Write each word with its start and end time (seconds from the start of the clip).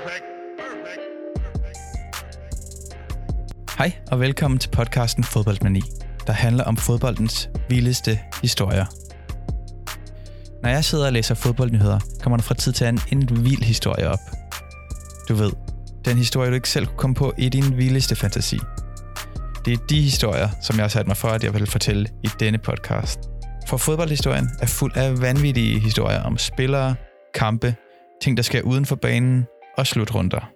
Perfect. 0.00 0.24
Perfect. 0.58 1.00
Hej 3.78 3.92
og 4.10 4.20
velkommen 4.20 4.58
til 4.58 4.68
podcasten 4.68 5.24
Fodboldmani, 5.24 5.82
der 6.26 6.32
handler 6.32 6.64
om 6.64 6.76
fodboldens 6.76 7.50
vildeste 7.68 8.20
historier. 8.42 8.84
Når 10.62 10.70
jeg 10.70 10.84
sidder 10.84 11.06
og 11.06 11.12
læser 11.12 11.34
fodboldnyheder, 11.34 11.98
kommer 12.22 12.36
der 12.36 12.42
fra 12.42 12.54
tid 12.54 12.72
til 12.72 12.84
anden 12.84 13.02
en 13.12 13.44
vild 13.44 13.62
historie 13.62 14.08
op. 14.08 14.18
Du 15.28 15.34
ved, 15.34 15.52
den 16.04 16.16
historie, 16.16 16.50
du 16.50 16.54
ikke 16.54 16.68
selv 16.68 16.86
kunne 16.86 16.98
komme 16.98 17.14
på 17.14 17.32
i 17.38 17.48
din 17.48 17.76
vildeste 17.76 18.16
fantasi. 18.16 18.58
Det 19.64 19.72
er 19.72 19.86
de 19.90 20.02
historier, 20.02 20.48
som 20.62 20.76
jeg 20.76 20.82
har 20.82 20.88
sat 20.88 21.06
mig 21.06 21.16
for, 21.16 21.28
at 21.28 21.44
jeg 21.44 21.54
vil 21.54 21.66
fortælle 21.66 22.08
i 22.22 22.28
denne 22.40 22.58
podcast. 22.58 23.18
For 23.66 23.76
fodboldhistorien 23.76 24.48
er 24.60 24.66
fuld 24.66 24.96
af 24.96 25.20
vanvittige 25.20 25.80
historier 25.80 26.22
om 26.22 26.38
spillere, 26.38 26.94
kampe, 27.34 27.74
ting, 28.22 28.36
der 28.36 28.42
sker 28.42 28.62
uden 28.62 28.86
for 28.86 28.96
banen 28.96 29.46
og 29.80 29.86
slutrunder. 29.86 30.50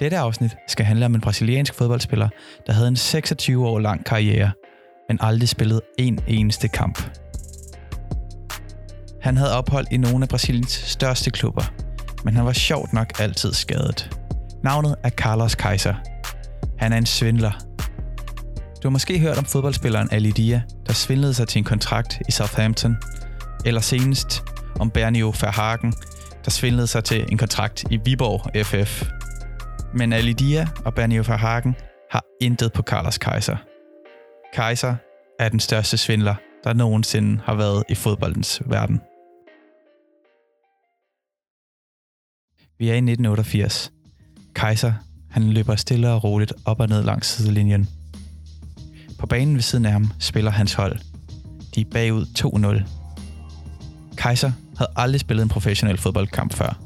Dette 0.00 0.18
afsnit 0.18 0.56
skal 0.68 0.86
handle 0.86 1.06
om 1.06 1.14
en 1.14 1.20
brasiliansk 1.20 1.74
fodboldspiller, 1.74 2.28
der 2.66 2.72
havde 2.72 2.88
en 2.88 2.96
26 2.96 3.68
år 3.68 3.78
lang 3.78 4.04
karriere, 4.04 4.50
men 5.08 5.18
aldrig 5.20 5.48
spillet 5.48 5.80
en 5.98 6.18
eneste 6.26 6.68
kamp. 6.68 6.98
Han 9.22 9.36
havde 9.36 9.58
ophold 9.58 9.86
i 9.90 9.96
nogle 9.96 10.22
af 10.22 10.28
Brasiliens 10.28 10.70
største 10.70 11.30
klubber, 11.30 11.62
men 12.24 12.36
han 12.36 12.44
var 12.44 12.52
sjovt 12.52 12.92
nok 12.92 13.20
altid 13.20 13.52
skadet. 13.52 14.18
Navnet 14.64 14.96
er 15.02 15.10
Carlos 15.10 15.54
Kaiser. 15.54 15.94
Han 16.78 16.92
er 16.92 16.96
en 16.96 17.06
svindler. 17.06 17.52
Du 18.82 18.88
har 18.88 18.90
måske 18.90 19.18
hørt 19.18 19.38
om 19.38 19.44
fodboldspilleren 19.44 20.08
Ali 20.12 20.30
Dia, 20.30 20.62
der 20.86 20.92
svindlede 20.92 21.34
sig 21.34 21.48
til 21.48 21.58
en 21.58 21.64
kontrakt 21.64 22.22
i 22.28 22.32
Southampton, 22.32 22.96
eller 23.64 23.80
senest 23.80 24.42
om 24.80 24.90
Bernio 24.90 25.34
Verhagen, 25.40 25.94
der 26.46 26.50
svindlede 26.50 26.86
sig 26.86 27.04
til 27.04 27.26
en 27.32 27.38
kontrakt 27.38 27.84
i 27.90 27.96
Viborg 28.04 28.66
FF. 28.66 29.08
Men 29.94 30.12
Alidia 30.12 30.68
og 30.84 30.94
Bernio 30.94 31.22
Hagen 31.22 31.74
har 32.10 32.24
intet 32.40 32.72
på 32.72 32.82
Carlos 32.82 33.18
Kaiser. 33.18 33.56
Kaiser 34.54 34.96
er 35.38 35.48
den 35.48 35.60
største 35.60 35.96
svindler, 35.96 36.34
der 36.64 36.72
nogensinde 36.72 37.42
har 37.44 37.54
været 37.54 37.84
i 37.88 37.94
fodboldens 37.94 38.62
verden. 38.66 39.00
Vi 42.78 42.88
er 42.88 42.94
i 42.94 42.96
1988. 42.96 43.92
Kaiser, 44.54 44.92
han 45.30 45.42
løber 45.42 45.76
stille 45.76 46.10
og 46.10 46.24
roligt 46.24 46.52
op 46.64 46.80
og 46.80 46.88
ned 46.88 47.02
langs 47.02 47.28
sidelinjen. 47.28 47.88
På 49.18 49.26
banen 49.26 49.54
ved 49.54 49.62
siden 49.62 49.86
af 49.86 49.92
ham 49.92 50.10
spiller 50.18 50.50
hans 50.50 50.74
hold. 50.74 50.98
De 51.74 51.80
er 51.80 51.90
bagud 51.92 52.24
2-0. 52.24 54.16
Kaiser 54.16 54.52
havde 54.78 54.90
aldrig 54.96 55.20
spillet 55.20 55.42
en 55.42 55.48
professionel 55.48 55.98
fodboldkamp 55.98 56.54
før, 56.54 56.78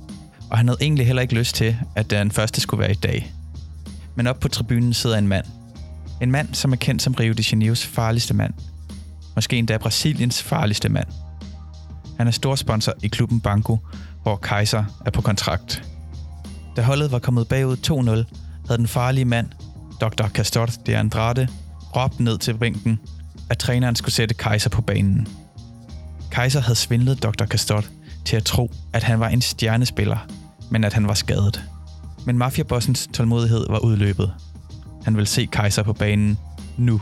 og 0.51 0.59
han 0.59 0.69
havde 0.69 0.79
egentlig 0.81 1.07
heller 1.07 1.23
ikke 1.23 1.35
lyst 1.35 1.55
til, 1.55 1.77
at 1.97 2.11
den 2.11 2.31
første 2.31 2.61
skulle 2.61 2.81
være 2.81 2.91
i 2.91 2.95
dag. 2.95 3.33
Men 4.15 4.27
op 4.27 4.41
på 4.41 4.49
tribunen 4.49 4.95
sidder 4.95 5.19
en 5.19 5.29
mand. 5.29 5.47
En 6.21 6.31
mand, 6.31 6.55
som 6.55 6.73
er 6.73 6.77
kendt 6.77 7.03
som 7.03 7.15
Rio 7.15 7.33
de 7.33 7.45
Janeiros 7.51 7.87
farligste 7.87 8.35
mand. 8.35 8.55
Måske 9.35 9.57
endda 9.57 9.79
Brasiliens 9.79 10.43
farligste 10.43 10.89
mand. 10.89 11.07
Han 12.19 12.27
er 12.27 12.31
stor 12.31 12.55
sponsor 12.55 12.95
i 13.03 13.09
klubben 13.09 13.41
Banco, 13.41 13.79
hvor 14.23 14.37
Kaiser 14.37 14.85
er 15.07 15.11
på 15.11 15.21
kontrakt. 15.23 15.83
Da 16.77 16.83
holdet 16.83 17.13
var 17.13 17.19
kommet 17.19 17.49
bagud 17.49 17.77
2-0, 17.77 18.37
havde 18.67 18.79
den 18.79 18.89
farlige 18.89 19.25
mand, 19.25 19.47
Dr. 20.01 20.29
Castor 20.29 20.67
de 20.87 20.97
Andrade, 20.97 21.49
råbt 21.97 22.21
ned 22.21 22.39
til 22.39 22.55
bænken, 22.55 23.01
at 23.51 23.59
træneren 23.59 23.97
skulle 23.97 24.15
sætte 24.15 24.35
Kaiser 24.35 24.71
på 24.71 24.83
banen. 24.83 25.29
Kaiser 26.31 26.61
havde 26.61 26.75
svindlet 26.75 27.23
Dr. 27.23 27.45
Castot 27.45 27.91
til 28.25 28.37
at 28.37 28.45
tro, 28.45 28.71
at 28.93 29.03
han 29.03 29.21
var 29.21 29.29
en 29.29 29.41
stjernespiller, 29.41 30.19
men 30.71 30.85
at 30.85 30.93
han 30.93 31.09
var 31.09 31.15
skadet. 31.15 31.65
Men 32.27 32.39
mafiabossens 32.39 33.09
tålmodighed 33.13 33.67
var 33.69 33.79
udløbet. 33.79 34.33
Han 35.05 35.17
ville 35.17 35.27
se 35.27 35.47
Kaiser 35.47 35.83
på 35.83 35.93
banen 35.93 36.39
nu. 36.77 37.01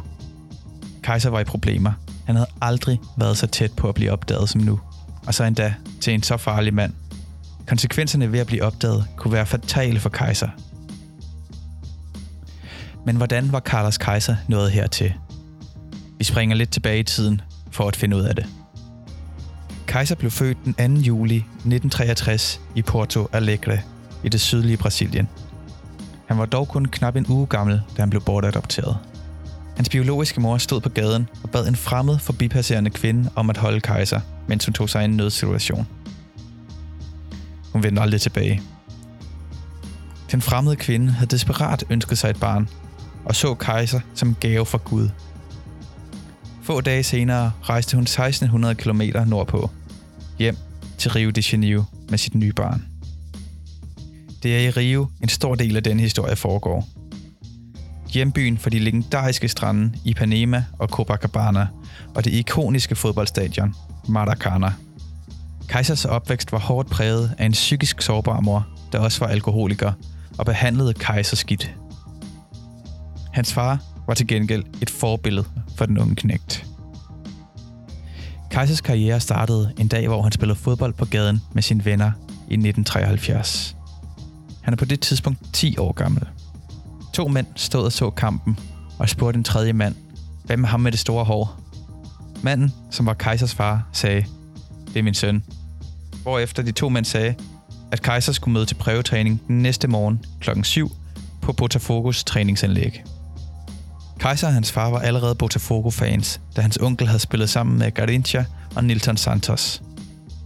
Kaiser 1.02 1.30
var 1.30 1.40
i 1.40 1.44
problemer. 1.44 1.92
Han 2.26 2.36
havde 2.36 2.48
aldrig 2.60 3.00
været 3.16 3.36
så 3.36 3.46
tæt 3.46 3.72
på 3.72 3.88
at 3.88 3.94
blive 3.94 4.12
opdaget 4.12 4.48
som 4.48 4.60
nu. 4.60 4.80
Og 5.26 5.34
så 5.34 5.44
endda 5.44 5.74
til 6.00 6.14
en 6.14 6.22
så 6.22 6.36
farlig 6.36 6.74
mand. 6.74 6.92
Konsekvenserne 7.66 8.32
ved 8.32 8.38
at 8.38 8.46
blive 8.46 8.62
opdaget 8.62 9.06
kunne 9.16 9.32
være 9.32 9.46
fatale 9.46 10.00
for 10.00 10.08
Kaiser. 10.08 10.48
Men 13.06 13.16
hvordan 13.16 13.52
var 13.52 13.60
Carlos 13.60 13.98
Kaiser 13.98 14.36
nået 14.48 14.70
hertil? 14.70 15.14
Vi 16.18 16.24
springer 16.24 16.56
lidt 16.56 16.70
tilbage 16.70 16.98
i 16.98 17.02
tiden 17.02 17.40
for 17.70 17.88
at 17.88 17.96
finde 17.96 18.16
ud 18.16 18.22
af 18.22 18.34
det. 18.34 18.46
Kaiser 19.88 20.14
blev 20.14 20.30
født 20.30 20.58
den 20.64 20.96
2. 20.96 21.00
juli 21.00 21.36
1963 21.36 22.60
i 22.74 22.82
Porto 22.82 23.28
Alegre 23.32 23.78
i 24.24 24.28
det 24.28 24.40
sydlige 24.40 24.76
Brasilien. 24.76 25.28
Han 26.26 26.38
var 26.38 26.46
dog 26.46 26.68
kun 26.68 26.84
knap 26.84 27.16
en 27.16 27.26
uge 27.28 27.46
gammel, 27.46 27.82
da 27.96 28.02
han 28.02 28.10
blev 28.10 28.22
bortadopteret. 28.22 28.98
Hans 29.76 29.88
biologiske 29.88 30.40
mor 30.40 30.58
stod 30.58 30.80
på 30.80 30.88
gaden 30.88 31.28
og 31.42 31.50
bad 31.50 31.68
en 31.68 31.76
fremmed 31.76 32.18
forbipasserende 32.18 32.90
kvinde 32.90 33.30
om 33.36 33.50
at 33.50 33.56
holde 33.56 33.80
Kaiser, 33.80 34.20
mens 34.48 34.64
hun 34.64 34.74
tog 34.74 34.90
sig 34.90 35.02
i 35.02 35.04
en 35.04 35.16
nødsituation. 35.16 35.86
Hun 37.72 37.82
vendte 37.82 38.02
aldrig 38.02 38.20
tilbage. 38.20 38.62
Den 40.30 40.42
fremmede 40.42 40.76
kvinde 40.76 41.12
havde 41.12 41.30
desperat 41.30 41.84
ønsket 41.90 42.18
sig 42.18 42.30
et 42.30 42.40
barn, 42.40 42.68
og 43.24 43.36
så 43.36 43.54
Kaiser 43.54 44.00
som 44.14 44.28
en 44.28 44.36
gave 44.40 44.66
fra 44.66 44.78
Gud. 44.84 45.08
Få 46.62 46.80
dage 46.80 47.02
senere 47.02 47.52
rejste 47.62 47.96
hun 47.96 48.02
1600 48.02 48.74
km 48.74 49.02
nordpå, 49.26 49.70
hjem 50.38 50.56
til 50.98 51.10
Rio 51.10 51.30
de 51.30 51.42
Janeiro 51.52 51.82
med 52.08 52.18
sit 52.18 52.34
nye 52.34 52.52
barn. 52.52 52.84
Det 54.42 54.56
er 54.56 54.60
i 54.60 54.70
Rio, 54.70 55.06
en 55.22 55.28
stor 55.28 55.54
del 55.54 55.76
af 55.76 55.82
denne 55.82 56.02
historie 56.02 56.36
foregår. 56.36 56.88
Hjembyen 58.08 58.58
for 58.58 58.70
de 58.70 58.78
legendariske 58.78 59.48
strande 59.48 59.92
Ipanema 60.04 60.64
og 60.78 60.88
Copacabana, 60.88 61.66
og 62.14 62.24
det 62.24 62.32
ikoniske 62.32 62.96
fodboldstadion 62.96 63.74
Maracana. 64.08 64.72
Kaisers 65.68 66.04
opvækst 66.04 66.52
var 66.52 66.58
hårdt 66.58 66.90
præget 66.90 67.34
af 67.38 67.46
en 67.46 67.52
psykisk 67.52 68.02
sårbar 68.02 68.40
mor, 68.40 68.66
der 68.92 68.98
også 68.98 69.20
var 69.20 69.26
alkoholiker, 69.26 69.92
og 70.38 70.46
behandlede 70.46 70.94
Kaiser 70.94 71.36
skidt. 71.36 71.74
Hans 73.32 73.52
far 73.52 73.82
var 74.06 74.14
til 74.14 74.26
gengæld 74.26 74.64
et 74.82 74.90
forbillede 74.90 75.46
for 75.76 75.86
den 75.86 75.98
unge 75.98 76.14
knægt. 76.14 76.67
Kaisers 78.50 78.80
karriere 78.80 79.20
startede 79.20 79.72
en 79.78 79.88
dag, 79.88 80.08
hvor 80.08 80.22
han 80.22 80.32
spillede 80.32 80.58
fodbold 80.58 80.94
på 80.94 81.04
gaden 81.04 81.40
med 81.52 81.62
sine 81.62 81.84
venner 81.84 82.12
i 82.48 82.54
1973. 82.54 83.76
Han 84.62 84.74
er 84.74 84.76
på 84.76 84.84
det 84.84 85.00
tidspunkt 85.00 85.38
10 85.52 85.78
år 85.78 85.92
gammel. 85.92 86.22
To 87.14 87.28
mænd 87.28 87.46
stod 87.56 87.84
og 87.84 87.92
så 87.92 88.10
kampen 88.10 88.58
og 88.98 89.08
spurgte 89.08 89.38
en 89.38 89.44
tredje 89.44 89.72
mand, 89.72 89.94
hvem 90.44 90.64
er 90.64 90.68
ham 90.68 90.80
med 90.80 90.92
det 90.92 91.00
store 91.00 91.24
hår? 91.24 91.60
Manden, 92.42 92.74
som 92.90 93.06
var 93.06 93.14
Kejsers 93.14 93.54
far, 93.54 93.88
sagde, 93.92 94.24
det 94.86 94.96
er 94.96 95.02
min 95.02 95.14
søn. 95.14 95.44
Hvorefter 96.22 96.62
de 96.62 96.72
to 96.72 96.88
mænd 96.88 97.04
sagde, 97.04 97.34
at 97.92 98.02
Kaiser 98.02 98.32
skulle 98.32 98.52
møde 98.52 98.66
til 98.66 98.74
prøvetræning 98.74 99.42
den 99.48 99.62
næste 99.62 99.88
morgen 99.88 100.24
kl. 100.40 100.50
7 100.62 100.92
på 101.42 101.54
Botafogo's 101.62 102.22
træningsanlæg. 102.24 103.04
Kaiser 104.20 104.46
og 104.46 104.54
hans 104.54 104.72
far 104.72 104.90
var 104.90 104.98
allerede 104.98 105.34
Botafogo-fans, 105.34 106.40
da 106.56 106.60
hans 106.60 106.76
onkel 106.76 107.06
havde 107.06 107.18
spillet 107.18 107.50
sammen 107.50 107.78
med 107.78 107.90
Garincha 107.90 108.44
og 108.76 108.84
Nilton 108.84 109.16
Santos. 109.16 109.82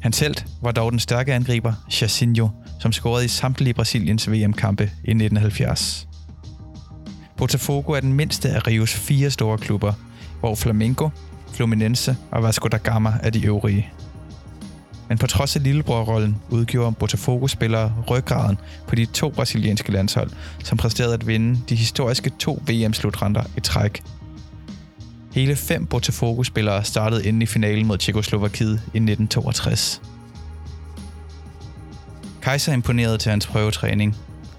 Hans 0.02 0.18
held 0.18 0.34
var 0.62 0.72
dog 0.72 0.92
den 0.92 0.98
stærke 0.98 1.34
angriber, 1.34 1.72
Jacinho, 2.00 2.48
som 2.80 2.92
scorede 2.92 3.24
i 3.24 3.28
samtlige 3.28 3.74
Brasiliens 3.74 4.30
VM-kampe 4.30 4.82
i 4.82 5.10
1970. 5.10 6.08
Botafogo 7.36 7.92
er 7.92 8.00
den 8.00 8.12
mindste 8.12 8.48
af 8.48 8.66
Rios 8.66 8.94
fire 8.94 9.30
store 9.30 9.58
klubber, 9.58 9.92
hvor 10.40 10.54
Flamengo, 10.54 11.08
Fluminense 11.52 12.16
og 12.30 12.42
Vasco 12.42 12.68
da 12.68 12.76
Gama 12.76 13.12
er 13.22 13.30
de 13.30 13.46
øvrige. 13.46 13.92
Men 15.12 15.18
på 15.18 15.26
trods 15.26 15.56
af 15.56 15.62
lillebrorrollen 15.62 16.36
udgjorde 16.50 16.96
Botafogo-spillere 16.98 17.94
ryggraden 18.10 18.58
på 18.86 18.94
de 18.94 19.04
to 19.06 19.30
brasilianske 19.30 19.92
landshold, 19.92 20.30
som 20.64 20.78
præsterede 20.78 21.14
at 21.14 21.26
vinde 21.26 21.60
de 21.68 21.74
historiske 21.74 22.30
to 22.38 22.62
VM-slutrunder 22.68 23.42
i 23.56 23.60
træk. 23.60 24.02
Hele 25.32 25.56
fem 25.56 25.86
Botafogo-spillere 25.86 26.84
startede 26.84 27.24
inden 27.24 27.42
i 27.42 27.46
finalen 27.46 27.86
mod 27.86 27.98
Tjekoslovakiet 27.98 28.72
i 28.72 28.96
1962. 28.96 30.02
Kaiser 32.42 32.72
imponerede 32.72 33.18
til 33.18 33.30
hans 33.30 33.46
prøvetræning 33.46 34.16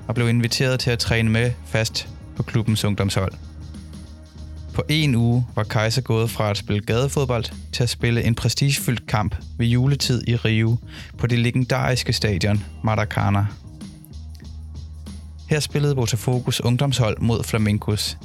og 0.07 0.15
blev 0.15 0.29
inviteret 0.29 0.79
til 0.79 0.91
at 0.91 1.00
træne 1.00 1.29
med 1.29 1.51
fast 1.65 2.07
på 2.35 2.44
klubbens 2.44 2.85
ungdomshold. 2.85 3.33
På 4.74 4.84
en 4.90 5.16
uge 5.16 5.46
var 5.56 5.64
Kaiser 5.64 6.02
gået 6.02 6.30
fra 6.30 6.50
at 6.50 6.58
spille 6.58 6.81
gadefodbold 6.81 7.46
til 7.74 7.84
at 7.84 7.90
spille 7.90 8.24
en 8.24 8.36
prestigefyldt 8.36 9.08
kamp 9.08 9.36
ved 9.58 9.68
juletid 9.68 10.28
i 10.28 10.36
Rio 10.36 10.78
på 11.18 11.28
det 11.28 11.40
legendariske 11.40 12.14
stadion 12.14 12.64
Maracana. 12.84 13.46
Her 15.50 15.60
spillede 15.60 15.96
Botafogos 15.96 16.62
ungdomshold 16.62 17.18
mod 17.20 17.44
Flamencos, 17.44 18.18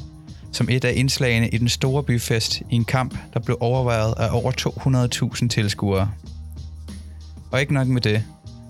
som 0.52 0.68
et 0.70 0.84
af 0.84 0.92
indslagene 0.96 1.48
i 1.48 1.58
den 1.58 1.68
store 1.68 2.02
byfest 2.02 2.60
i 2.60 2.74
en 2.74 2.84
kamp, 2.84 3.18
der 3.34 3.40
blev 3.40 3.56
overvejet 3.60 4.14
af 4.16 4.28
over 4.32 4.52
200.000 5.42 5.48
tilskuere. 5.48 6.10
Og 7.52 7.60
ikke 7.60 7.74
nok 7.74 7.88
med 7.88 8.00
det, 8.00 8.24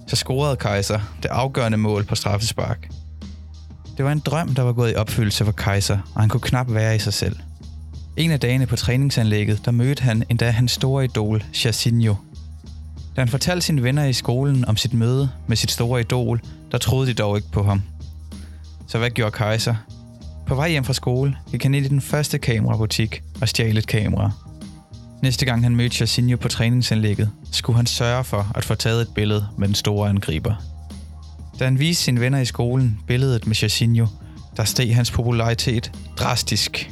så 0.06 0.16
scorede 0.16 0.56
Kaiser 0.56 1.00
det 1.22 1.28
afgørende 1.28 1.78
mål 1.78 2.04
på 2.04 2.14
straffespark. 2.14 2.88
Det 3.96 4.04
var 4.04 4.12
en 4.12 4.22
drøm, 4.26 4.54
der 4.54 4.62
var 4.62 4.72
gået 4.72 4.92
i 4.92 4.94
opfyldelse 4.94 5.44
for 5.44 5.52
Kaiser, 5.52 5.98
og 6.14 6.20
han 6.20 6.28
kunne 6.28 6.40
knap 6.40 6.72
være 6.72 6.96
i 6.96 6.98
sig 6.98 7.12
selv. 7.12 7.36
En 8.18 8.30
af 8.30 8.40
dagene 8.40 8.66
på 8.66 8.76
træningsanlægget, 8.76 9.64
der 9.64 9.70
mødte 9.70 10.02
han 10.02 10.22
endda 10.28 10.50
hans 10.50 10.72
store 10.72 11.04
idol, 11.04 11.44
Jacinho. 11.64 12.14
Da 13.16 13.20
han 13.20 13.28
fortalte 13.28 13.66
sine 13.66 13.82
venner 13.82 14.04
i 14.04 14.12
skolen 14.12 14.64
om 14.64 14.76
sit 14.76 14.94
møde 14.94 15.30
med 15.46 15.56
sit 15.56 15.70
store 15.70 16.00
idol, 16.00 16.40
der 16.72 16.78
troede 16.78 17.06
de 17.06 17.14
dog 17.14 17.36
ikke 17.36 17.50
på 17.52 17.62
ham. 17.62 17.82
Så 18.88 18.98
hvad 18.98 19.10
gjorde 19.10 19.30
Kaiser? 19.30 19.74
På 20.46 20.54
vej 20.54 20.70
hjem 20.70 20.84
fra 20.84 20.92
skole 20.92 21.36
gik 21.50 21.62
han 21.62 21.74
ind 21.74 21.86
i 21.86 21.88
den 21.88 22.00
første 22.00 22.38
kamerabutik 22.38 23.22
og 23.40 23.48
stjal 23.48 23.78
et 23.78 23.86
kamera. 23.86 24.30
Næste 25.22 25.44
gang 25.44 25.62
han 25.62 25.76
mødte 25.76 25.96
Jacinho 26.00 26.36
på 26.36 26.48
træningsanlægget, 26.48 27.30
skulle 27.52 27.76
han 27.76 27.86
sørge 27.86 28.24
for 28.24 28.52
at 28.54 28.64
få 28.64 28.74
taget 28.74 29.02
et 29.02 29.14
billede 29.14 29.48
med 29.58 29.68
den 29.68 29.74
store 29.74 30.08
angriber. 30.08 30.54
Da 31.58 31.64
han 31.64 31.78
viste 31.78 32.04
sine 32.04 32.20
venner 32.20 32.38
i 32.38 32.44
skolen 32.44 32.98
billedet 33.06 33.46
med 33.46 33.56
Jacinho, 33.56 34.06
der 34.56 34.64
steg 34.64 34.94
hans 34.94 35.10
popularitet 35.10 35.92
drastisk. 36.16 36.90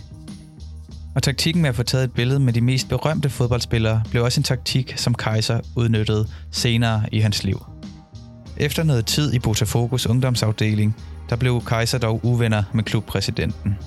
Og 1.17 1.23
taktikken 1.23 1.63
med 1.63 1.69
at 1.69 1.77
få 1.77 1.83
taget 1.83 2.05
et 2.05 2.13
billede 2.13 2.41
med 2.41 2.53
de 2.53 2.61
mest 2.61 2.89
berømte 2.89 3.31
fodboldspillere 3.31 4.03
blev 4.11 4.25
også 4.25 4.41
en 4.41 4.45
taktik, 4.45 4.95
som 4.97 5.15
Kaiser 5.15 5.61
udnyttede 5.77 6.29
senere 6.51 7.05
i 7.13 7.21
hans 7.21 7.45
liv. 7.45 7.67
Efter 8.57 8.83
noget 8.83 9.07
tid 9.07 9.33
i 9.35 9.39
Botafogos 9.39 10.07
ungdomsafdeling, 10.07 10.97
der 11.31 11.37
blev 11.37 11.63
Kaiser 11.67 11.99
dog 11.99 12.21
uvenner 12.25 12.63
med 12.75 12.85
klubpræsidenten. 12.85 13.79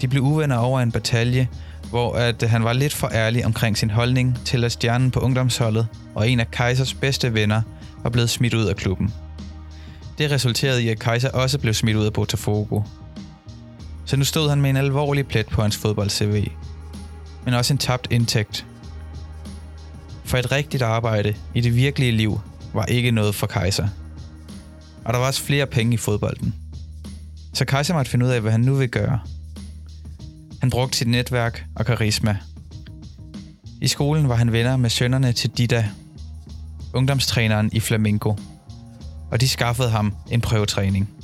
De 0.00 0.08
blev 0.08 0.22
uvenner 0.22 0.56
over 0.56 0.80
en 0.80 0.92
batalje, 0.92 1.48
hvor 1.90 2.14
at 2.14 2.42
han 2.42 2.64
var 2.64 2.72
lidt 2.72 2.94
for 2.94 3.08
ærlig 3.12 3.46
omkring 3.46 3.78
sin 3.78 3.90
holdning 3.90 4.38
til, 4.44 4.64
at 4.64 4.72
stjernen 4.72 5.10
på 5.10 5.20
ungdomsholdet 5.20 5.86
og 6.14 6.30
en 6.30 6.40
af 6.40 6.50
Kaisers 6.50 6.94
bedste 6.94 7.34
venner 7.34 7.62
var 8.02 8.10
blevet 8.10 8.30
smidt 8.30 8.54
ud 8.54 8.64
af 8.64 8.76
klubben. 8.76 9.14
Det 10.18 10.30
resulterede 10.30 10.82
i, 10.82 10.88
at 10.88 10.98
Kaiser 10.98 11.30
også 11.30 11.58
blev 11.58 11.74
smidt 11.74 11.96
ud 11.96 12.06
af 12.06 12.12
Botafogo. 12.12 12.80
Så 14.06 14.16
nu 14.16 14.24
stod 14.24 14.48
han 14.48 14.60
med 14.60 14.70
en 14.70 14.76
alvorlig 14.76 15.26
plet 15.26 15.46
på 15.46 15.62
hans 15.62 15.76
fodbold-CV. 15.76 16.50
Men 17.44 17.54
også 17.54 17.74
en 17.74 17.78
tabt 17.78 18.08
indtægt. 18.10 18.66
For 20.24 20.38
et 20.38 20.52
rigtigt 20.52 20.82
arbejde 20.82 21.34
i 21.54 21.60
det 21.60 21.76
virkelige 21.76 22.12
liv 22.12 22.40
var 22.74 22.84
ikke 22.84 23.10
noget 23.10 23.34
for 23.34 23.46
Kaiser. 23.46 23.88
Og 25.04 25.12
der 25.12 25.18
var 25.18 25.26
også 25.26 25.42
flere 25.42 25.66
penge 25.66 25.94
i 25.94 25.96
fodbolden. 25.96 26.54
Så 27.54 27.64
Kaiser 27.64 27.94
måtte 27.94 28.10
finde 28.10 28.26
ud 28.26 28.30
af, 28.30 28.40
hvad 28.40 28.52
han 28.52 28.60
nu 28.60 28.74
vil 28.74 28.88
gøre. 28.88 29.20
Han 30.60 30.70
brugte 30.70 30.98
sit 30.98 31.08
netværk 31.08 31.64
og 31.74 31.86
karisma. 31.86 32.36
I 33.80 33.88
skolen 33.88 34.28
var 34.28 34.34
han 34.34 34.52
venner 34.52 34.76
med 34.76 34.90
sønnerne 34.90 35.32
til 35.32 35.50
Dida, 35.50 35.88
ungdomstræneren 36.92 37.70
i 37.72 37.80
Flamingo, 37.80 38.34
og 39.30 39.40
de 39.40 39.48
skaffede 39.48 39.90
ham 39.90 40.14
en 40.30 40.40
prøvetræning. 40.40 41.15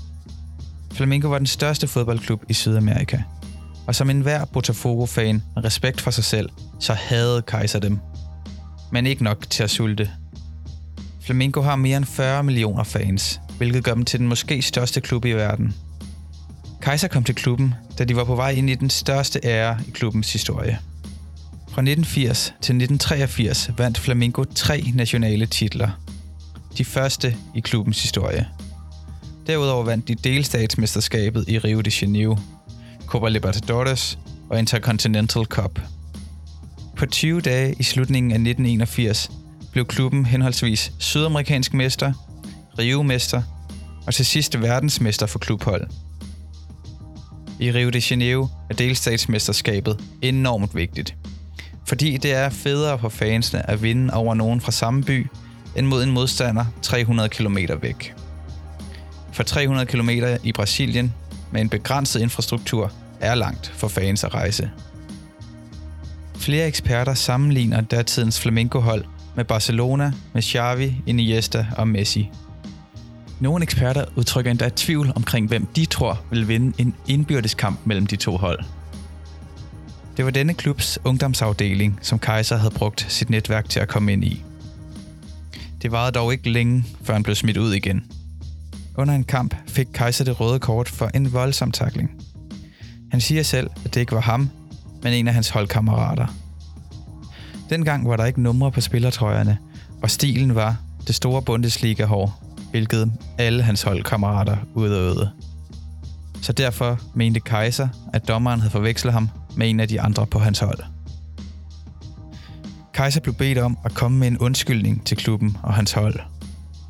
Flamengo 0.94 1.28
var 1.28 1.38
den 1.38 1.46
største 1.46 1.88
fodboldklub 1.88 2.42
i 2.48 2.52
Sydamerika, 2.52 3.18
og 3.86 3.94
som 3.94 4.10
enhver 4.10 4.44
Botafogo-fan 4.44 5.42
med 5.54 5.64
respekt 5.64 6.00
for 6.00 6.10
sig 6.10 6.24
selv, 6.24 6.48
så 6.80 6.92
havde 6.92 7.42
Kaiser 7.42 7.78
dem. 7.78 7.98
Men 8.92 9.06
ikke 9.06 9.24
nok 9.24 9.50
til 9.50 9.62
at 9.62 9.70
sulte. 9.70 10.10
Flamengo 11.20 11.60
har 11.60 11.76
mere 11.76 11.96
end 11.96 12.04
40 12.04 12.42
millioner 12.42 12.84
fans, 12.84 13.40
hvilket 13.56 13.84
gør 13.84 13.94
dem 13.94 14.04
til 14.04 14.20
den 14.20 14.28
måske 14.28 14.62
største 14.62 15.00
klub 15.00 15.24
i 15.24 15.32
verden. 15.32 15.74
Kaiser 16.82 17.08
kom 17.08 17.24
til 17.24 17.34
klubben, 17.34 17.74
da 17.98 18.04
de 18.04 18.16
var 18.16 18.24
på 18.24 18.34
vej 18.34 18.50
ind 18.50 18.70
i 18.70 18.74
den 18.74 18.90
største 18.90 19.40
ære 19.44 19.78
i 19.88 19.90
klubbens 19.90 20.32
historie. 20.32 20.78
Fra 21.68 21.82
1980 21.82 22.44
til 22.46 22.54
1983 22.54 23.70
vandt 23.78 23.98
Flamengo 23.98 24.44
tre 24.54 24.84
nationale 24.94 25.46
titler. 25.46 25.90
De 26.78 26.84
første 26.84 27.36
i 27.54 27.60
klubbens 27.60 28.02
historie. 28.02 28.46
Derudover 29.46 29.84
vandt 29.84 30.08
de 30.08 30.14
delstatsmesterskabet 30.14 31.44
i 31.48 31.58
Rio 31.58 31.80
de 31.80 31.90
Janeiro, 32.02 32.36
Copa 33.06 33.28
Libertadores 33.28 34.18
og 34.50 34.58
Intercontinental 34.58 35.44
Cup. 35.44 35.80
På 36.96 37.06
20 37.06 37.40
dage 37.40 37.74
i 37.78 37.82
slutningen 37.82 38.30
af 38.30 38.36
1981 38.36 39.30
blev 39.72 39.86
klubben 39.86 40.26
henholdsvis 40.26 40.92
sydamerikansk 40.98 41.74
mester, 41.74 42.12
Rio-mester 42.78 43.42
og 44.06 44.14
til 44.14 44.26
sidst 44.26 44.60
verdensmester 44.60 45.26
for 45.26 45.38
klubhold. 45.38 45.86
I 47.60 47.72
Rio 47.72 47.90
de 47.90 48.02
Janeiro 48.10 48.48
er 48.70 48.74
delstatsmesterskabet 48.74 50.00
enormt 50.22 50.74
vigtigt. 50.74 51.14
Fordi 51.86 52.16
det 52.16 52.32
er 52.32 52.50
federe 52.50 52.98
for 52.98 53.08
fansene 53.08 53.70
at 53.70 53.82
vinde 53.82 54.14
over 54.14 54.34
nogen 54.34 54.60
fra 54.60 54.72
samme 54.72 55.04
by, 55.04 55.26
end 55.76 55.86
mod 55.86 56.02
en 56.02 56.10
modstander 56.10 56.64
300 56.82 57.28
km 57.28 57.58
væk. 57.80 58.14
For 59.32 59.42
300 59.42 59.86
km 59.86 60.10
i 60.44 60.52
Brasilien 60.52 61.14
med 61.50 61.60
en 61.60 61.68
begrænset 61.68 62.20
infrastruktur 62.20 62.92
er 63.20 63.34
langt 63.34 63.72
for 63.74 63.88
fans 63.88 64.24
at 64.24 64.34
rejse. 64.34 64.70
Flere 66.36 66.66
eksperter 66.66 67.14
sammenligner 67.14 67.80
datidens 67.80 68.40
flamenco-hold 68.40 69.04
med 69.36 69.44
Barcelona, 69.44 70.12
med 70.32 70.42
Xavi, 70.42 70.96
Iniesta 71.06 71.66
og 71.76 71.88
Messi. 71.88 72.30
Nogle 73.40 73.62
eksperter 73.62 74.04
udtrykker 74.16 74.50
endda 74.50 74.70
tvivl 74.76 75.12
omkring, 75.16 75.48
hvem 75.48 75.66
de 75.66 75.84
tror 75.84 76.22
vil 76.30 76.48
vinde 76.48 76.72
en 76.78 76.94
indbyrdes 77.08 77.54
kamp 77.54 77.80
mellem 77.84 78.06
de 78.06 78.16
to 78.16 78.36
hold. 78.36 78.58
Det 80.16 80.24
var 80.24 80.30
denne 80.30 80.54
klubs 80.54 80.98
ungdomsafdeling, 81.04 81.98
som 82.02 82.18
Kaiser 82.18 82.56
havde 82.56 82.74
brugt 82.74 83.06
sit 83.08 83.30
netværk 83.30 83.68
til 83.68 83.80
at 83.80 83.88
komme 83.88 84.12
ind 84.12 84.24
i. 84.24 84.44
Det 85.82 85.92
varede 85.92 86.12
dog 86.12 86.32
ikke 86.32 86.50
længe, 86.50 86.84
før 87.02 87.12
han 87.12 87.22
blev 87.22 87.34
smidt 87.34 87.56
ud 87.56 87.72
igen. 87.72 88.04
Under 88.96 89.14
en 89.14 89.24
kamp 89.24 89.54
fik 89.66 89.86
Kaiser 89.94 90.24
det 90.24 90.40
røde 90.40 90.58
kort 90.58 90.88
for 90.88 91.10
en 91.14 91.32
voldsom 91.32 91.72
takling. 91.72 92.10
Han 93.10 93.20
siger 93.20 93.42
selv, 93.42 93.70
at 93.84 93.94
det 93.94 94.00
ikke 94.00 94.12
var 94.12 94.20
ham, 94.20 94.50
men 95.02 95.12
en 95.12 95.28
af 95.28 95.34
hans 95.34 95.48
holdkammerater. 95.48 96.26
Dengang 97.70 98.08
var 98.08 98.16
der 98.16 98.24
ikke 98.24 98.42
numre 98.42 98.72
på 98.72 98.80
spillertrøjerne, 98.80 99.58
og 100.02 100.10
stilen 100.10 100.54
var 100.54 100.76
det 101.06 101.14
store 101.14 101.42
Bundesliga-hår, 101.42 102.42
hvilket 102.70 103.12
alle 103.38 103.62
hans 103.62 103.82
holdkammerater 103.82 104.56
udøvede. 104.74 105.30
Så 106.42 106.52
derfor 106.52 107.00
mente 107.14 107.40
Kaiser, 107.40 107.88
at 108.12 108.28
dommeren 108.28 108.60
havde 108.60 108.70
forvekslet 108.70 109.12
ham 109.12 109.28
med 109.56 109.70
en 109.70 109.80
af 109.80 109.88
de 109.88 110.00
andre 110.00 110.26
på 110.26 110.38
hans 110.38 110.58
hold. 110.58 110.78
Kaiser 112.94 113.20
blev 113.20 113.34
bedt 113.34 113.58
om 113.58 113.78
at 113.84 113.94
komme 113.94 114.18
med 114.18 114.28
en 114.28 114.38
undskyldning 114.38 115.06
til 115.06 115.16
klubben 115.16 115.56
og 115.62 115.74
hans 115.74 115.92
hold. 115.92 116.20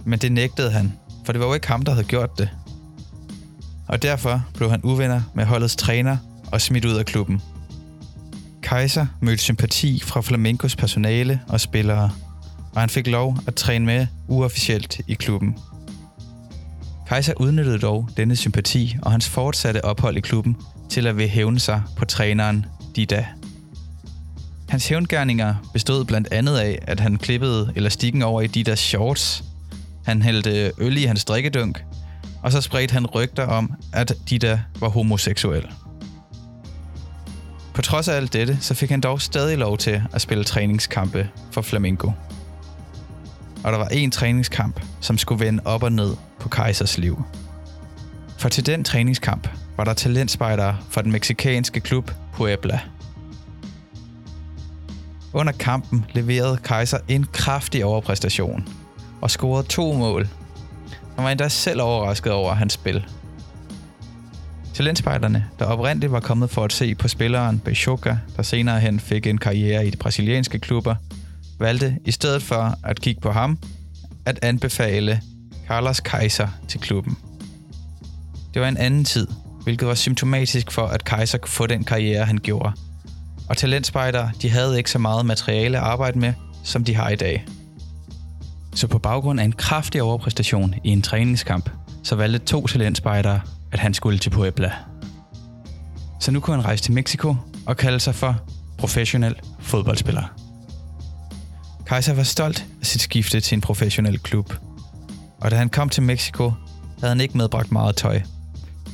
Men 0.04 0.18
det 0.18 0.32
nægtede 0.32 0.70
han, 0.70 0.92
for 1.24 1.32
det 1.32 1.40
var 1.40 1.46
jo 1.46 1.54
ikke 1.54 1.68
ham, 1.68 1.82
der 1.82 1.92
havde 1.92 2.06
gjort 2.06 2.38
det. 2.38 2.48
Og 3.88 4.02
derfor 4.02 4.44
blev 4.54 4.70
han 4.70 4.80
uvenner 4.82 5.20
med 5.34 5.44
holdets 5.44 5.76
træner 5.76 6.16
og 6.52 6.60
smidt 6.60 6.84
ud 6.84 6.94
af 6.94 7.06
klubben. 7.06 7.42
Kaiser 8.62 9.06
mødte 9.20 9.42
sympati 9.42 10.00
fra 10.04 10.20
Flamencos 10.20 10.76
personale 10.76 11.40
og 11.48 11.60
spillere, 11.60 12.10
og 12.74 12.80
han 12.80 12.88
fik 12.88 13.06
lov 13.06 13.36
at 13.46 13.54
træne 13.54 13.86
med 13.86 14.06
uofficielt 14.28 15.00
i 15.08 15.14
klubben. 15.14 15.56
Kaiser 17.08 17.32
udnyttede 17.36 17.78
dog 17.78 18.08
denne 18.16 18.36
sympati 18.36 18.96
og 19.02 19.10
hans 19.10 19.28
fortsatte 19.28 19.84
ophold 19.84 20.16
i 20.16 20.20
klubben 20.20 20.56
til 20.90 21.06
at 21.06 21.16
vil 21.16 21.28
hævne 21.28 21.58
sig 21.60 21.82
på 21.96 22.04
træneren 22.04 22.66
Dida. 22.96 23.26
Hans 24.68 24.88
hævngærninger 24.88 25.54
bestod 25.72 26.04
blandt 26.04 26.28
andet 26.32 26.56
af, 26.56 26.78
at 26.82 27.00
han 27.00 27.16
klippede 27.16 27.72
elastikken 27.76 28.22
over 28.22 28.40
i 28.40 28.46
Didas 28.46 28.78
shorts, 28.78 29.44
han 30.04 30.22
hældte 30.22 30.72
øl 30.78 30.96
i 30.96 31.04
hans 31.04 31.24
drikkedunk, 31.24 31.84
og 32.42 32.52
så 32.52 32.60
spredte 32.60 32.92
han 32.92 33.06
rygter 33.06 33.46
om, 33.46 33.72
at 33.92 34.14
Dida 34.30 34.60
var 34.80 34.88
homoseksuel. 34.88 35.66
På 37.74 37.82
trods 37.82 38.08
af 38.08 38.16
alt 38.16 38.32
dette, 38.32 38.58
så 38.60 38.74
fik 38.74 38.90
han 38.90 39.00
dog 39.00 39.20
stadig 39.20 39.58
lov 39.58 39.78
til 39.78 40.02
at 40.12 40.20
spille 40.20 40.44
træningskampe 40.44 41.28
for 41.52 41.62
Flamengo. 41.62 42.10
Og 43.64 43.72
der 43.72 43.78
var 43.78 43.88
en 43.88 44.10
træningskamp, 44.10 44.80
som 45.00 45.18
skulle 45.18 45.44
vende 45.44 45.62
op 45.64 45.82
og 45.82 45.92
ned 45.92 46.16
på 46.40 46.48
Kaisers 46.48 46.98
liv. 46.98 47.22
For 48.38 48.48
til 48.48 48.66
den 48.66 48.84
træningskamp 48.84 49.48
var 49.76 49.84
der 49.84 49.94
talentspejdere 49.94 50.76
fra 50.90 51.02
den 51.02 51.12
meksikanske 51.12 51.80
klub 51.80 52.10
Puebla. 52.32 52.80
Under 55.32 55.52
kampen 55.52 56.04
leverede 56.12 56.56
Kaiser 56.56 56.98
en 57.08 57.26
kraftig 57.32 57.84
overpræstation 57.84 58.68
og 59.22 59.30
scorede 59.30 59.68
to 59.68 59.92
mål. 59.92 60.28
Han 61.16 61.24
var 61.24 61.30
endda 61.30 61.48
selv 61.48 61.82
overrasket 61.82 62.32
over 62.32 62.54
hans 62.54 62.72
spil. 62.72 63.04
Talentspejderne, 64.74 65.44
der 65.58 65.64
oprindeligt 65.64 66.12
var 66.12 66.20
kommet 66.20 66.50
for 66.50 66.64
at 66.64 66.72
se 66.72 66.94
på 66.94 67.08
spilleren 67.08 67.58
Bechoka, 67.58 68.16
der 68.36 68.42
senere 68.42 68.80
hen 68.80 69.00
fik 69.00 69.26
en 69.26 69.38
karriere 69.38 69.86
i 69.86 69.90
de 69.90 69.96
brasilianske 69.96 70.58
klubber, 70.58 70.94
valgte 71.58 71.98
i 72.04 72.10
stedet 72.10 72.42
for 72.42 72.74
at 72.84 73.00
kigge 73.00 73.20
på 73.20 73.30
ham, 73.30 73.58
at 74.26 74.38
anbefale 74.42 75.20
Carlos 75.68 76.00
Kaiser 76.00 76.48
til 76.68 76.80
klubben. 76.80 77.16
Det 78.54 78.62
var 78.62 78.68
en 78.68 78.76
anden 78.76 79.04
tid, 79.04 79.26
hvilket 79.62 79.88
var 79.88 79.94
symptomatisk 79.94 80.70
for, 80.70 80.86
at 80.86 81.04
Kaiser 81.04 81.38
kunne 81.38 81.50
få 81.50 81.66
den 81.66 81.84
karriere, 81.84 82.24
han 82.24 82.38
gjorde. 82.38 82.72
Og 83.48 83.56
talentspejdere, 83.56 84.30
de 84.42 84.50
havde 84.50 84.78
ikke 84.78 84.90
så 84.90 84.98
meget 84.98 85.26
materiale 85.26 85.78
at 85.78 85.84
arbejde 85.84 86.18
med, 86.18 86.32
som 86.64 86.84
de 86.84 86.94
har 86.94 87.08
i 87.08 87.16
dag. 87.16 87.46
Så 88.74 88.86
på 88.86 88.98
baggrund 88.98 89.40
af 89.40 89.44
en 89.44 89.52
kraftig 89.52 90.02
overpræstation 90.02 90.74
i 90.84 90.88
en 90.88 91.02
træningskamp, 91.02 91.70
så 92.02 92.16
valgte 92.16 92.38
to 92.38 92.66
talentspejdere, 92.66 93.40
at 93.72 93.78
han 93.78 93.94
skulle 93.94 94.18
til 94.18 94.30
Puebla. 94.30 94.72
Så 96.20 96.30
nu 96.30 96.40
kunne 96.40 96.56
han 96.56 96.64
rejse 96.64 96.82
til 96.82 96.92
Mexico 96.92 97.36
og 97.66 97.76
kalde 97.76 98.00
sig 98.00 98.14
for 98.14 98.40
professionel 98.78 99.34
fodboldspiller. 99.60 100.22
Kaiser 101.86 102.14
var 102.14 102.22
stolt 102.22 102.66
af 102.80 102.86
sit 102.86 103.00
skifte 103.00 103.40
til 103.40 103.56
en 103.56 103.60
professionel 103.60 104.18
klub. 104.18 104.54
Og 105.40 105.50
da 105.50 105.56
han 105.56 105.68
kom 105.68 105.88
til 105.88 106.02
Mexico, 106.02 106.52
havde 107.00 107.10
han 107.10 107.20
ikke 107.20 107.38
medbragt 107.38 107.72
meget 107.72 107.96
tøj. 107.96 108.20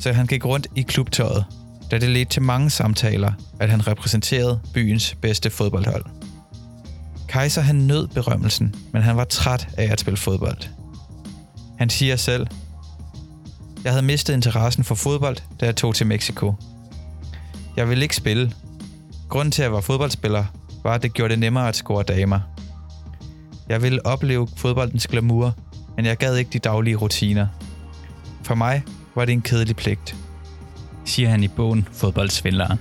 Så 0.00 0.12
han 0.12 0.26
gik 0.26 0.44
rundt 0.44 0.66
i 0.76 0.82
klubtøjet, 0.82 1.44
da 1.90 1.98
det 1.98 2.08
ledte 2.08 2.32
til 2.32 2.42
mange 2.42 2.70
samtaler, 2.70 3.32
at 3.60 3.70
han 3.70 3.86
repræsenterede 3.86 4.60
byens 4.74 5.14
bedste 5.14 5.50
fodboldhold. 5.50 6.04
Kaiser 7.28 7.60
han 7.60 7.76
nød 7.76 8.08
berømmelsen, 8.08 8.74
men 8.92 9.02
han 9.02 9.16
var 9.16 9.24
træt 9.24 9.68
af 9.76 9.92
at 9.92 10.00
spille 10.00 10.16
fodbold. 10.16 10.58
Han 11.78 11.90
siger 11.90 12.16
selv, 12.16 12.46
Jeg 13.84 13.92
havde 13.92 14.02
mistet 14.02 14.34
interessen 14.34 14.84
for 14.84 14.94
fodbold, 14.94 15.36
da 15.60 15.66
jeg 15.66 15.76
tog 15.76 15.94
til 15.94 16.06
Mexico. 16.06 16.54
Jeg 17.76 17.88
ville 17.88 18.02
ikke 18.04 18.16
spille. 18.16 18.52
Grunden 19.28 19.52
til, 19.52 19.62
at 19.62 19.64
jeg 19.64 19.72
var 19.72 19.80
fodboldspiller, 19.80 20.44
var, 20.82 20.94
at 20.94 21.02
det 21.02 21.12
gjorde 21.12 21.30
det 21.30 21.38
nemmere 21.38 21.68
at 21.68 21.76
score 21.76 22.02
damer. 22.02 22.40
Jeg 23.68 23.82
ville 23.82 24.06
opleve 24.06 24.48
fodboldens 24.56 25.06
glamour, 25.06 25.54
men 25.96 26.06
jeg 26.06 26.16
gad 26.16 26.36
ikke 26.36 26.50
de 26.50 26.58
daglige 26.58 26.96
rutiner. 26.96 27.46
For 28.42 28.54
mig 28.54 28.82
var 29.14 29.24
det 29.24 29.32
en 29.32 29.42
kedelig 29.42 29.76
pligt, 29.76 30.16
siger 31.04 31.28
han 31.28 31.42
i 31.42 31.48
bogen 31.48 31.88
Fodboldsvindleren. 31.92 32.78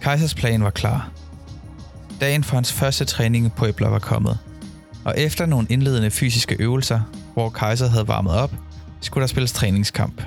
Kaisers 0.00 0.34
plan 0.34 0.62
var 0.64 0.70
klar. 0.70 1.10
Dagen 2.20 2.44
for 2.44 2.56
hans 2.56 2.72
første 2.72 3.04
træning 3.04 3.52
på 3.52 3.66
Æbler 3.66 3.88
var 3.88 3.98
kommet, 3.98 4.38
og 5.04 5.14
efter 5.18 5.46
nogle 5.46 5.66
indledende 5.70 6.10
fysiske 6.10 6.56
øvelser, 6.58 7.00
hvor 7.34 7.48
Kaiser 7.48 7.88
havde 7.88 8.08
varmet 8.08 8.32
op, 8.32 8.52
skulle 9.00 9.22
der 9.22 9.26
spilles 9.26 9.52
træningskamp. 9.52 10.22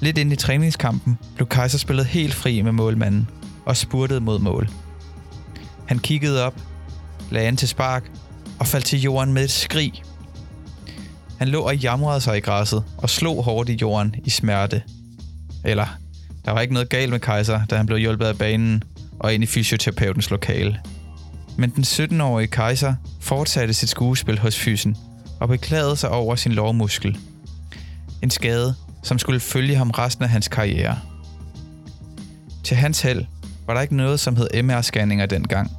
Lidt 0.00 0.18
ind 0.18 0.32
i 0.32 0.36
træningskampen 0.36 1.18
blev 1.34 1.48
Kaiser 1.48 1.78
spillet 1.78 2.06
helt 2.06 2.34
fri 2.34 2.62
med 2.62 2.72
målmanden 2.72 3.28
og 3.64 3.76
spurtede 3.76 4.20
mod 4.20 4.38
mål. 4.38 4.68
Han 5.86 5.98
kiggede 5.98 6.44
op, 6.44 6.54
lagde 7.30 7.48
an 7.48 7.56
til 7.56 7.68
spark 7.68 8.10
og 8.58 8.66
faldt 8.66 8.86
til 8.86 9.02
jorden 9.02 9.32
med 9.34 9.44
et 9.44 9.50
skrig. 9.50 10.02
Han 11.38 11.48
lå 11.48 11.60
og 11.60 11.76
jamrede 11.76 12.20
sig 12.20 12.36
i 12.36 12.40
græsset 12.40 12.84
og 12.98 13.10
slog 13.10 13.44
hårdt 13.44 13.68
i 13.68 13.78
jorden 13.82 14.14
i 14.24 14.30
smerte. 14.30 14.82
Eller, 15.64 15.86
der 16.44 16.50
var 16.50 16.60
ikke 16.60 16.74
noget 16.74 16.88
galt 16.88 17.10
med 17.10 17.20
Kaiser, 17.20 17.64
da 17.64 17.76
han 17.76 17.86
blev 17.86 17.98
hjulpet 17.98 18.26
af 18.26 18.38
banen 18.38 18.82
og 19.20 19.34
ind 19.34 19.42
i 19.42 19.46
fysioterapeutens 19.46 20.30
lokale. 20.30 20.80
Men 21.56 21.70
den 21.70 21.84
17-årige 21.84 22.48
Kaiser 22.48 22.94
fortsatte 23.20 23.74
sit 23.74 23.88
skuespil 23.88 24.38
hos 24.38 24.58
fysen 24.58 24.96
og 25.40 25.48
beklagede 25.48 25.96
sig 25.96 26.10
over 26.10 26.36
sin 26.36 26.52
lårmuskel. 26.52 27.18
En 28.22 28.30
skade, 28.30 28.74
som 29.02 29.18
skulle 29.18 29.40
følge 29.40 29.76
ham 29.76 29.90
resten 29.90 30.24
af 30.24 30.30
hans 30.30 30.48
karriere. 30.48 30.98
Til 32.64 32.76
hans 32.76 33.02
held 33.02 33.24
var 33.66 33.74
der 33.74 33.80
ikke 33.80 33.96
noget, 33.96 34.20
som 34.20 34.36
hed 34.36 34.48
MR-scanninger 34.54 35.26
dengang. 35.26 35.70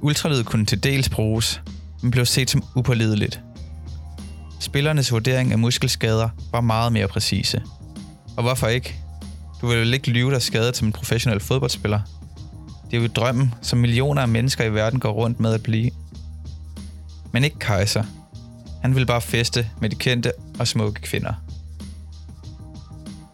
Ultralyd 0.00 0.44
kunne 0.44 0.66
til 0.66 0.82
dels 0.82 1.08
bruges, 1.08 1.62
men 2.02 2.10
blev 2.10 2.26
set 2.26 2.50
som 2.50 2.64
upålideligt. 2.76 3.40
Spillernes 4.60 5.12
vurdering 5.12 5.52
af 5.52 5.58
muskelskader 5.58 6.28
var 6.52 6.60
meget 6.60 6.92
mere 6.92 7.08
præcise. 7.08 7.62
Og 8.36 8.42
hvorfor 8.42 8.66
ikke? 8.66 8.96
Du 9.60 9.66
vil 9.66 9.78
vel 9.78 9.94
ikke 9.94 10.10
lyve 10.10 10.30
dig 10.30 10.42
skadet 10.42 10.76
som 10.76 10.88
en 10.88 10.92
professionel 10.92 11.40
fodboldspiller? 11.40 12.00
Det 12.90 12.96
er 12.96 13.00
jo 13.00 13.08
drømmen, 13.08 13.54
som 13.62 13.78
millioner 13.78 14.22
af 14.22 14.28
mennesker 14.28 14.64
i 14.64 14.74
verden 14.74 15.00
går 15.00 15.10
rundt 15.10 15.40
med 15.40 15.54
at 15.54 15.62
blive. 15.62 15.90
Men 17.32 17.44
ikke 17.44 17.58
kejser. 17.58 18.04
Han 18.82 18.94
vil 18.94 19.06
bare 19.06 19.20
feste 19.20 19.70
med 19.80 19.90
de 19.90 19.96
kendte 19.96 20.32
og 20.58 20.68
smukke 20.68 21.00
kvinder. 21.00 21.32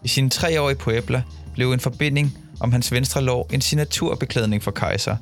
I 0.04 0.08
sine 0.08 0.30
tre 0.30 0.60
år 0.60 0.70
i 0.70 0.74
Puebla 0.74 1.22
blev 1.54 1.72
en 1.72 1.80
forbinding 1.80 2.38
om 2.60 2.72
hans 2.72 2.92
venstre 2.92 3.22
lår 3.22 3.50
en 3.52 3.60
signaturbeklædning 3.60 4.62
for 4.62 4.70
kejser, 4.70 5.16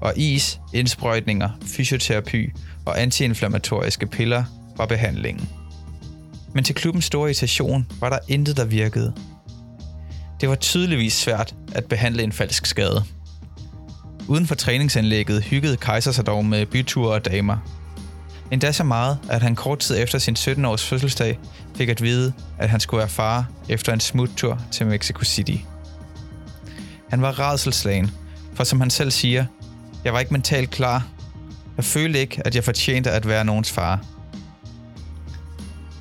og 0.00 0.12
is, 0.16 0.60
indsprøjtninger, 0.74 1.48
fysioterapi 1.66 2.50
og 2.84 3.02
antiinflammatoriske 3.02 4.06
piller 4.06 4.44
var 4.76 4.86
behandlingen. 4.86 5.48
Men 6.54 6.64
til 6.64 6.74
klubbens 6.74 7.04
store 7.04 7.28
irritation 7.28 7.86
var 8.00 8.10
der 8.10 8.18
intet, 8.28 8.56
der 8.56 8.64
virkede. 8.64 9.12
Det 10.40 10.48
var 10.48 10.54
tydeligvis 10.54 11.12
svært 11.12 11.54
at 11.72 11.84
behandle 11.84 12.22
en 12.22 12.32
falsk 12.32 12.66
skade. 12.66 13.04
Uden 14.30 14.46
for 14.46 14.54
træningsanlægget 14.54 15.42
hyggede 15.42 15.76
Kaiser 15.76 16.12
sig 16.12 16.26
dog 16.26 16.44
med 16.44 16.66
byture 16.66 17.14
og 17.14 17.24
damer. 17.24 17.56
Endda 18.50 18.72
så 18.72 18.84
meget, 18.84 19.18
at 19.30 19.42
han 19.42 19.54
kort 19.54 19.78
tid 19.78 20.02
efter 20.02 20.18
sin 20.18 20.36
17-års 20.36 20.86
fødselsdag 20.86 21.38
fik 21.76 21.88
at 21.88 22.02
vide, 22.02 22.32
at 22.58 22.70
han 22.70 22.80
skulle 22.80 22.98
være 22.98 23.08
far 23.08 23.46
efter 23.68 23.92
en 23.92 24.00
smuttur 24.00 24.60
til 24.70 24.86
Mexico 24.86 25.24
City. 25.24 25.56
Han 27.08 27.22
var 27.22 27.38
redselslagen, 27.38 28.10
for 28.54 28.64
som 28.64 28.80
han 28.80 28.90
selv 28.90 29.10
siger, 29.10 29.46
jeg 30.04 30.12
var 30.12 30.20
ikke 30.20 30.32
mentalt 30.32 30.70
klar. 30.70 31.06
Jeg 31.76 31.84
følte 31.84 32.20
ikke, 32.20 32.42
at 32.44 32.54
jeg 32.54 32.64
fortjente 32.64 33.10
at 33.10 33.28
være 33.28 33.44
nogens 33.44 33.72
far. 33.72 34.04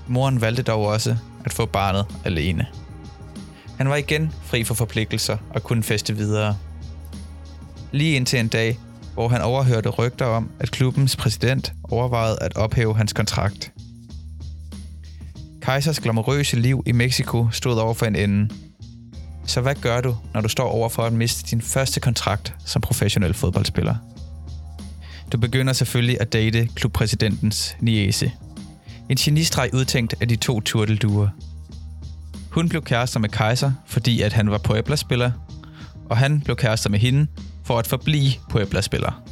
Moren 0.07 0.41
valgte 0.41 0.63
dog 0.63 0.85
også 0.85 1.15
at 1.45 1.53
få 1.53 1.65
barnet 1.65 2.05
alene. 2.25 2.67
Han 3.77 3.89
var 3.89 3.95
igen 3.95 4.33
fri 4.43 4.63
for 4.63 4.73
forpligtelser 4.73 5.37
og 5.49 5.63
kunne 5.63 5.83
feste 5.83 6.15
videre. 6.15 6.57
Lige 7.91 8.15
indtil 8.15 8.39
en 8.39 8.47
dag, 8.47 8.79
hvor 9.13 9.27
han 9.27 9.41
overhørte 9.41 9.89
rygter 9.89 10.25
om, 10.25 10.49
at 10.59 10.71
klubbens 10.71 11.15
præsident 11.15 11.73
overvejede 11.83 12.37
at 12.41 12.55
ophæve 12.55 12.97
hans 12.97 13.13
kontrakt. 13.13 13.71
Kaisers 15.61 15.99
glamourøse 15.99 16.55
liv 16.55 16.83
i 16.85 16.91
Mexico 16.91 17.47
stod 17.51 17.77
over 17.77 17.93
for 17.93 18.05
en 18.05 18.15
ende. 18.15 18.49
Så 19.45 19.61
hvad 19.61 19.75
gør 19.75 20.01
du, 20.01 20.15
når 20.33 20.41
du 20.41 20.49
står 20.49 20.69
over 20.69 20.89
for 20.89 21.03
at 21.03 21.13
miste 21.13 21.51
din 21.51 21.61
første 21.61 21.99
kontrakt 21.99 22.55
som 22.65 22.81
professionel 22.81 23.33
fodboldspiller? 23.33 23.95
Du 25.31 25.37
begynder 25.37 25.73
selvfølgelig 25.73 26.21
at 26.21 26.33
date 26.33 26.69
klubpræsidentens 26.75 27.75
niece. 27.79 28.31
En 29.09 29.17
genistreg 29.17 29.69
udtænkt 29.73 30.15
af 30.21 30.27
de 30.27 30.35
to 30.35 30.61
turtelduer. 30.61 31.27
Hun 32.51 32.69
blev 32.69 32.83
kærester 32.83 33.19
med 33.19 33.29
Kaiser, 33.29 33.71
fordi 33.85 34.21
at 34.21 34.33
han 34.33 34.51
var 34.51 34.57
Puebla-spiller, 34.57 35.31
og 36.09 36.17
han 36.17 36.41
blev 36.41 36.55
kærester 36.55 36.89
med 36.89 36.99
hende 36.99 37.27
for 37.69 37.79
at 37.79 37.87
forblive 37.87 38.33
Puebla-spiller. 38.49 39.23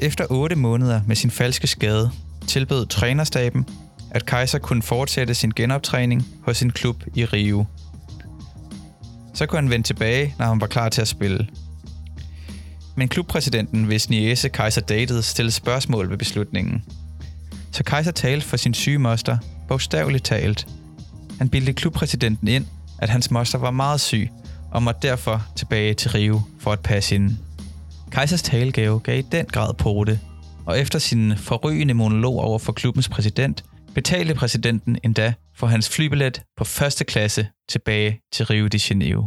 Efter 0.00 0.26
8 0.30 0.56
måneder 0.56 1.00
med 1.06 1.16
sin 1.16 1.30
falske 1.30 1.66
skade, 1.66 2.10
tilbød 2.46 2.86
trænerstaben, 2.86 3.66
at 4.10 4.26
Kaiser 4.26 4.58
kunne 4.58 4.82
fortsætte 4.82 5.34
sin 5.34 5.50
genoptræning 5.56 6.26
hos 6.44 6.56
sin 6.56 6.70
klub 6.70 7.02
i 7.14 7.24
Rio. 7.24 7.64
Så 9.34 9.46
kunne 9.46 9.60
han 9.60 9.70
vende 9.70 9.86
tilbage, 9.86 10.34
når 10.38 10.46
han 10.46 10.60
var 10.60 10.66
klar 10.66 10.88
til 10.88 11.00
at 11.00 11.08
spille. 11.08 11.48
Men 12.96 13.08
klubpræsidenten, 13.08 13.84
hvis 13.84 14.10
niese 14.10 14.48
Kaiser 14.48 14.80
datede, 14.80 15.22
stillede 15.22 15.52
spørgsmål 15.52 16.10
ved 16.10 16.18
beslutningen. 16.18 16.84
Så 17.72 17.84
Kaiser 17.84 18.12
talte 18.12 18.46
for 18.46 18.56
sin 18.56 18.74
syge 18.74 18.98
moster, 18.98 19.38
bogstaveligt 19.68 20.24
talt. 20.24 20.66
Han 21.38 21.48
bildte 21.48 21.72
klubpræsidenten 21.72 22.48
ind, 22.48 22.66
at 22.98 23.08
hans 23.08 23.30
moster 23.30 23.58
var 23.58 23.70
meget 23.70 24.00
syg, 24.00 24.30
og 24.70 24.82
måtte 24.82 25.08
derfor 25.08 25.46
tilbage 25.56 25.94
til 25.94 26.10
Rio 26.10 26.40
for 26.60 26.72
at 26.72 26.80
passe 26.80 27.14
hende. 27.14 27.36
Kaisers 28.12 28.42
talegave 28.42 29.00
gav 29.00 29.18
i 29.18 29.22
den 29.22 29.46
grad 29.46 29.74
på 29.74 30.04
det, 30.06 30.20
og 30.66 30.78
efter 30.78 30.98
sin 30.98 31.36
forrygende 31.36 31.94
monolog 31.94 32.40
over 32.40 32.58
for 32.58 32.72
klubbens 32.72 33.08
præsident, 33.08 33.64
betalte 33.94 34.34
præsidenten 34.34 34.98
endda 35.04 35.32
for 35.56 35.66
hans 35.66 35.88
flybillet 35.88 36.42
på 36.56 36.64
første 36.64 37.04
klasse 37.04 37.48
tilbage 37.68 38.20
til 38.32 38.46
Rio 38.46 38.66
de 38.66 38.80
Janeiro. 38.90 39.26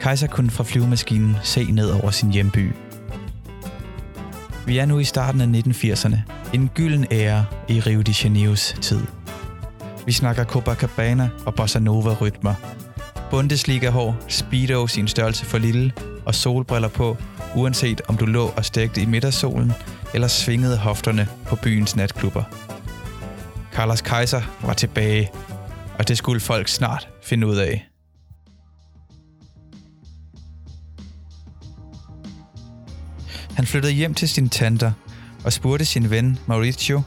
Kaiser 0.00 0.26
kunne 0.26 0.50
fra 0.50 0.64
flyvemaskinen 0.64 1.36
se 1.42 1.64
ned 1.70 1.90
over 1.90 2.10
sin 2.10 2.32
hjemby. 2.32 2.72
Vi 4.66 4.78
er 4.78 4.86
nu 4.86 4.98
i 4.98 5.04
starten 5.04 5.40
af 5.40 5.60
1980'erne, 5.60 6.16
en 6.54 6.68
gylden 6.68 7.06
ære 7.10 7.46
i 7.68 7.80
Rio 7.80 8.02
de 8.02 8.14
Janeiros 8.24 8.74
tid– 8.80 9.00
vi 10.06 10.12
snakker 10.12 10.44
Copacabana 10.44 11.28
og 11.46 11.54
bossa 11.54 11.78
nova 11.78 12.14
rytmer. 12.14 12.54
Bundesliga-hår, 13.30 14.16
speedo 14.28 14.86
sin 14.86 15.08
størrelse 15.08 15.44
for 15.44 15.58
lille 15.58 15.92
og 16.26 16.34
solbriller 16.34 16.88
på, 16.88 17.16
uanset 17.56 18.00
om 18.08 18.16
du 18.16 18.26
lå 18.26 18.46
og 18.46 18.64
stegte 18.64 19.02
i 19.02 19.06
middagssolen 19.06 19.72
eller 20.14 20.28
svingede 20.28 20.78
hofterne 20.78 21.28
på 21.46 21.56
byens 21.56 21.96
natklubber. 21.96 22.42
Carlos 23.72 24.00
Kaiser 24.00 24.42
var 24.62 24.72
tilbage, 24.72 25.30
og 25.98 26.08
det 26.08 26.18
skulle 26.18 26.40
folk 26.40 26.68
snart 26.68 27.08
finde 27.22 27.46
ud 27.46 27.56
af. 27.56 27.88
Han 33.56 33.66
flyttede 33.66 33.92
hjem 33.92 34.14
til 34.14 34.28
sin 34.28 34.48
tanter 34.48 34.92
og 35.44 35.52
spurgte 35.52 35.84
sin 35.84 36.10
ven 36.10 36.38
Mauricio, 36.46 37.02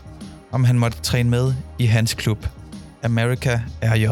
om 0.51 0.63
han 0.63 0.79
måtte 0.79 1.01
træne 1.01 1.29
med 1.29 1.53
i 1.79 1.85
hans 1.85 2.13
klub– 2.13 2.47
America 3.05 3.61
RJ, 3.83 4.07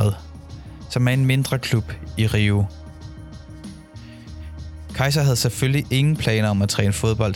som 0.89 1.07
er 1.07 1.11
en 1.11 1.25
mindre 1.25 1.59
klub 1.59 1.93
i 2.17 2.27
Rio. 2.27 2.65
Kaiser 4.95 5.23
havde 5.23 5.35
selvfølgelig 5.35 5.85
ingen 5.89 6.17
planer 6.17 6.49
om 6.49 6.61
at 6.61 6.69
træne 6.69 6.93
fodbold, 6.93 7.35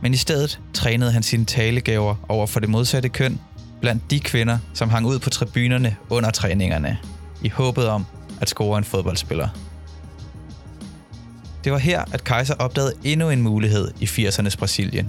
men 0.00 0.14
i 0.14 0.16
stedet 0.16 0.60
trænede 0.74 1.12
han 1.12 1.22
sine 1.22 1.44
talegaver 1.44 2.14
over 2.28 2.46
for 2.46 2.60
det 2.60 2.68
modsatte 2.68 3.08
køn 3.08 3.40
blandt 3.80 4.10
de 4.10 4.20
kvinder, 4.20 4.58
som 4.74 4.90
hang 4.90 5.06
ud 5.06 5.18
på 5.18 5.30
tribunerne 5.30 5.96
under 6.10 6.30
træningerne, 6.30 6.98
i 7.42 7.48
håbet 7.48 7.88
om 7.88 8.06
at 8.40 8.48
score 8.48 8.78
en 8.78 8.84
fodboldspiller. 8.84 9.48
Det 11.64 11.72
var 11.72 11.78
her, 11.78 12.04
at 12.12 12.24
Kaiser 12.24 12.54
opdagede 12.54 12.92
endnu 13.04 13.30
en 13.30 13.42
mulighed 13.42 13.90
i 14.00 14.04
80'ernes 14.04 14.56
Brasilien. 14.56 15.08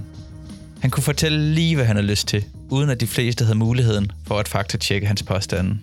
Han 0.80 0.90
kunne 0.90 1.02
fortælle 1.02 1.54
lige, 1.54 1.76
hvad 1.76 1.84
han 1.84 1.96
havde 1.96 2.06
lyst 2.06 2.28
til, 2.28 2.44
uden 2.72 2.90
at 2.90 3.00
de 3.00 3.06
fleste 3.06 3.44
havde 3.44 3.58
muligheden 3.58 4.12
for 4.26 4.38
at 4.38 4.48
faktatjekke 4.48 5.06
hans 5.06 5.22
påstande. 5.22 5.78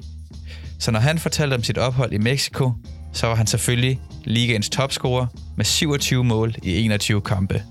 Så 0.80 0.92
når 0.92 1.00
han 1.00 1.20
fortalte 1.20 1.54
om 1.54 1.64
sit 1.64 1.78
ophold 1.78 2.14
i 2.14 2.18
Mexico, 2.18 2.72
så 3.14 3.28
var 3.28 3.36
han 3.36 3.48
selvfølgelig 3.48 4.00
ligaens 4.24 4.70
topscorer 4.70 5.28
med 5.58 5.66
27 5.66 6.24
mål 6.24 6.56
i 6.64 6.86
21 6.86 7.22
kampe. 7.22 7.64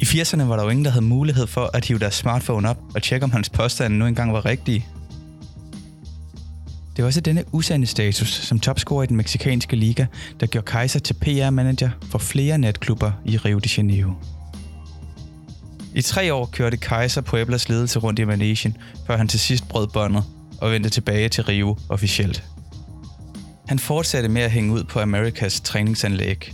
I 0.00 0.04
80'erne 0.04 0.42
var 0.42 0.56
der 0.56 0.62
jo 0.64 0.68
ingen, 0.68 0.84
der 0.84 0.90
havde 0.90 1.04
mulighed 1.04 1.46
for 1.46 1.70
at 1.74 1.84
hive 1.84 1.98
deres 1.98 2.14
smartphone 2.14 2.70
op 2.70 2.78
og 2.94 3.02
tjekke, 3.02 3.24
om 3.24 3.30
hans 3.30 3.50
påstande 3.50 3.98
nu 3.98 4.06
engang 4.06 4.32
var 4.32 4.44
rigtige. 4.44 4.86
Det 6.96 7.02
var 7.02 7.06
også 7.06 7.20
denne 7.20 7.44
usande 7.52 7.86
status 7.86 8.28
som 8.28 8.60
topscorer 8.60 9.02
i 9.02 9.06
den 9.06 9.16
meksikanske 9.16 9.76
liga, 9.76 10.06
der 10.40 10.46
gjorde 10.46 10.64
Kaiser 10.64 11.00
til 11.00 11.14
PR-manager 11.14 11.90
for 12.10 12.18
flere 12.18 12.58
netklubber 12.58 13.12
i 13.24 13.36
Rio 13.36 13.58
de 13.58 13.68
Janeiro. 13.76 14.12
I 15.94 16.02
tre 16.02 16.34
år 16.34 16.46
kørte 16.46 16.76
Kaiser 16.76 17.20
Pueblas 17.20 17.68
ledelse 17.68 17.98
rundt 17.98 18.18
i 18.18 18.24
Manesien, 18.24 18.76
før 19.06 19.16
han 19.16 19.28
til 19.28 19.40
sidst 19.40 19.68
brød 19.68 19.86
båndet 19.86 20.24
og 20.60 20.70
vendte 20.70 20.90
tilbage 20.90 21.28
til 21.28 21.44
Rio 21.44 21.76
officielt. 21.88 22.44
Han 23.66 23.78
fortsatte 23.78 24.28
med 24.28 24.42
at 24.42 24.50
hænge 24.50 24.72
ud 24.72 24.84
på 24.84 25.00
Amerikas 25.00 25.60
træningsanlæg. 25.60 26.52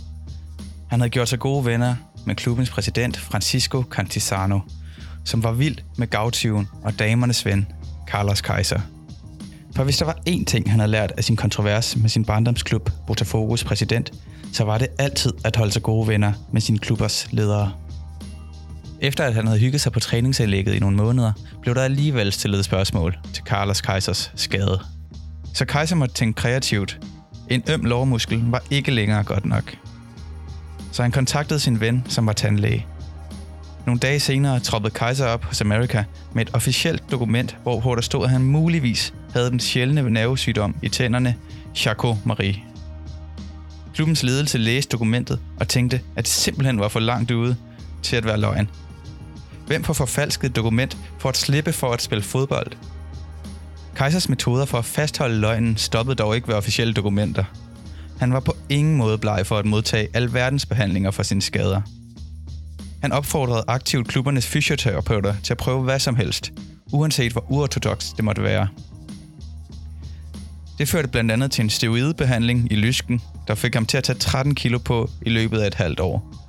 Han 0.87 0.99
havde 0.99 1.09
gjort 1.09 1.29
sig 1.29 1.39
gode 1.39 1.65
venner 1.65 1.95
med 2.25 2.35
klubbens 2.35 2.69
præsident 2.69 3.17
Francisco 3.17 3.83
Cantizano, 3.89 4.59
som 5.25 5.43
var 5.43 5.51
vild 5.51 5.77
med 5.97 6.07
gavtyven 6.07 6.67
og 6.83 6.99
damernes 6.99 7.45
ven, 7.45 7.67
Carlos 8.07 8.41
Kaiser. 8.41 8.79
For 9.75 9.83
hvis 9.83 9.97
der 9.97 10.05
var 10.05 10.17
én 10.29 10.43
ting, 10.45 10.69
han 10.71 10.79
havde 10.79 10.91
lært 10.91 11.11
af 11.17 11.23
sin 11.23 11.35
kontrovers 11.35 11.95
med 11.95 12.09
sin 12.09 12.25
barndomsklub, 12.25 12.89
Botafogos 13.07 13.63
præsident, 13.63 14.11
så 14.53 14.63
var 14.63 14.77
det 14.77 14.87
altid 14.97 15.33
at 15.45 15.55
holde 15.55 15.71
sig 15.71 15.83
gode 15.83 16.07
venner 16.07 16.33
med 16.51 16.61
sine 16.61 16.79
klubbers 16.79 17.27
ledere. 17.31 17.71
Efter 19.01 19.23
at 19.23 19.33
han 19.33 19.47
havde 19.47 19.59
hygget 19.59 19.81
sig 19.81 19.91
på 19.91 19.99
træningsanlægget 19.99 20.73
i 20.73 20.79
nogle 20.79 20.97
måneder, 20.97 21.31
blev 21.61 21.75
der 21.75 21.83
alligevel 21.83 22.31
stillet 22.31 22.65
spørgsmål 22.65 23.17
til 23.33 23.43
Carlos 23.43 23.81
Kaisers 23.81 24.31
skade. 24.35 24.79
Så 25.53 25.65
Kaiser 25.65 25.95
måtte 25.95 26.15
tænke 26.15 26.37
kreativt. 26.37 26.99
En 27.49 27.63
øm 27.69 27.81
lårmuskel 27.81 28.43
var 28.45 28.63
ikke 28.71 28.91
længere 28.91 29.23
godt 29.23 29.45
nok. 29.45 29.75
Så 30.91 31.01
han 31.01 31.11
kontaktede 31.11 31.59
sin 31.59 31.79
ven, 31.79 32.03
som 32.07 32.25
var 32.25 32.33
tandlæge. 32.33 32.85
Nogle 33.85 33.99
dage 33.99 34.19
senere 34.19 34.59
troppede 34.59 34.93
Kaiser 34.93 35.27
op 35.27 35.43
hos 35.43 35.61
America 35.61 36.03
med 36.33 36.45
et 36.45 36.53
officielt 36.53 37.11
dokument, 37.11 37.57
hvorpå 37.63 37.95
der 37.95 38.01
stod, 38.01 38.23
at 38.23 38.29
han 38.29 38.41
muligvis 38.41 39.13
havde 39.33 39.49
den 39.49 39.59
sjældne 39.59 40.09
nervesygdom 40.09 40.75
i 40.81 40.89
tænderne, 40.89 41.35
Charcot-Marie. 41.75 42.59
Klubbens 43.95 44.23
ledelse 44.23 44.57
læste 44.57 44.91
dokumentet 44.91 45.39
og 45.59 45.67
tænkte, 45.67 46.01
at 46.15 46.25
det 46.25 46.33
simpelthen 46.33 46.79
var 46.79 46.87
for 46.87 46.99
langt 46.99 47.31
ude 47.31 47.55
til 48.03 48.15
at 48.15 48.25
være 48.25 48.39
løgn. 48.39 48.69
Hvem 49.69 49.83
får 49.83 49.93
forfalsket 49.93 50.55
dokument 50.55 50.97
for 51.19 51.29
at 51.29 51.37
slippe 51.37 51.73
for 51.73 51.91
at 51.91 52.01
spille 52.01 52.23
fodbold? 52.23 52.71
Kaisers 53.95 54.29
metoder 54.29 54.65
for 54.65 54.77
at 54.77 54.85
fastholde 54.85 55.35
løgnen 55.35 55.77
stoppede 55.77 56.15
dog 56.15 56.35
ikke 56.35 56.47
ved 56.47 56.55
officielle 56.55 56.93
dokumenter. 56.93 57.43
Han 58.19 58.33
var 58.33 58.39
på 58.39 58.55
ingen 58.69 58.95
måde 58.95 59.17
bleg 59.17 59.45
for 59.45 59.57
at 59.57 59.65
modtage 59.65 60.07
alverdens 60.13 60.65
behandlinger 60.65 61.11
for 61.11 61.23
sine 61.23 61.41
skader. 61.41 61.81
Han 63.01 63.11
opfordrede 63.11 63.63
aktivt 63.67 64.07
klubbernes 64.07 64.47
fysioterapeuter 64.47 65.35
til 65.43 65.53
at 65.53 65.57
prøve 65.57 65.83
hvad 65.83 65.99
som 65.99 66.15
helst, 66.15 66.51
uanset 66.91 67.31
hvor 67.31 67.51
uortodox 67.51 68.13
det 68.15 68.25
måtte 68.25 68.43
være. 68.43 68.67
Det 70.77 70.89
førte 70.89 71.07
blandt 71.07 71.31
andet 71.31 71.51
til 71.51 71.63
en 71.63 71.69
steroidebehandling 71.69 72.71
i 72.71 72.75
lysken, 72.75 73.21
der 73.47 73.55
fik 73.55 73.73
ham 73.73 73.85
til 73.85 73.97
at 73.97 74.03
tage 74.03 74.19
13 74.19 74.55
kilo 74.55 74.77
på 74.77 75.09
i 75.21 75.29
løbet 75.29 75.59
af 75.59 75.67
et 75.67 75.75
halvt 75.75 75.99
år. 75.99 76.48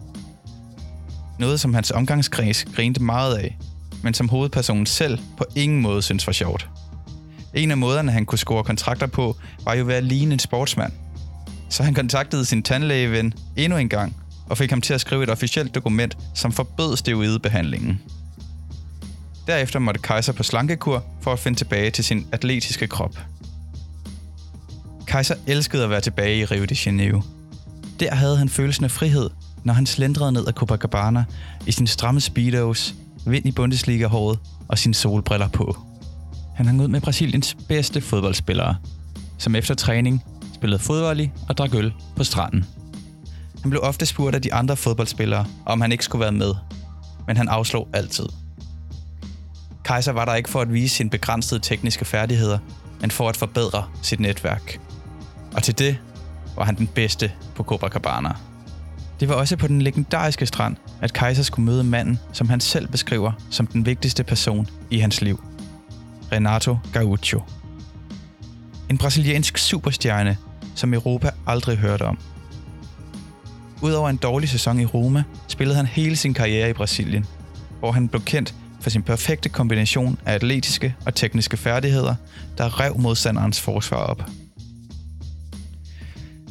Noget, 1.41 1.61
som 1.61 1.75
hans 1.75 1.91
omgangskreds 1.91 2.65
grinte 2.65 3.03
meget 3.03 3.37
af, 3.37 3.59
men 4.03 4.15
som 4.15 4.29
hovedpersonen 4.29 4.87
selv 4.87 5.19
på 5.37 5.45
ingen 5.57 5.81
måde 5.81 6.03
synes 6.03 6.27
var 6.27 6.33
sjovt. 6.33 6.69
En 7.55 7.71
af 7.71 7.77
måderne, 7.77 8.13
han 8.13 8.27
kunne 8.27 8.39
score 8.39 8.65
kontrakter 8.65 9.07
på, 9.07 9.37
var 9.65 9.75
jo 9.75 9.85
ved 9.85 9.95
at 9.95 10.05
ligne 10.05 10.33
en 10.33 10.39
sportsmand. 10.39 10.93
Så 11.69 11.83
han 11.83 11.95
kontaktede 11.95 12.45
sin 12.45 12.63
tandlægeven 12.63 13.35
endnu 13.57 13.79
en 13.79 13.89
gang, 13.89 14.17
og 14.49 14.59
fik 14.59 14.71
ham 14.71 14.81
til 14.81 14.95
at 14.95 15.01
skrive 15.01 15.23
et 15.23 15.31
officielt 15.31 15.75
dokument, 15.75 16.19
som 16.35 16.53
forbød 16.53 16.97
steroidebehandlingen. 16.97 18.01
Derefter 19.47 19.79
måtte 19.79 20.01
Kaiser 20.01 20.33
på 20.33 20.43
slankekur 20.43 21.05
for 21.21 21.33
at 21.33 21.39
finde 21.39 21.59
tilbage 21.59 21.91
til 21.91 22.05
sin 22.05 22.27
atletiske 22.33 22.87
krop. 22.87 23.19
Kaiser 25.07 25.35
elskede 25.47 25.85
at 25.85 25.91
være 25.91 26.01
tilbage 26.01 26.39
i 26.39 26.45
Rio 26.45 26.65
de 26.65 26.77
Janeiro. 26.87 27.23
Der 28.01 28.15
havde 28.15 28.37
han 28.37 28.49
følelsen 28.49 28.85
af 28.85 28.91
frihed, 28.91 29.31
når 29.65 29.75
han 29.75 29.87
slendrede 29.87 30.33
ned 30.33 30.49
ad 30.49 30.53
Copacabana 30.53 31.25
i 31.67 31.73
sin 31.73 31.87
stramme 31.87 32.21
speedos, 32.21 32.95
vind 33.27 33.47
i 33.47 33.53
Bundesliga-håret 33.53 34.39
og 34.69 34.79
sine 34.79 34.95
solbriller 34.95 35.49
på. 35.49 35.77
Han 36.55 36.67
hang 36.67 36.81
ud 36.81 36.89
med 36.89 37.01
Brasiliens 37.01 37.57
bedste 37.69 38.01
fodboldspillere, 38.01 38.77
som 39.39 39.55
efter 39.55 39.75
træning 39.75 40.25
spillede 40.55 40.83
fodbold 40.83 41.21
i 41.21 41.31
og 41.49 41.59
drak 41.59 41.75
øl 41.75 41.93
på 42.17 42.25
stranden. 42.25 42.65
Han 43.63 43.71
blev 43.71 43.83
ofte 43.83 44.07
spurgt 44.07 44.35
af 44.35 44.43
de 44.43 44.55
andre 44.55 44.77
fodboldspillere, 44.77 45.47
om 45.67 45.81
han 45.81 45.93
ikke 45.93 46.05
skulle 46.05 46.21
være 46.21 46.33
med, 46.33 46.55
men 47.27 47.37
han 47.37 47.49
afslog 47.49 47.89
altid. 47.93 48.27
Kaiser 49.85 50.13
var 50.13 50.25
der 50.25 50.35
ikke 50.35 50.51
for 50.51 50.61
at 50.61 50.73
vise 50.73 50.97
sine 50.97 51.11
begrænsede 51.11 51.61
tekniske 51.61 52.05
færdigheder, 52.05 52.59
men 53.01 53.11
for 53.11 53.29
at 53.29 53.37
forbedre 53.37 53.85
sit 54.03 54.21
netværk. 54.21 54.81
Og 55.55 55.63
til 55.63 55.79
det 55.79 55.99
var 56.57 56.65
han 56.65 56.77
den 56.77 56.87
bedste 56.87 57.33
på 57.55 57.63
Copacabana. 57.63 58.35
Det 59.21 59.29
var 59.29 59.35
også 59.35 59.57
på 59.57 59.67
den 59.67 59.83
legendariske 59.83 60.47
strand, 60.47 60.77
at 61.03 61.13
Kaiser 61.13 61.43
skulle 61.43 61.67
møde 61.67 61.85
manden, 61.85 62.19
som 62.33 62.49
han 62.49 62.61
selv 62.61 62.89
beskriver 62.89 63.33
som 63.51 63.67
den 63.67 63.87
vigtigste 63.87 64.25
person 64.25 64.69
i 64.91 64.99
hans 64.99 65.21
liv. 65.21 65.45
Renato 66.33 66.77
Gaúcho. 66.93 67.41
En 68.91 68.99
brasiliansk 68.99 69.59
superstjerne, 69.59 70.37
som 70.75 70.95
Europa 70.95 71.31
aldrig 71.47 71.79
hørte 71.79 72.03
om. 72.03 72.19
Udover 73.83 74.09
en 74.09 74.17
dårlig 74.17 74.49
sæson 74.49 74.81
i 74.81 74.85
Roma, 74.85 75.25
spillede 75.49 75.77
han 75.77 75.87
hele 75.87 76.17
sin 76.17 76.35
karriere 76.35 76.71
i 76.71 76.73
Brasilien, 76.73 77.27
hvor 77.79 77.93
han 77.93 78.09
blev 78.09 78.23
kendt 78.23 78.55
for 78.81 78.91
sin 78.91 79.03
perfekte 79.03 79.49
kombination 79.49 80.19
af 80.27 80.35
atletiske 80.35 80.95
og 81.07 81.15
tekniske 81.15 81.57
færdigheder, 81.57 82.15
der 82.59 82.81
rev 82.81 82.99
modstanderens 82.99 83.61
forsvar 83.61 83.97
op. 83.97 84.23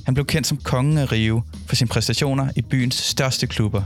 Han 0.10 0.14
blev 0.14 0.26
kendt 0.26 0.48
som 0.48 0.58
kongen 0.58 0.98
af 0.98 1.12
Rio 1.12 1.42
for 1.68 1.76
sine 1.76 1.88
præstationer 1.88 2.50
i 2.56 2.62
byens 2.62 2.96
største 2.96 3.48
klubber. 3.48 3.82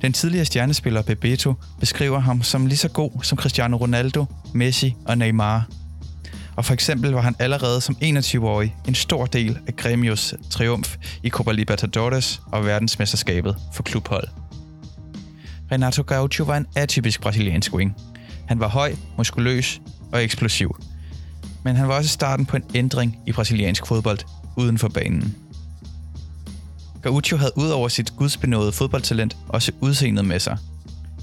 Den 0.00 0.12
tidligere 0.12 0.44
stjernespiller 0.44 1.02
Bebeto 1.02 1.54
beskriver 1.80 2.18
ham 2.18 2.42
som 2.42 2.66
lige 2.66 2.78
så 2.78 2.88
god 2.88 3.10
som 3.22 3.38
Cristiano 3.38 3.76
Ronaldo, 3.76 4.24
Messi 4.54 4.94
og 5.04 5.18
Neymar. 5.18 5.66
Og 6.56 6.64
for 6.64 6.74
eksempel 6.74 7.10
var 7.10 7.20
han 7.20 7.36
allerede 7.38 7.80
som 7.80 7.96
21-årig 8.04 8.76
en 8.88 8.94
stor 8.94 9.26
del 9.26 9.58
af 9.66 9.76
Gremios 9.76 10.34
triumf 10.50 10.96
i 11.22 11.28
Copa 11.28 11.52
Libertadores 11.52 12.40
og 12.46 12.64
verdensmesterskabet 12.64 13.56
for 13.74 13.82
klubhold. 13.82 14.28
Renato 15.72 16.02
Gaucho 16.02 16.44
var 16.44 16.56
en 16.56 16.66
atypisk 16.76 17.20
brasiliansk 17.20 17.74
wing. 17.74 17.96
Han 18.48 18.60
var 18.60 18.68
høj, 18.68 18.94
muskuløs 19.18 19.80
og 20.12 20.24
eksplosiv. 20.24 20.76
Men 21.64 21.76
han 21.76 21.88
var 21.88 21.94
også 21.94 22.10
starten 22.10 22.46
på 22.46 22.56
en 22.56 22.64
ændring 22.74 23.18
i 23.26 23.32
brasiliansk 23.32 23.86
fodbold 23.86 24.18
uden 24.56 24.78
for 24.78 24.88
banen. 24.88 25.36
Gaucho 27.02 27.36
havde 27.36 27.52
udover 27.56 27.88
sit 27.88 28.16
gudsbenåede 28.16 28.72
fodboldtalent 28.72 29.36
også 29.48 29.72
udseendet 29.80 30.24
med 30.24 30.40
sig. 30.40 30.58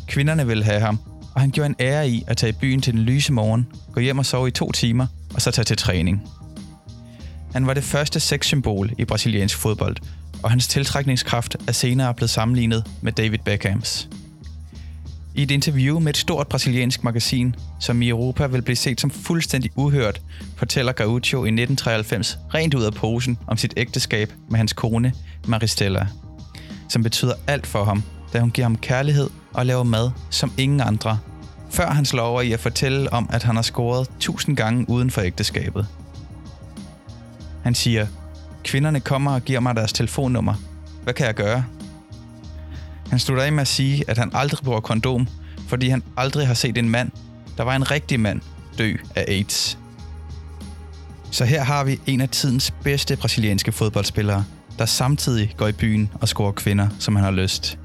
Kvinderne 0.08 0.48
ville 0.48 0.64
have 0.64 0.80
ham, 0.80 1.00
og 1.36 1.42
han 1.42 1.52
gjorde 1.52 1.70
en 1.70 1.76
ære 1.80 2.10
i 2.10 2.24
at 2.28 2.38
tage 2.38 2.50
i 2.50 2.56
byen 2.62 2.82
til 2.82 2.94
den 2.94 3.02
lyse 3.02 3.34
morgen, 3.34 3.68
gå 3.92 4.00
hjem 4.00 4.18
og 4.18 4.26
sove 4.26 4.48
i 4.48 4.52
to 4.52 4.72
timer, 4.72 5.08
og 5.34 5.42
så 5.42 5.52
tage 5.52 5.66
til 5.66 5.78
træning. 5.78 6.30
Han 7.54 7.68
var 7.68 7.74
det 7.74 7.84
første 7.84 8.20
sexsymbol 8.20 8.92
i 8.98 9.06
brasiliansk 9.06 9.58
fodbold, 9.58 9.96
og 10.44 10.50
hans 10.50 10.68
tiltrækningskraft 10.68 11.56
er 11.68 11.72
senere 11.72 12.14
blevet 12.14 12.30
sammenlignet 12.30 12.88
med 13.02 13.12
David 13.12 13.40
Beckhams. 13.46 14.10
I 15.36 15.44
et 15.44 15.52
interview 15.52 16.00
med 16.00 16.10
et 16.10 16.18
stort 16.18 16.48
brasiliansk 16.48 17.04
magasin, 17.04 17.56
som 17.80 18.02
i 18.02 18.10
Europa 18.10 18.48
vil 18.48 18.62
blive 18.62 18.76
set 18.76 19.02
som 19.02 19.12
fuldstændig 19.12 19.72
uhørt, 19.76 20.22
fortæller 20.58 20.92
Gaucho 20.92 21.38
i 21.38 21.48
1993 21.48 22.40
rent 22.54 22.74
ud 22.74 22.84
af 22.84 22.94
posen 22.94 23.38
om 23.48 23.58
sit 23.58 23.74
ægteskab 23.78 24.34
med 24.50 24.58
hans 24.58 24.74
kone 24.74 25.14
Maristella, 25.48 26.08
som 26.90 27.04
betyder 27.04 27.34
alt 27.48 27.68
for 27.68 27.84
ham, 27.84 28.04
da 28.34 28.40
hun 28.40 28.52
giver 28.52 28.66
ham 28.66 28.78
kærlighed 28.78 29.30
og 29.54 29.66
laver 29.66 29.84
mad 29.84 30.12
som 30.30 30.52
ingen 30.58 30.82
andre, 30.82 31.20
før 31.70 31.90
han 31.90 32.06
slår 32.06 32.24
over 32.24 32.42
i 32.42 32.52
at 32.52 32.60
fortælle 32.60 33.14
om, 33.14 33.30
at 33.34 33.44
han 33.44 33.56
har 33.56 33.64
scoret 33.64 34.10
tusind 34.20 34.58
gange 34.58 34.90
uden 34.90 35.12
for 35.12 35.22
ægteskabet. 35.22 35.88
Han 37.64 37.76
siger, 37.76 38.08
kvinderne 38.64 39.00
kommer 39.00 39.32
og 39.32 39.42
giver 39.42 39.60
mig 39.60 39.76
deres 39.76 39.94
telefonnummer, 39.94 40.54
hvad 41.04 41.14
kan 41.14 41.26
jeg 41.26 41.36
gøre? 41.36 41.64
Han 43.10 43.20
slutter 43.20 43.44
af 43.44 43.54
med 43.54 43.62
at 43.62 43.68
sige, 43.68 44.04
at 44.08 44.18
han 44.18 44.32
aldrig 44.34 44.60
bruger 44.64 44.80
kondom, 44.80 45.28
fordi 45.68 45.90
han 45.90 46.04
aldrig 46.18 46.48
har 46.48 46.54
set 46.54 46.78
en 46.78 46.90
mand, 46.90 47.12
der 47.58 47.64
var 47.64 47.76
en 47.76 47.92
rigtig 47.92 48.20
mand, 48.20 48.42
dø 48.78 48.96
af 49.16 49.26
AIDS. 49.28 49.78
Så 51.32 51.46
her 51.46 51.64
har 51.64 51.84
vi 51.84 52.00
en 52.06 52.22
af 52.22 52.30
tidens 52.30 52.74
bedste 52.84 53.16
brasilianske 53.16 53.72
fodboldspillere, 53.72 54.46
der 54.78 54.86
samtidig 54.86 55.54
går 55.58 55.68
i 55.68 55.72
byen 55.72 56.10
og 56.22 56.28
scorer 56.28 56.52
kvinder, 56.52 56.88
som 57.00 57.16
han 57.16 57.26
har 57.26 57.32
lyst. 57.32 57.80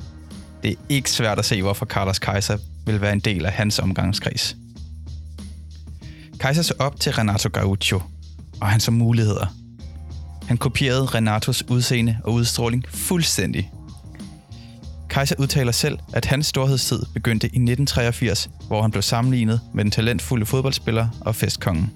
Det 0.63 0.71
er 0.71 0.75
ikke 0.89 1.11
svært 1.11 1.39
at 1.39 1.45
se, 1.45 1.63
hvorfor 1.63 1.87
Carlos 1.87 2.19
Kaiser 2.19 2.59
vil 2.87 3.01
være 3.01 3.13
en 3.13 3.21
del 3.21 3.47
af 3.47 3.53
hans 3.53 3.79
omgangskreds. 3.79 4.57
Kaiser 6.41 6.63
så 6.63 6.75
op 6.79 7.01
til 7.01 7.13
Renato 7.13 7.49
Gaucho, 7.53 8.03
og 8.61 8.69
han 8.69 8.81
så 8.81 8.91
muligheder. 8.91 9.47
Han 10.47 10.57
kopierede 10.57 11.07
Renatos 11.07 11.65
udseende 11.69 12.19
og 12.25 12.33
udstråling 12.33 12.85
fuldstændig. 12.89 13.71
Kaiser 15.15 15.35
udtaler 15.39 15.73
selv, 15.73 15.99
at 16.13 16.25
hans 16.25 16.47
storhedstid 16.47 17.03
begyndte 17.15 17.47
i 17.47 17.49
1983, 17.49 18.51
hvor 18.67 18.83
han 18.83 18.91
blev 18.91 19.03
sammenlignet 19.03 19.61
med 19.75 19.85
den 19.85 19.91
talentfulde 19.91 20.47
fodboldspiller 20.47 21.09
og 21.21 21.35
festkongen. 21.35 21.93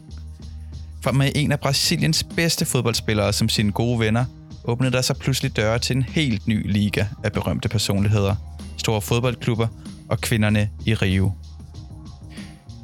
For 1.03 1.13
med 1.13 1.33
en 1.35 1.53
af 1.53 1.61
Brasiliens 1.61 2.25
bedste 2.37 2.65
fodboldspillere 2.65 3.33
som 3.33 3.49
sine 3.49 3.73
gode 3.73 4.01
venner, 4.01 4.25
åbnede 4.65 4.93
der 4.93 5.03
sig 5.03 5.17
pludselig 5.17 5.57
døre 5.57 5.79
til 5.79 5.97
en 5.97 6.03
helt 6.03 6.49
ny 6.49 6.73
liga 6.73 7.05
af 7.25 7.33
berømte 7.33 7.69
personligheder, 7.69 8.35
store 8.77 9.01
fodboldklubber 9.01 9.67
og 10.09 10.21
kvinderne 10.21 10.71
i 10.87 10.95
Rio. 10.95 11.33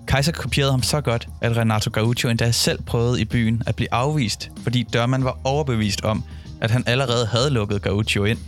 Kaiser 0.08 0.32
kopierede 0.32 0.70
ham 0.70 0.82
så 0.82 1.00
godt, 1.00 1.28
at 1.40 1.56
Renato 1.56 1.90
Gaucho 1.90 2.28
endda 2.28 2.50
selv 2.50 2.82
prøvede 2.82 3.20
i 3.20 3.24
byen 3.24 3.62
at 3.66 3.76
blive 3.76 3.94
afvist, 3.94 4.50
fordi 4.62 4.82
dørmanden 4.92 5.24
var 5.24 5.38
overbevist 5.44 6.04
om, 6.04 6.24
at 6.60 6.70
han 6.70 6.84
allerede 6.86 7.26
havde 7.26 7.50
lukket 7.50 7.82
Gaucho 7.82 8.24
ind. 8.24 8.38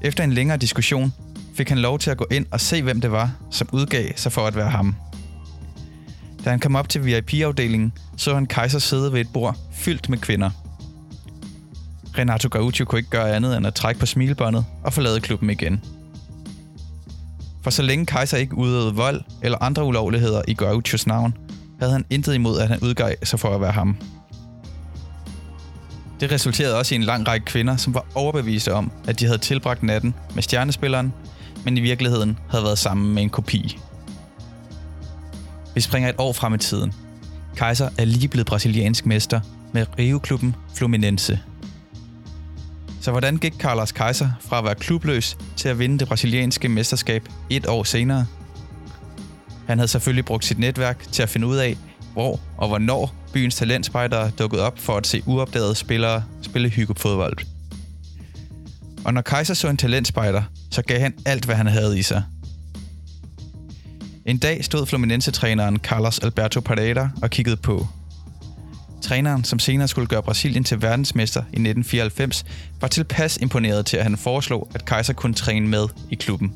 Efter 0.00 0.24
en 0.24 0.32
længere 0.32 0.58
diskussion 0.58 1.12
fik 1.54 1.68
han 1.68 1.78
lov 1.78 1.98
til 1.98 2.10
at 2.10 2.16
gå 2.16 2.26
ind 2.30 2.46
og 2.50 2.60
se, 2.60 2.82
hvem 2.82 3.00
det 3.00 3.12
var, 3.12 3.32
som 3.50 3.68
udgav 3.72 4.12
sig 4.16 4.32
for 4.32 4.46
at 4.46 4.56
være 4.56 4.70
ham. 4.70 4.94
Da 6.44 6.50
han 6.50 6.60
kom 6.60 6.76
op 6.76 6.88
til 6.88 7.04
VIP-afdelingen, 7.04 7.92
så 8.16 8.34
han 8.34 8.46
Kaiser 8.46 8.78
sidde 8.78 9.12
ved 9.12 9.20
et 9.20 9.32
bord 9.32 9.56
fyldt 9.72 10.08
med 10.08 10.18
kvinder. 10.18 10.50
Renato 12.18 12.48
Gaucho 12.48 12.84
kunne 12.84 12.98
ikke 12.98 13.10
gøre 13.10 13.36
andet 13.36 13.56
end 13.56 13.66
at 13.66 13.74
trække 13.74 14.00
på 14.00 14.06
smilebåndet 14.06 14.64
og 14.84 14.92
forlade 14.92 15.20
klubben 15.20 15.50
igen. 15.50 15.84
For 17.62 17.70
så 17.70 17.82
længe 17.82 18.06
Kaiser 18.06 18.36
ikke 18.36 18.58
udøvede 18.58 18.94
vold 18.94 19.20
eller 19.42 19.58
andre 19.62 19.84
ulovligheder 19.84 20.42
i 20.48 20.54
Gauchos 20.54 21.06
navn, 21.06 21.34
havde 21.80 21.92
han 21.92 22.04
intet 22.10 22.34
imod, 22.34 22.58
at 22.58 22.68
han 22.68 22.80
udgav 22.80 23.14
sig 23.22 23.40
for 23.40 23.54
at 23.54 23.60
være 23.60 23.72
ham. 23.72 23.96
Det 26.20 26.32
resulterede 26.32 26.78
også 26.78 26.94
i 26.94 26.96
en 26.96 27.02
lang 27.02 27.28
række 27.28 27.46
kvinder, 27.46 27.76
som 27.76 27.94
var 27.94 28.06
overbeviste 28.14 28.74
om, 28.74 28.92
at 29.08 29.20
de 29.20 29.24
havde 29.24 29.38
tilbragt 29.38 29.82
natten 29.82 30.14
med 30.34 30.42
stjernespilleren, 30.42 31.12
men 31.64 31.76
i 31.76 31.80
virkeligheden 31.80 32.38
havde 32.50 32.64
været 32.64 32.78
sammen 32.78 33.14
med 33.14 33.22
en 33.22 33.30
kopi. 33.30 33.78
Vi 35.74 35.80
springer 35.80 36.08
et 36.08 36.14
år 36.18 36.32
frem 36.32 36.54
i 36.54 36.58
tiden. 36.58 36.92
Kaiser 37.56 37.88
er 37.98 38.04
lige 38.04 38.28
blevet 38.28 38.46
brasiliansk 38.46 39.06
mester 39.06 39.40
med 39.72 39.86
Rio-klubben 39.98 40.56
Fluminense. 40.74 41.40
Så 43.00 43.10
hvordan 43.10 43.36
gik 43.36 43.54
Carlos 43.58 43.92
Kaiser 43.92 44.30
fra 44.40 44.58
at 44.58 44.64
være 44.64 44.74
klubløs 44.74 45.36
til 45.56 45.68
at 45.68 45.78
vinde 45.78 45.98
det 45.98 46.08
brasilianske 46.08 46.68
mesterskab 46.68 47.28
et 47.50 47.66
år 47.66 47.84
senere? 47.84 48.26
Han 49.66 49.78
havde 49.78 49.88
selvfølgelig 49.88 50.24
brugt 50.24 50.44
sit 50.44 50.58
netværk 50.58 51.12
til 51.12 51.22
at 51.22 51.28
finde 51.28 51.46
ud 51.46 51.56
af, 51.56 51.76
hvor 52.12 52.40
og 52.56 52.68
hvornår 52.68 53.14
byens 53.32 53.54
talentspejdere 53.54 54.30
dukkede 54.30 54.62
op 54.62 54.78
for 54.78 54.96
at 54.96 55.06
se 55.06 55.22
uopdagede 55.26 55.74
spillere 55.74 56.24
spille 56.42 56.68
hyggefodbold. 56.68 57.38
Og 59.04 59.14
når 59.14 59.20
Kaiser 59.20 59.54
så 59.54 59.68
en 59.68 59.76
talentspejder, 59.76 60.42
så 60.70 60.82
gav 60.82 61.00
han 61.00 61.14
alt, 61.26 61.44
hvad 61.44 61.56
han 61.56 61.66
havde 61.66 61.98
i 61.98 62.02
sig. 62.02 62.22
En 64.26 64.38
dag 64.38 64.64
stod 64.64 64.86
Fluminense-træneren 64.86 65.76
Carlos 65.76 66.18
Alberto 66.18 66.60
Pareda 66.60 67.08
og 67.22 67.30
kiggede 67.30 67.56
på. 67.56 67.86
Træneren, 69.02 69.44
som 69.44 69.58
senere 69.58 69.88
skulle 69.88 70.06
gøre 70.06 70.22
Brasilien 70.22 70.64
til 70.64 70.82
verdensmester 70.82 71.40
i 71.40 71.42
1994, 71.42 72.44
var 72.80 72.88
tilpas 72.88 73.36
imponeret 73.36 73.86
til, 73.86 73.96
at 73.96 74.02
han 74.02 74.16
foreslog, 74.16 74.70
at 74.74 74.84
Kaiser 74.84 75.12
kunne 75.12 75.34
træne 75.34 75.68
med 75.68 75.88
i 76.10 76.14
klubben. 76.14 76.52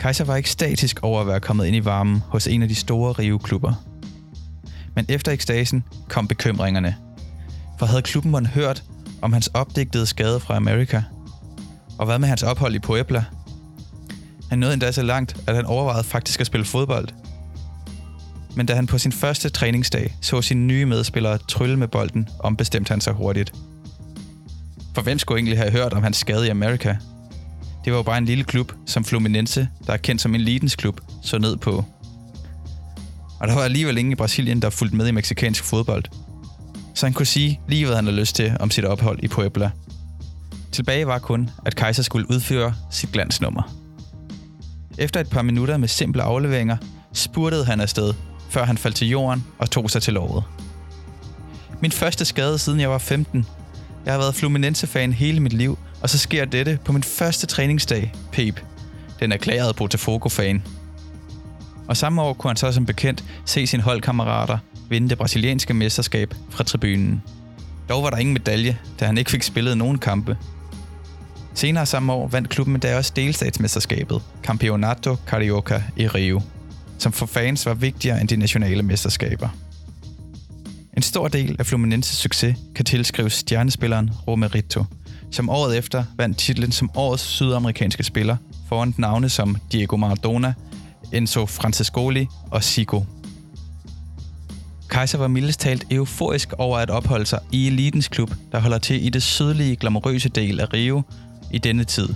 Kaiser 0.00 0.24
var 0.24 0.36
ikke 0.36 0.50
statisk 0.50 1.00
over 1.02 1.20
at 1.20 1.26
være 1.26 1.40
kommet 1.40 1.66
ind 1.66 1.76
i 1.76 1.84
varmen 1.84 2.22
hos 2.26 2.46
en 2.46 2.62
af 2.62 2.68
de 2.68 2.74
store 2.74 3.12
Rio-klubber. 3.12 3.87
Men 4.98 5.06
efter 5.08 5.32
ekstasen 5.32 5.84
kom 6.08 6.28
bekymringerne. 6.28 6.96
For 7.78 7.86
havde 7.86 8.02
klubben 8.02 8.30
måtte 8.30 8.46
hørt 8.46 8.82
om 9.22 9.32
hans 9.32 9.46
opdigtede 9.46 10.06
skade 10.06 10.40
fra 10.40 10.56
Amerika? 10.56 11.02
Og 11.98 12.06
hvad 12.06 12.18
med 12.18 12.28
hans 12.28 12.42
ophold 12.42 12.74
i 12.74 12.78
Puebla? 12.78 13.24
Han 14.48 14.58
nåede 14.58 14.74
endda 14.74 14.92
så 14.92 15.02
langt, 15.02 15.36
at 15.46 15.54
han 15.54 15.66
overvejede 15.66 16.04
faktisk 16.04 16.40
at 16.40 16.46
spille 16.46 16.64
fodbold. 16.64 17.08
Men 18.56 18.66
da 18.66 18.74
han 18.74 18.86
på 18.86 18.98
sin 18.98 19.12
første 19.12 19.48
træningsdag 19.48 20.16
så 20.20 20.42
sine 20.42 20.66
nye 20.66 20.86
medspillere 20.86 21.38
trylle 21.48 21.76
med 21.76 21.88
bolden, 21.88 22.28
ombestemte 22.40 22.90
han 22.90 23.00
sig 23.00 23.12
hurtigt. 23.12 23.52
For 24.94 25.02
hvem 25.02 25.18
skulle 25.18 25.38
egentlig 25.38 25.58
have 25.58 25.70
hørt 25.70 25.92
om 25.92 26.02
hans 26.02 26.16
skade 26.16 26.46
i 26.46 26.50
Amerika? 26.50 26.96
Det 27.84 27.92
var 27.92 27.98
jo 27.98 28.02
bare 28.02 28.18
en 28.18 28.24
lille 28.24 28.44
klub 28.44 28.72
som 28.86 29.04
Fluminense, 29.04 29.68
der 29.86 29.92
er 29.92 29.96
kendt 29.96 30.22
som 30.22 30.34
en 30.34 30.40
elitens 30.40 30.76
klub, 30.76 31.00
så 31.22 31.38
ned 31.38 31.56
på. 31.56 31.84
Og 33.40 33.48
der 33.48 33.54
var 33.54 33.62
alligevel 33.62 33.98
ingen 33.98 34.12
i 34.12 34.14
Brasilien, 34.14 34.62
der 34.62 34.70
fulgte 34.70 34.96
med 34.96 35.08
i 35.08 35.10
meksikansk 35.10 35.64
fodbold. 35.64 36.04
Så 36.94 37.06
han 37.06 37.12
kunne 37.12 37.26
sige 37.26 37.60
lige, 37.68 37.86
hvad 37.86 37.96
han 37.96 38.04
havde 38.04 38.20
lyst 38.20 38.36
til 38.36 38.56
om 38.60 38.70
sit 38.70 38.84
ophold 38.84 39.18
i 39.22 39.28
Puebla. 39.28 39.70
Tilbage 40.72 41.06
var 41.06 41.18
kun, 41.18 41.50
at 41.66 41.76
Kaiser 41.76 42.02
skulle 42.02 42.30
udføre 42.30 42.74
sit 42.90 43.12
glansnummer. 43.12 43.74
Efter 44.98 45.20
et 45.20 45.30
par 45.30 45.42
minutter 45.42 45.76
med 45.76 45.88
simple 45.88 46.22
afleveringer, 46.22 46.76
spurtede 47.12 47.64
han 47.64 47.80
afsted, 47.80 48.14
før 48.50 48.64
han 48.64 48.78
faldt 48.78 48.96
til 48.96 49.08
jorden 49.08 49.44
og 49.58 49.70
tog 49.70 49.90
sig 49.90 50.02
til 50.02 50.14
lovet. 50.14 50.44
Min 51.80 51.92
første 51.92 52.24
skade 52.24 52.58
siden 52.58 52.80
jeg 52.80 52.90
var 52.90 52.98
15. 52.98 53.46
Jeg 54.04 54.12
har 54.14 54.18
været 54.18 54.34
Fluminense-fan 54.34 55.12
hele 55.12 55.40
mit 55.40 55.52
liv, 55.52 55.78
og 56.02 56.10
så 56.10 56.18
sker 56.18 56.44
dette 56.44 56.78
på 56.84 56.92
min 56.92 57.02
første 57.02 57.46
træningsdag, 57.46 58.12
Pep. 58.32 58.60
Den 59.20 59.32
erklærede 59.32 59.74
Botafogo-fan. 59.74 60.62
Og 61.88 61.96
samme 61.96 62.22
år 62.22 62.32
kunne 62.32 62.48
han 62.48 62.56
så 62.56 62.72
som 62.72 62.86
bekendt 62.86 63.24
se 63.44 63.66
sine 63.66 63.82
holdkammerater 63.82 64.58
vinde 64.88 65.08
det 65.08 65.18
brasilianske 65.18 65.74
mesterskab 65.74 66.34
fra 66.50 66.64
tribunen. 66.64 67.22
Dog 67.88 68.02
var 68.02 68.10
der 68.10 68.16
ingen 68.16 68.32
medalje, 68.32 68.78
da 69.00 69.06
han 69.06 69.18
ikke 69.18 69.30
fik 69.30 69.42
spillet 69.42 69.78
nogen 69.78 69.98
kampe. 69.98 70.36
Senere 71.54 71.86
samme 71.86 72.12
år 72.12 72.28
vandt 72.28 72.48
klubben 72.48 72.80
da 72.80 72.96
også 72.96 73.12
delstatsmesterskabet, 73.16 74.22
Campeonato 74.42 75.16
Carioca 75.26 75.82
i 75.96 76.08
Rio, 76.08 76.40
som 76.98 77.12
for 77.12 77.26
fans 77.26 77.66
var 77.66 77.74
vigtigere 77.74 78.20
end 78.20 78.28
de 78.28 78.36
nationale 78.36 78.82
mesterskaber. 78.82 79.48
En 80.96 81.02
stor 81.02 81.28
del 81.28 81.56
af 81.58 81.66
Fluminenses 81.66 82.16
succes 82.16 82.56
kan 82.74 82.84
tilskrives 82.84 83.32
stjernespilleren 83.32 84.10
Romerito, 84.28 84.84
som 85.30 85.50
året 85.50 85.78
efter 85.78 86.04
vandt 86.16 86.38
titlen 86.38 86.72
som 86.72 86.90
årets 86.94 87.22
sydamerikanske 87.22 88.02
spiller 88.02 88.36
foran 88.68 88.94
navne 88.98 89.28
som 89.28 89.56
Diego 89.72 89.96
Maradona, 89.96 90.54
Enzo 91.12 91.46
Francescoli 91.46 92.26
og 92.50 92.64
Sico. 92.64 93.04
Kaiser 94.90 95.18
var 95.18 95.28
mildest 95.28 95.60
talt 95.60 95.86
euforisk 95.90 96.52
over 96.52 96.78
at 96.78 96.90
opholde 96.90 97.26
sig 97.26 97.40
i 97.52 97.66
elitens 97.66 98.08
klub, 98.08 98.30
der 98.52 98.60
holder 98.60 98.78
til 98.78 99.06
i 99.06 99.08
det 99.08 99.22
sydlige, 99.22 99.76
glamourøse 99.76 100.28
del 100.28 100.60
af 100.60 100.72
Rio 100.72 101.02
i 101.52 101.58
denne 101.58 101.84
tid. 101.84 102.08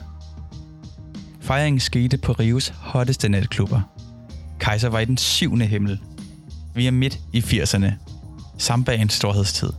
Fejringen 1.41 1.81
skete 1.81 2.19
på 2.19 2.33
Rios 2.33 2.73
hotteste 2.77 3.29
natklubber. 3.29 3.81
Kaiser 4.61 4.89
var 4.89 4.99
i 4.99 5.05
den 5.05 5.17
syvende 5.17 5.67
himmel. 5.67 6.01
Vi 6.75 6.87
er 6.87 6.91
midt 6.91 7.19
i 7.33 7.39
80'erne. 7.39 7.93
Sambaens 8.59 9.13
storhedstid. 9.13 9.71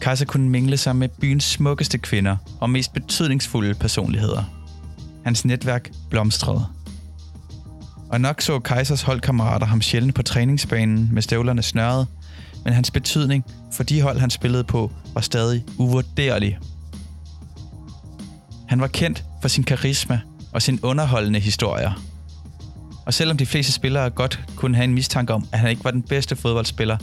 Kaiser 0.00 0.24
kunne 0.24 0.48
mingle 0.48 0.76
sig 0.76 0.96
med 0.96 1.08
byens 1.08 1.44
smukkeste 1.44 1.98
kvinder 1.98 2.36
og 2.60 2.70
mest 2.70 2.92
betydningsfulde 2.92 3.74
personligheder. 3.74 4.44
Hans 5.24 5.44
netværk 5.44 5.90
blomstrede. 6.10 6.66
Og 8.10 8.20
nok 8.20 8.40
så 8.40 8.58
Kaisers 8.58 9.02
holdkammerater 9.02 9.66
ham 9.66 9.82
sjældent 9.82 10.14
på 10.14 10.22
træningsbanen 10.22 11.08
med 11.12 11.22
støvlerne 11.22 11.62
snørret, 11.62 12.06
men 12.64 12.72
hans 12.72 12.90
betydning 12.90 13.44
for 13.72 13.82
de 13.82 14.02
hold, 14.02 14.18
han 14.18 14.30
spillede 14.30 14.64
på, 14.64 14.92
var 15.14 15.20
stadig 15.20 15.64
uvurderlig. 15.78 16.58
Han 18.68 18.80
var 18.80 18.86
kendt 18.86 19.24
for 19.40 19.48
sin 19.48 19.64
karisma 19.64 20.20
og 20.52 20.62
sin 20.62 20.80
underholdende 20.82 21.40
historier. 21.40 21.92
Og 23.06 23.14
selvom 23.14 23.36
de 23.36 23.46
fleste 23.46 23.72
spillere 23.72 24.10
godt 24.10 24.40
kunne 24.56 24.76
have 24.76 24.84
en 24.84 24.94
mistanke 24.94 25.34
om, 25.34 25.46
at 25.52 25.58
han 25.58 25.70
ikke 25.70 25.84
var 25.84 25.90
den 25.90 26.02
bedste 26.02 26.36
fodboldspiller, 26.36 26.96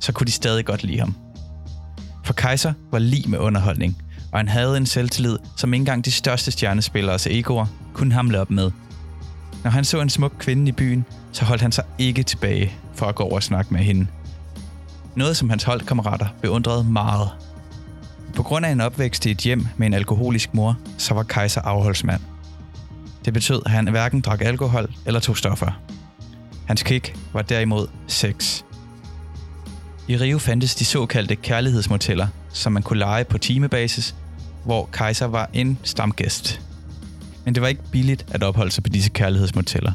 så 0.00 0.12
kunne 0.12 0.26
de 0.26 0.32
stadig 0.32 0.64
godt 0.64 0.84
lide 0.84 0.98
ham. 0.98 1.14
For 2.24 2.32
Kaiser 2.32 2.72
var 2.90 2.98
lige 2.98 3.30
med 3.30 3.38
underholdning, 3.38 4.02
og 4.32 4.38
han 4.38 4.48
havde 4.48 4.76
en 4.76 4.86
selvtillid, 4.86 5.38
som 5.56 5.74
ikke 5.74 5.80
engang 5.80 6.04
de 6.04 6.10
største 6.10 6.50
stjernespillere 6.50 7.18
egoer 7.30 7.66
kunne 7.92 8.14
hamle 8.14 8.40
op 8.40 8.50
med– 8.50 8.70
når 9.64 9.70
han 9.70 9.84
så 9.84 10.00
en 10.00 10.10
smuk 10.10 10.32
kvinde 10.38 10.68
i 10.68 10.72
byen, 10.72 11.04
så 11.32 11.44
holdt 11.44 11.62
han 11.62 11.72
sig 11.72 11.84
ikke 11.98 12.22
tilbage 12.22 12.74
for 12.94 13.06
at 13.06 13.14
gå 13.14 13.22
over 13.22 13.34
og 13.34 13.42
snakke 13.42 13.74
med 13.74 13.80
hende. 13.80 14.06
Noget, 15.16 15.36
som 15.36 15.50
hans 15.50 15.62
holdkammerater 15.62 16.26
beundrede 16.42 16.84
meget. 16.84 17.30
På 18.36 18.42
grund 18.42 18.66
af 18.66 18.70
en 18.70 18.80
opvækst 18.80 19.26
i 19.26 19.30
et 19.30 19.38
hjem 19.38 19.66
med 19.76 19.86
en 19.86 19.94
alkoholisk 19.94 20.54
mor, 20.54 20.78
så 20.98 21.14
var 21.14 21.22
Kaiser 21.22 21.60
afholdsmand. 21.60 22.20
Det 23.24 23.32
betød, 23.32 23.62
at 23.66 23.70
han 23.70 23.88
hverken 23.88 24.20
drak 24.20 24.40
alkohol 24.40 24.94
eller 25.06 25.20
tog 25.20 25.36
stoffer. 25.36 25.80
Hans 26.66 26.82
kick 26.82 27.16
var 27.32 27.42
derimod 27.42 27.86
sex. 28.06 28.62
I 30.08 30.16
Rio 30.16 30.38
fandtes 30.38 30.74
de 30.74 30.84
såkaldte 30.84 31.36
kærlighedsmoteller, 31.36 32.26
som 32.52 32.72
man 32.72 32.82
kunne 32.82 32.98
lege 32.98 33.24
på 33.24 33.38
timebasis, 33.38 34.14
hvor 34.64 34.88
Kaiser 34.92 35.26
var 35.26 35.50
en 35.52 35.78
stamgæst. 35.82 36.60
Men 37.44 37.54
det 37.54 37.62
var 37.62 37.68
ikke 37.68 37.90
billigt 37.92 38.26
at 38.30 38.42
opholde 38.42 38.70
sig 38.70 38.84
på 38.84 38.88
disse 38.88 39.10
kærlighedsmoteller. 39.10 39.92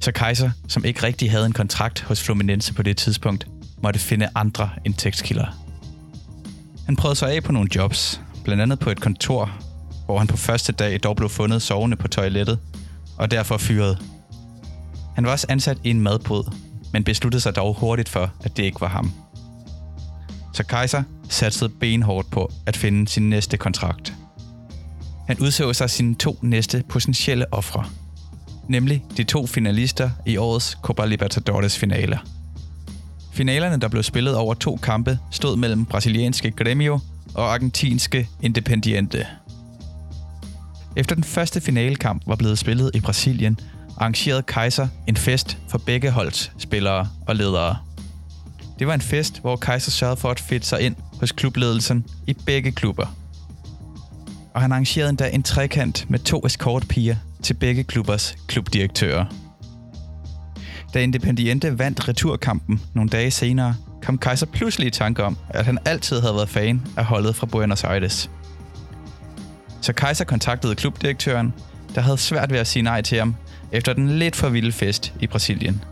Så 0.00 0.12
Kaiser, 0.12 0.50
som 0.68 0.84
ikke 0.84 1.02
rigtig 1.02 1.30
havde 1.30 1.46
en 1.46 1.52
kontrakt 1.52 2.02
hos 2.02 2.22
Fluminense 2.22 2.74
på 2.74 2.82
det 2.82 2.96
tidspunkt, 2.96 3.46
måtte 3.82 4.00
finde 4.00 4.28
andre 4.34 4.70
indtægtskilder. 4.84 5.46
Han 6.86 6.96
prøvede 6.96 7.18
sig 7.18 7.32
af 7.32 7.42
på 7.42 7.52
nogle 7.52 7.68
jobs, 7.74 8.20
blandt 8.44 8.62
andet 8.62 8.78
på 8.78 8.90
et 8.90 9.00
kontor, 9.00 9.50
hvor 10.04 10.18
han 10.18 10.26
på 10.26 10.36
første 10.36 10.72
dag 10.72 11.00
dog 11.02 11.16
blev 11.16 11.28
fundet 11.28 11.62
sovende 11.62 11.96
på 11.96 12.08
toilettet, 12.08 12.58
og 13.18 13.30
derfor 13.30 13.56
fyret. 13.56 13.98
Han 15.14 15.24
var 15.24 15.30
også 15.30 15.46
ansat 15.48 15.78
i 15.84 15.90
en 15.90 16.00
madbod, 16.00 16.54
men 16.92 17.04
besluttede 17.04 17.40
sig 17.40 17.56
dog 17.56 17.74
hurtigt 17.74 18.08
for, 18.08 18.32
at 18.44 18.56
det 18.56 18.62
ikke 18.62 18.80
var 18.80 18.88
ham. 18.88 19.12
Så 20.54 20.64
Kaiser 20.64 21.02
satsede 21.28 21.68
benhårdt 21.68 22.30
på 22.30 22.52
at 22.66 22.76
finde 22.76 23.08
sin 23.08 23.30
næste 23.30 23.56
kontrakt. 23.56 24.14
Han 25.30 25.40
udså 25.40 25.72
sig 25.72 25.90
sine 25.90 26.14
to 26.14 26.38
næste 26.42 26.84
potentielle 26.88 27.54
ofre, 27.54 27.84
nemlig 28.68 29.04
de 29.16 29.24
to 29.24 29.46
finalister 29.46 30.10
i 30.26 30.36
årets 30.36 30.78
Copa 30.82 31.04
Libertadores 31.04 31.78
finaler. 31.78 32.18
Finalerne, 33.32 33.80
der 33.80 33.88
blev 33.88 34.02
spillet 34.02 34.36
over 34.36 34.54
to 34.54 34.76
kampe, 34.76 35.18
stod 35.30 35.56
mellem 35.56 35.84
brasilianske 35.84 36.52
Grêmio 36.60 37.00
og 37.34 37.52
argentinske 37.54 38.28
Independiente. 38.42 39.26
Efter 40.96 41.14
den 41.14 41.24
første 41.24 41.60
finalekamp 41.60 42.22
var 42.26 42.36
blevet 42.36 42.58
spillet 42.58 42.90
i 42.94 43.00
Brasilien, 43.00 43.58
arrangerede 43.96 44.42
Kaiser 44.42 44.88
en 45.06 45.16
fest 45.16 45.58
for 45.68 45.78
begge 45.78 46.10
holds 46.10 46.52
spillere 46.58 47.08
og 47.26 47.36
ledere. 47.36 47.76
Det 48.78 48.86
var 48.86 48.94
en 48.94 49.00
fest, 49.00 49.40
hvor 49.40 49.56
Kaiser 49.56 49.90
sørgede 49.90 50.16
for 50.16 50.30
at 50.30 50.40
fedte 50.40 50.66
sig 50.66 50.80
ind 50.80 50.96
hos 51.20 51.32
klubledelsen 51.32 52.06
i 52.26 52.36
begge 52.46 52.72
klubber. 52.72 53.19
Og 54.54 54.60
han 54.60 54.72
arrangerede 54.72 55.10
endda 55.10 55.30
en 55.30 55.42
trekant 55.42 56.10
med 56.10 56.18
to 56.18 56.46
escortpiger 56.46 57.16
til 57.42 57.54
begge 57.54 57.84
klubbers 57.84 58.36
klubdirektører. 58.46 59.24
Da 60.94 61.00
Independiente 61.00 61.78
vandt 61.78 62.08
returkampen 62.08 62.80
nogle 62.94 63.10
dage 63.10 63.30
senere, 63.30 63.74
kom 64.02 64.18
Kaiser 64.18 64.46
pludselig 64.46 64.86
i 64.86 64.90
tanke 64.90 65.24
om, 65.24 65.36
at 65.48 65.66
han 65.66 65.78
altid 65.84 66.20
havde 66.20 66.34
været 66.34 66.48
fan 66.48 66.82
af 66.96 67.04
holdet 67.04 67.36
fra 67.36 67.46
Buenos 67.46 67.84
Aires. 67.84 68.30
Så 69.80 69.92
Kaiser 69.92 70.24
kontaktede 70.24 70.74
klubdirektøren, 70.74 71.54
der 71.94 72.00
havde 72.00 72.18
svært 72.18 72.52
ved 72.52 72.58
at 72.58 72.66
sige 72.66 72.82
nej 72.82 73.02
til 73.02 73.18
ham, 73.18 73.34
efter 73.72 73.92
den 73.92 74.08
lidt 74.18 74.36
for 74.36 74.48
vilde 74.48 74.72
fest 74.72 75.12
i 75.20 75.26
Brasilien. 75.26 75.84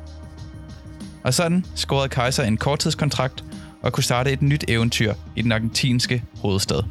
Og 1.25 1.35
sådan 1.35 1.64
scorede 1.75 2.09
Kaiser 2.09 2.42
en 2.42 2.57
korttidskontrakt 2.57 3.44
og 3.83 3.92
kunne 3.92 4.05
starte 4.05 4.33
et 4.33 4.42
nyt 4.42 4.64
eventyr 4.68 5.14
i 5.37 5.42
den 5.42 5.53
argentinske 5.53 6.23
hovedstad. 6.42 6.83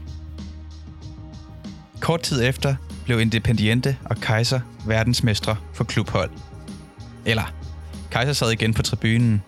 Kort 2.00 2.22
tid 2.22 2.44
efter 2.44 2.76
blev 3.06 3.22
Independiente 3.22 3.98
og 4.06 4.18
Kaiser 4.18 4.60
verdensmestre 4.86 5.56
for 5.74 5.84
klubhold. 5.84 6.32
Eller, 7.26 7.54
Kaiser 8.12 8.34
sad 8.34 8.52
igen 8.52 8.74
på 8.74 8.82
tribunen. 8.82 9.42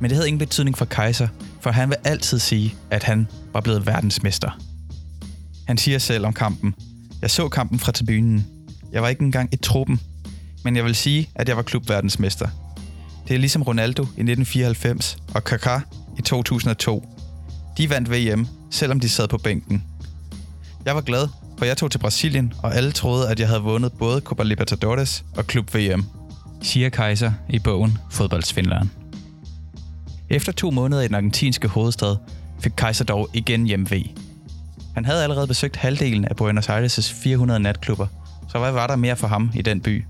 Men 0.00 0.10
det 0.10 0.16
havde 0.16 0.28
ingen 0.28 0.38
betydning 0.38 0.78
for 0.78 0.84
Kaiser, 0.84 1.28
for 1.60 1.70
han 1.70 1.88
vil 1.88 1.96
altid 2.04 2.38
sige, 2.38 2.74
at 2.90 3.02
han 3.02 3.28
var 3.52 3.60
blevet 3.60 3.86
verdensmester. 3.86 4.50
Han 5.66 5.78
siger 5.78 5.98
selv 5.98 6.26
om 6.26 6.32
kampen, 6.32 6.74
jeg 7.22 7.30
så 7.30 7.48
kampen 7.48 7.78
fra 7.78 7.92
tribunen. 7.92 8.46
Jeg 8.92 9.02
var 9.02 9.08
ikke 9.08 9.22
engang 9.22 9.54
i 9.54 9.56
truppen, 9.56 10.00
men 10.64 10.76
jeg 10.76 10.84
vil 10.84 10.94
sige, 10.94 11.28
at 11.34 11.48
jeg 11.48 11.56
var 11.56 11.62
klubverdensmester. 11.62 12.48
Det 13.28 13.34
er 13.34 13.38
ligesom 13.38 13.62
Ronaldo 13.62 14.02
i 14.02 14.04
1994 14.04 15.16
og 15.34 15.52
Kaká 15.52 15.80
i 16.18 16.22
2002. 16.22 17.08
De 17.78 17.90
vandt 17.90 18.10
VM, 18.10 18.46
selvom 18.70 19.00
de 19.00 19.08
sad 19.08 19.28
på 19.28 19.38
bænken. 19.38 19.84
Jeg 20.84 20.94
var 20.94 21.00
glad, 21.00 21.28
for 21.58 21.64
jeg 21.64 21.76
tog 21.76 21.90
til 21.90 21.98
Brasilien, 21.98 22.52
og 22.62 22.74
alle 22.74 22.92
troede, 22.92 23.28
at 23.30 23.40
jeg 23.40 23.48
havde 23.48 23.62
vundet 23.62 23.92
både 23.92 24.20
Copa 24.20 24.42
Libertadores 24.42 25.24
og 25.36 25.46
Klub 25.46 25.74
VM, 25.74 26.04
siger 26.62 26.88
Kaiser 26.88 27.32
i 27.48 27.58
bogen 27.58 27.98
Fodboldsvindleren. 28.10 28.90
Efter 30.30 30.52
to 30.52 30.70
måneder 30.70 31.02
i 31.02 31.06
den 31.06 31.14
argentinske 31.14 31.68
hovedstad 31.68 32.16
fik 32.60 32.72
Kaiser 32.76 33.04
dog 33.04 33.28
igen 33.32 33.66
hjemve. 33.66 34.04
Han 34.94 35.04
havde 35.04 35.22
allerede 35.22 35.46
besøgt 35.46 35.76
halvdelen 35.76 36.24
af 36.24 36.36
Buenos 36.36 36.68
Aires' 36.68 37.14
400 37.14 37.60
natklubber, 37.60 38.06
så 38.48 38.58
hvad 38.58 38.72
var 38.72 38.86
der 38.86 38.96
mere 38.96 39.16
for 39.16 39.26
ham 39.26 39.50
i 39.54 39.62
den 39.62 39.80
by? 39.80 40.04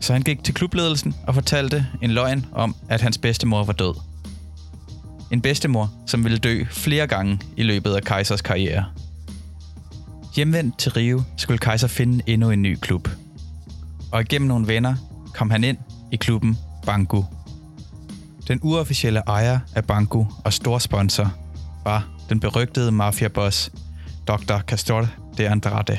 Så 0.00 0.12
han 0.12 0.22
gik 0.22 0.44
til 0.44 0.54
klubledelsen 0.54 1.14
og 1.26 1.34
fortalte 1.34 1.86
en 2.02 2.10
løgn 2.10 2.46
om, 2.52 2.76
at 2.88 3.00
hans 3.00 3.18
bedstemor 3.18 3.64
var 3.64 3.72
død. 3.72 3.94
En 5.30 5.40
bedstemor, 5.40 5.92
som 6.06 6.24
ville 6.24 6.38
dø 6.38 6.64
flere 6.70 7.06
gange 7.06 7.40
i 7.56 7.62
løbet 7.62 7.94
af 7.94 8.02
Kaisers 8.02 8.42
karriere. 8.42 8.84
Hjemvendt 10.36 10.78
til 10.78 10.92
Rio 10.92 11.22
skulle 11.36 11.58
Kaiser 11.58 11.88
finde 11.88 12.24
endnu 12.26 12.50
en 12.50 12.62
ny 12.62 12.78
klub. 12.80 13.08
Og 14.12 14.20
igennem 14.20 14.48
nogle 14.48 14.66
venner 14.66 14.94
kom 15.34 15.50
han 15.50 15.64
ind 15.64 15.78
i 16.12 16.16
klubben 16.16 16.58
Bangu. 16.86 17.26
Den 18.48 18.60
uofficielle 18.62 19.22
ejer 19.26 19.60
af 19.74 19.84
Bangu 19.84 20.28
og 20.44 20.52
stor 20.52 20.78
sponsor 20.78 21.32
var 21.84 22.08
den 22.28 22.40
berygtede 22.40 22.92
mafiaboss 22.92 23.72
Dr. 24.28 24.58
Castor 24.58 25.08
de 25.38 25.48
Andrade. 25.48 25.98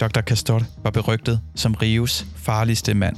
Dr. 0.00 0.20
Castor 0.20 0.62
var 0.82 0.90
berygtet 0.90 1.40
som 1.54 1.74
Rios 1.74 2.26
farligste 2.36 2.94
mand. 2.94 3.16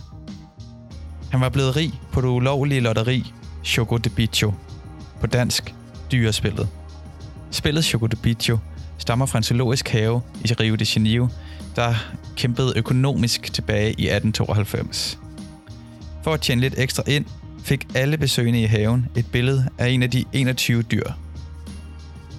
Han 1.31 1.40
var 1.40 1.48
blevet 1.48 1.76
rig 1.76 2.00
på 2.12 2.20
det 2.20 2.28
ulovlige 2.28 2.81
lotteri 2.81 3.33
Choco 3.64 3.96
de 3.96 4.09
Bicho, 4.09 4.52
på 5.20 5.26
dansk 5.26 5.74
dyrespillet. 6.12 6.68
Spillet 7.50 7.85
Choco 7.85 8.07
de 8.07 8.16
Bicho 8.16 8.59
stammer 9.02 9.26
fra 9.26 9.38
en 9.38 9.42
zoologisk 9.42 9.88
have 9.88 10.20
i 10.44 10.52
Rio 10.52 10.74
de 10.74 10.86
Janeiro, 10.96 11.28
der 11.76 11.94
kæmpede 12.36 12.72
økonomisk 12.76 13.52
tilbage 13.52 13.86
i 13.86 14.08
1892. 14.08 15.18
For 16.24 16.34
at 16.34 16.40
tjene 16.40 16.60
lidt 16.60 16.74
ekstra 16.78 17.02
ind, 17.06 17.24
fik 17.64 17.86
alle 17.94 18.18
besøgende 18.18 18.62
i 18.62 18.64
haven 18.64 19.06
et 19.16 19.26
billede 19.32 19.68
af 19.78 19.88
en 19.88 20.02
af 20.02 20.10
de 20.10 20.24
21 20.32 20.82
dyr. 20.82 21.10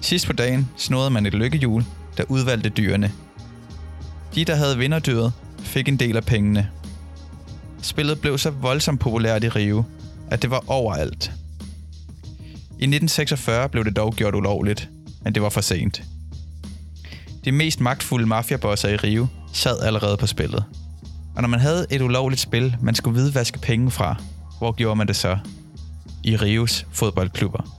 Sidst 0.00 0.26
på 0.26 0.32
dagen 0.32 0.68
snodede 0.76 1.10
man 1.10 1.26
et 1.26 1.34
lykkehjul, 1.34 1.84
der 2.16 2.24
udvalgte 2.28 2.68
dyrene. 2.68 3.12
De, 4.34 4.44
der 4.44 4.54
havde 4.54 4.78
vinderdyret, 4.78 5.32
fik 5.58 5.88
en 5.88 5.96
del 5.96 6.16
af 6.16 6.24
pengene. 6.24 6.70
Spillet 7.82 8.20
blev 8.20 8.38
så 8.38 8.50
voldsomt 8.50 9.00
populært 9.00 9.44
i 9.44 9.48
Rio, 9.48 9.84
at 10.30 10.42
det 10.42 10.50
var 10.50 10.64
overalt. 10.66 11.32
I 12.70 12.86
1946 12.86 13.68
blev 13.68 13.84
det 13.84 13.96
dog 13.96 14.14
gjort 14.14 14.34
ulovligt, 14.34 14.88
men 15.24 15.34
det 15.34 15.42
var 15.42 15.48
for 15.48 15.60
sent. 15.60 16.02
De 17.44 17.52
mest 17.52 17.80
magtfulde 17.80 18.26
mafiabosser 18.26 18.88
i 18.88 18.96
Rio 18.96 19.26
sad 19.52 19.80
allerede 19.82 20.16
på 20.16 20.26
spillet. 20.26 20.64
Og 21.36 21.42
når 21.42 21.48
man 21.48 21.60
havde 21.60 21.86
et 21.90 22.02
ulovligt 22.02 22.40
spil, 22.40 22.76
man 22.80 22.94
skulle 22.94 23.12
hvidvaske 23.12 23.56
vaske 23.56 23.66
penge 23.66 23.90
fra, 23.90 24.16
hvor 24.58 24.72
gjorde 24.72 24.96
man 24.96 25.06
det 25.06 25.16
så? 25.16 25.38
I 26.22 26.36
Rios 26.36 26.86
fodboldklubber. 26.92 27.78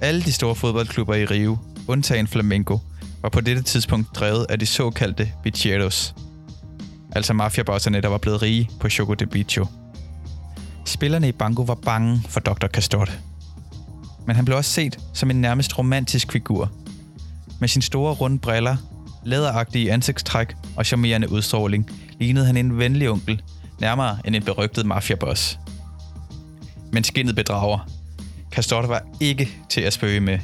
Alle 0.00 0.22
de 0.22 0.32
store 0.32 0.54
fodboldklubber 0.54 1.14
i 1.14 1.24
Rio, 1.24 1.58
undtagen 1.88 2.26
Flamengo, 2.26 2.78
var 3.22 3.28
på 3.28 3.40
dette 3.40 3.62
tidspunkt 3.62 4.16
drevet 4.16 4.46
af 4.48 4.58
de 4.58 4.66
såkaldte 4.66 5.32
bicheros. 5.42 6.14
Altså 7.12 7.32
mafiabosserne, 7.32 8.00
der 8.00 8.08
var 8.08 8.18
blevet 8.18 8.42
rige 8.42 8.70
på 8.80 8.88
Choco 8.88 9.14
de 9.14 9.26
Bicho. 9.26 9.66
Spillerne 10.84 11.28
i 11.28 11.32
Banco 11.32 11.62
var 11.62 11.74
bange 11.74 12.22
for 12.28 12.40
Dr. 12.40 12.66
Castor. 12.66 13.08
Men 14.26 14.36
han 14.36 14.44
blev 14.44 14.56
også 14.56 14.70
set 14.70 14.98
som 15.14 15.30
en 15.30 15.40
nærmest 15.40 15.78
romantisk 15.78 16.32
figur– 16.32 16.70
med 17.62 17.68
sine 17.68 17.82
store 17.82 18.14
runde 18.14 18.38
briller, 18.38 18.76
læderagtige 19.24 19.92
ansigtstræk 19.92 20.54
og 20.76 20.86
charmerende 20.86 21.32
udstråling, 21.32 21.90
lignede 22.20 22.46
han 22.46 22.56
en 22.56 22.78
venlig 22.78 23.10
onkel, 23.10 23.42
nærmere 23.80 24.18
end 24.24 24.36
en 24.36 24.42
berygtet 24.42 24.86
mafiaboss. 24.86 25.58
Men 26.92 27.04
skinnet 27.04 27.34
bedrager. 27.34 27.88
Castor 28.50 28.86
var 28.86 29.02
ikke 29.20 29.48
til 29.68 29.80
at 29.80 29.92
spøge 29.92 30.20
med. 30.20 30.38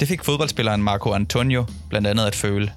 Det 0.00 0.08
fik 0.08 0.24
fodboldspilleren 0.24 0.82
Marco 0.82 1.12
Antonio 1.12 1.66
blandt 1.88 2.06
andet 2.06 2.26
at 2.26 2.34
føle. 2.34 2.72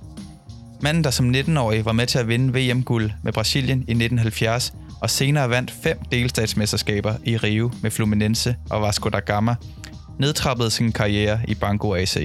Manden, 0.81 1.03
der 1.03 1.11
som 1.11 1.29
19-årig 1.29 1.85
var 1.85 1.91
med 1.91 2.07
til 2.07 2.19
at 2.19 2.27
vinde 2.27 2.53
VM-guld 2.53 3.11
med 3.23 3.33
Brasilien 3.33 3.79
i 3.79 3.91
1970, 3.91 4.73
og 5.01 5.09
senere 5.09 5.49
vandt 5.49 5.71
fem 5.83 5.97
delstatsmesterskaber 6.11 7.15
i 7.23 7.37
Rio 7.37 7.71
med 7.81 7.91
Fluminense 7.91 8.55
og 8.69 8.81
Vasco 8.81 9.09
da 9.09 9.19
Gama, 9.19 9.55
nedtrappede 10.19 10.71
sin 10.71 10.91
karriere 10.91 11.39
i 11.47 11.55
Banco 11.55 11.95
AC. 11.95 12.17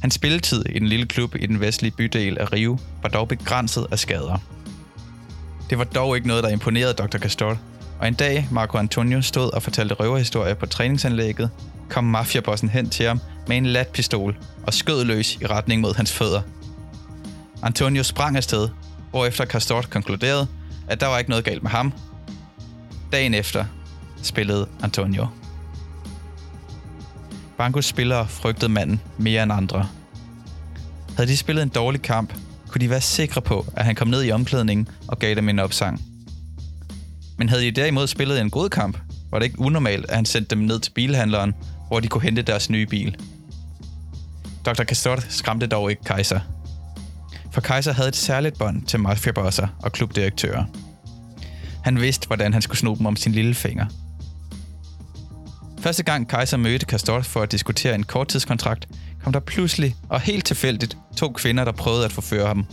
Hans 0.00 0.14
spilletid 0.14 0.64
i 0.68 0.78
den 0.78 0.88
lille 0.88 1.06
klub 1.06 1.34
i 1.34 1.46
den 1.46 1.60
vestlige 1.60 1.92
bydel 1.92 2.38
af 2.38 2.52
Rio 2.52 2.78
var 3.02 3.08
dog 3.08 3.28
begrænset 3.28 3.86
af 3.90 3.98
skader. 3.98 4.42
Det 5.70 5.78
var 5.78 5.84
dog 5.84 6.16
ikke 6.16 6.28
noget, 6.28 6.44
der 6.44 6.50
imponerede 6.50 6.92
Dr. 6.92 7.18
Castor, 7.18 7.58
og 8.00 8.08
en 8.08 8.14
dag 8.14 8.48
Marco 8.50 8.78
Antonio 8.78 9.22
stod 9.22 9.52
og 9.52 9.62
fortalte 9.62 9.94
røverhistorier 9.94 10.54
på 10.54 10.66
træningsanlægget, 10.66 11.50
kom 11.88 12.04
mafiabossen 12.04 12.68
hen 12.68 12.90
til 12.90 13.06
ham 13.06 13.20
med 13.48 13.56
en 13.56 13.66
latpistol 13.66 14.36
og 14.66 14.74
skød 14.74 15.04
løs 15.04 15.36
i 15.40 15.46
retning 15.46 15.80
mod 15.80 15.94
hans 15.94 16.12
fødder. 16.12 16.42
Antonio 17.62 18.02
sprang 18.02 18.36
afsted, 18.36 18.68
hvorefter 19.10 19.44
Castort 19.44 19.90
konkluderede, 19.90 20.46
at 20.88 21.00
der 21.00 21.06
var 21.06 21.18
ikke 21.18 21.30
noget 21.30 21.44
galt 21.44 21.62
med 21.62 21.70
ham. 21.70 21.92
Dagen 23.12 23.34
efter 23.34 23.64
spillede 24.22 24.66
Antonio. 24.82 25.26
Bankos 27.58 27.84
spillere 27.84 28.28
frygtede 28.28 28.72
manden 28.72 29.00
mere 29.18 29.42
end 29.42 29.52
andre. 29.52 29.88
Havde 31.16 31.30
de 31.30 31.36
spillet 31.36 31.62
en 31.62 31.68
dårlig 31.68 32.02
kamp, 32.02 32.32
kunne 32.68 32.80
de 32.80 32.90
være 32.90 33.00
sikre 33.00 33.42
på, 33.42 33.66
at 33.76 33.84
han 33.84 33.94
kom 33.94 34.08
ned 34.08 34.24
i 34.24 34.30
omklædningen 34.30 34.88
og 35.08 35.18
gav 35.18 35.34
dem 35.34 35.48
en 35.48 35.58
opsang. 35.58 36.00
Men 37.38 37.48
havde 37.48 37.62
de 37.62 37.70
derimod 37.70 38.06
spillet 38.06 38.40
en 38.40 38.50
god 38.50 38.68
kamp, 38.68 38.98
var 39.30 39.38
det 39.38 39.46
ikke 39.46 39.60
unormalt, 39.60 40.06
at 40.08 40.14
han 40.14 40.24
sendte 40.24 40.56
dem 40.56 40.64
ned 40.64 40.80
til 40.80 40.90
bilhandleren, 40.90 41.54
hvor 41.88 42.00
de 42.00 42.08
kunne 42.08 42.22
hente 42.22 42.42
deres 42.42 42.70
nye 42.70 42.86
bil. 42.86 43.16
Dr. 44.66 44.84
Castor 44.84 45.18
skræmte 45.28 45.66
dog 45.66 45.90
ikke 45.90 46.04
Kaiser. 46.04 46.40
For 47.52 47.60
Kaiser 47.60 47.92
havde 47.92 48.08
et 48.08 48.16
særligt 48.16 48.58
bånd 48.58 48.82
til 48.82 49.00
mafiabosser 49.00 49.66
og 49.82 49.92
klubdirektører. 49.92 50.64
Han 51.84 52.00
vidste, 52.00 52.26
hvordan 52.26 52.52
han 52.52 52.62
skulle 52.62 52.78
sno 52.78 52.94
dem 52.94 53.06
om 53.06 53.16
sin 53.16 53.32
lille 53.32 53.54
finger. 53.54 53.86
Første 55.80 56.02
gang 56.02 56.28
Kaiser 56.28 56.56
mødte 56.56 56.86
Castor 56.86 57.20
for 57.20 57.42
at 57.42 57.52
diskutere 57.52 57.94
en 57.94 58.02
korttidskontrakt, 58.02 58.88
kom 59.24 59.32
der 59.32 59.40
pludselig 59.40 59.96
og 60.08 60.20
helt 60.20 60.46
tilfældigt 60.46 60.96
to 61.16 61.28
kvinder, 61.28 61.64
der 61.64 61.72
prøvede 61.72 62.04
at 62.04 62.12
forføre 62.12 62.46
ham. 62.46 62.66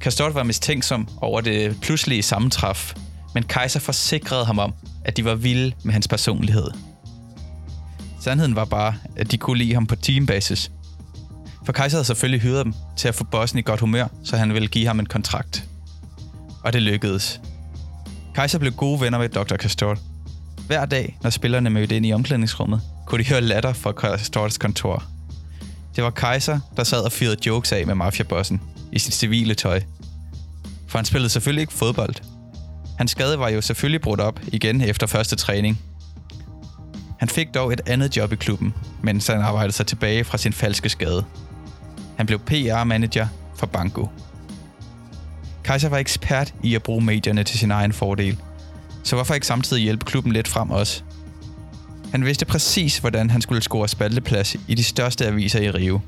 Castor 0.00 0.30
var 0.30 0.42
mistænksom 0.42 1.08
over 1.20 1.40
det 1.40 1.80
pludselige 1.80 2.22
sammentræf, 2.22 2.94
men 3.34 3.42
Kaiser 3.42 3.80
forsikrede 3.80 4.44
ham 4.44 4.58
om, 4.58 4.74
at 5.04 5.16
de 5.16 5.24
var 5.24 5.34
vilde 5.34 5.72
med 5.82 5.92
hans 5.92 6.08
personlighed. 6.08 6.66
Sandheden 8.20 8.56
var 8.56 8.64
bare, 8.64 8.94
at 9.16 9.30
de 9.30 9.38
kunne 9.38 9.58
lide 9.58 9.74
ham 9.74 9.86
på 9.86 9.96
teambasis. 9.96 10.70
For 11.64 11.72
Kaiser 11.72 11.96
havde 11.96 12.04
selvfølgelig 12.04 12.40
hyret 12.40 12.64
dem 12.64 12.74
til 12.96 13.08
at 13.08 13.14
få 13.14 13.24
bossen 13.24 13.58
i 13.58 13.62
godt 13.62 13.80
humør, 13.80 14.06
så 14.24 14.36
han 14.36 14.54
ville 14.54 14.68
give 14.68 14.86
ham 14.86 15.00
en 15.00 15.06
kontrakt. 15.06 15.64
Og 16.64 16.72
det 16.72 16.82
lykkedes. 16.82 17.40
Kaiser 18.34 18.58
blev 18.58 18.72
gode 18.72 19.00
venner 19.00 19.18
med 19.18 19.28
Dr. 19.28 19.56
Castor. 19.56 19.98
Hver 20.66 20.84
dag, 20.84 21.18
når 21.22 21.30
spillerne 21.30 21.70
mødte 21.70 21.96
ind 21.96 22.06
i 22.06 22.12
omklædningsrummet, 22.12 22.80
kunne 23.06 23.24
de 23.24 23.28
høre 23.28 23.40
latter 23.40 23.72
fra 23.72 24.18
Stortes 24.18 24.58
kontor. 24.58 25.02
Det 25.96 26.04
var 26.04 26.10
Kaiser, 26.10 26.60
der 26.76 26.84
sad 26.84 27.00
og 27.00 27.12
fyrede 27.12 27.36
jokes 27.46 27.72
af 27.72 27.86
med 27.86 27.94
mafiabossen 27.94 28.60
i 28.92 28.98
sit 28.98 29.14
civile 29.14 29.54
tøj. 29.54 29.80
For 30.88 30.98
han 30.98 31.04
spillede 31.04 31.30
selvfølgelig 31.30 31.60
ikke 31.60 31.72
fodbold. 31.72 32.14
Hans 32.98 33.10
skade 33.10 33.38
var 33.38 33.48
jo 33.48 33.60
selvfølgelig 33.60 34.00
brudt 34.00 34.20
op 34.20 34.40
igen 34.46 34.80
efter 34.80 35.06
første 35.06 35.36
træning. 35.36 35.80
Han 37.18 37.28
fik 37.28 37.54
dog 37.54 37.72
et 37.72 37.80
andet 37.86 38.16
job 38.16 38.32
i 38.32 38.36
klubben, 38.36 38.74
mens 39.02 39.26
han 39.26 39.40
arbejdede 39.40 39.72
sig 39.72 39.86
tilbage 39.86 40.24
fra 40.24 40.38
sin 40.38 40.52
falske 40.52 40.88
skade. 40.88 41.24
Han 42.16 42.26
blev 42.26 42.38
PR-manager 42.38 43.26
for 43.56 43.66
Banco. 43.66 44.08
Kaiser 45.64 45.88
var 45.88 45.98
ekspert 45.98 46.54
i 46.62 46.74
at 46.74 46.82
bruge 46.82 47.04
medierne 47.04 47.44
til 47.44 47.58
sin 47.58 47.70
egen 47.70 47.92
fordel. 47.92 48.38
Så 49.04 49.16
hvorfor 49.16 49.34
ikke 49.34 49.46
samtidig 49.46 49.82
hjælpe 49.82 50.04
klubben 50.04 50.32
lidt 50.32 50.48
frem 50.48 50.70
også? 50.70 51.02
Han 52.10 52.24
vidste 52.24 52.46
præcis, 52.46 52.98
hvordan 52.98 53.30
han 53.30 53.40
skulle 53.40 53.62
score 53.62 53.88
spalteplads 53.88 54.56
i 54.68 54.74
de 54.74 54.84
største 54.84 55.26
aviser 55.26 55.60
i 55.60 55.70
Rio. 55.70 56.00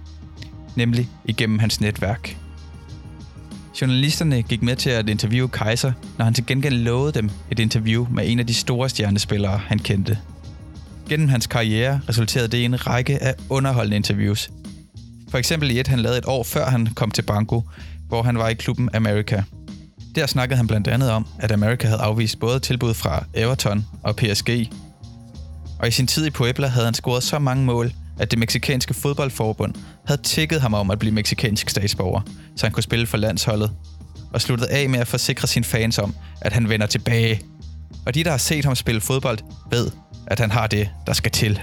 Nemlig 0.76 1.09
igennem 1.24 1.59
hans 1.59 1.80
netværk. 1.80 2.37
Journalisterne 3.80 4.42
gik 4.42 4.62
med 4.62 4.76
til 4.76 4.90
at 4.90 5.09
interviewe 5.09 5.48
Kaiser, 5.48 5.92
når 6.18 6.24
han 6.24 6.35
til 6.35 6.46
gengæld 6.46 6.74
lovede 6.74 7.12
dem 7.12 7.30
et 7.50 7.59
interview 7.59 8.06
med 8.11 8.30
en 8.30 8.38
af 8.38 8.46
de 8.46 8.54
store 8.54 8.88
stjernespillere, 8.88 9.59
han 9.59 9.78
kendte. 9.78 10.18
Gennem 11.09 11.28
hans 11.28 11.46
karriere 11.46 12.00
resulterede 12.09 12.48
det 12.48 12.59
i 12.59 12.64
en 12.64 12.87
række 12.87 13.22
af 13.22 13.35
underholdende 13.50 13.96
interviews. 13.96 14.50
For 15.28 15.38
eksempel 15.38 15.70
i 15.70 15.80
et, 15.80 15.88
han 15.88 15.98
lavede 15.98 16.18
et 16.18 16.24
år 16.26 16.42
før 16.42 16.70
han 16.70 16.87
kom 16.87 17.11
til 17.11 17.22
Banco, 17.22 17.62
hvor 18.09 18.22
han 18.22 18.38
var 18.38 18.48
i 18.48 18.54
klubben 18.54 18.90
America. 18.94 19.42
Der 20.16 20.26
snakkede 20.26 20.57
han 20.57 20.66
blandt 20.66 20.88
andet 20.88 21.11
om, 21.11 21.26
at 21.38 21.52
America 21.52 21.87
havde 21.87 22.00
afvist 22.00 22.40
både 22.40 22.61
tilbud 22.61 22.94
fra 22.94 23.24
Everton 23.35 23.87
og 24.02 24.16
PSG. 24.16 24.48
Og 25.79 25.88
i 25.88 25.90
sin 25.90 26.07
tid 26.07 26.26
i 26.26 26.31
Puebla 26.31 26.66
havde 26.66 26.85
han 26.85 26.94
scoret 26.94 27.22
så 27.22 27.38
mange 27.38 27.64
mål, 27.64 27.92
at 28.18 28.31
det 28.31 28.38
meksikanske 28.38 28.94
fodboldforbund 28.94 29.74
havde 30.07 30.22
tækket 30.22 30.61
ham 30.61 30.74
om 30.74 30.90
at 30.90 30.98
blive 30.98 31.12
meksikansk 31.12 31.70
statsborger, 31.70 32.20
så 32.57 32.66
han 32.66 32.72
kunne 32.72 32.83
spille 32.83 33.07
for 33.07 33.16
landsholdet, 33.16 33.72
og 34.33 34.40
sluttede 34.40 34.70
af 34.70 34.88
med 34.88 34.98
at 34.98 35.07
forsikre 35.07 35.48
sine 35.48 35.64
fans 35.64 35.98
om, 35.98 36.14
at 36.40 36.52
han 36.52 36.68
vender 36.68 36.87
tilbage. 36.87 37.40
Og 38.07 38.14
de, 38.14 38.24
der 38.24 38.31
har 38.31 38.38
set 38.38 38.64
ham 38.64 38.74
spille 38.74 39.00
fodbold, 39.00 39.38
ved, 39.70 39.90
at 40.26 40.40
han 40.40 40.50
har 40.50 40.66
det, 40.66 40.90
der 41.07 41.12
skal 41.12 41.33
til. 41.33 41.61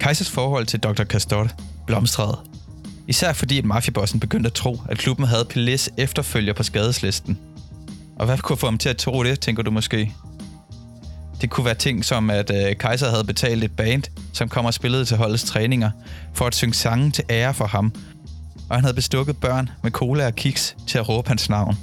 Kaisers 0.00 0.30
forhold 0.30 0.66
til 0.66 0.80
Dr. 0.80 1.04
Castor 1.04 1.48
blomstrede. 1.86 2.53
Især 3.08 3.32
fordi 3.32 3.58
at 3.58 3.64
mafiabossen 3.64 4.20
begyndte 4.20 4.46
at 4.46 4.52
tro, 4.52 4.80
at 4.88 4.98
klubben 4.98 5.26
havde 5.26 5.46
Pelés 5.52 5.88
efterfølger 5.96 6.52
på 6.52 6.62
skadeslisten. 6.62 7.38
Og 8.16 8.26
hvad 8.26 8.38
kunne 8.38 8.56
få 8.56 8.66
ham 8.66 8.78
til 8.78 8.88
at 8.88 8.96
tro 8.96 9.24
det, 9.24 9.40
tænker 9.40 9.62
du 9.62 9.70
måske? 9.70 10.12
Det 11.40 11.50
kunne 11.50 11.64
være 11.64 11.74
ting 11.74 12.04
som, 12.04 12.30
at 12.30 12.50
øh, 12.50 12.76
Kaiser 12.76 13.10
havde 13.10 13.24
betalt 13.24 13.64
et 13.64 13.76
band, 13.76 14.02
som 14.32 14.48
kom 14.48 14.64
og 14.64 14.74
spillede 14.74 15.04
til 15.04 15.16
holdets 15.16 15.44
træninger, 15.44 15.90
for 16.34 16.46
at 16.46 16.54
synge 16.54 16.74
sange 16.74 17.10
til 17.10 17.24
ære 17.30 17.54
for 17.54 17.66
ham. 17.66 17.92
Og 18.68 18.76
han 18.76 18.84
havde 18.84 18.94
bestukket 18.94 19.36
børn 19.36 19.70
med 19.82 19.90
cola 19.90 20.26
og 20.26 20.34
kiks 20.34 20.76
til 20.86 20.98
at 20.98 21.08
råbe 21.08 21.28
hans 21.28 21.48
navn. 21.48 21.76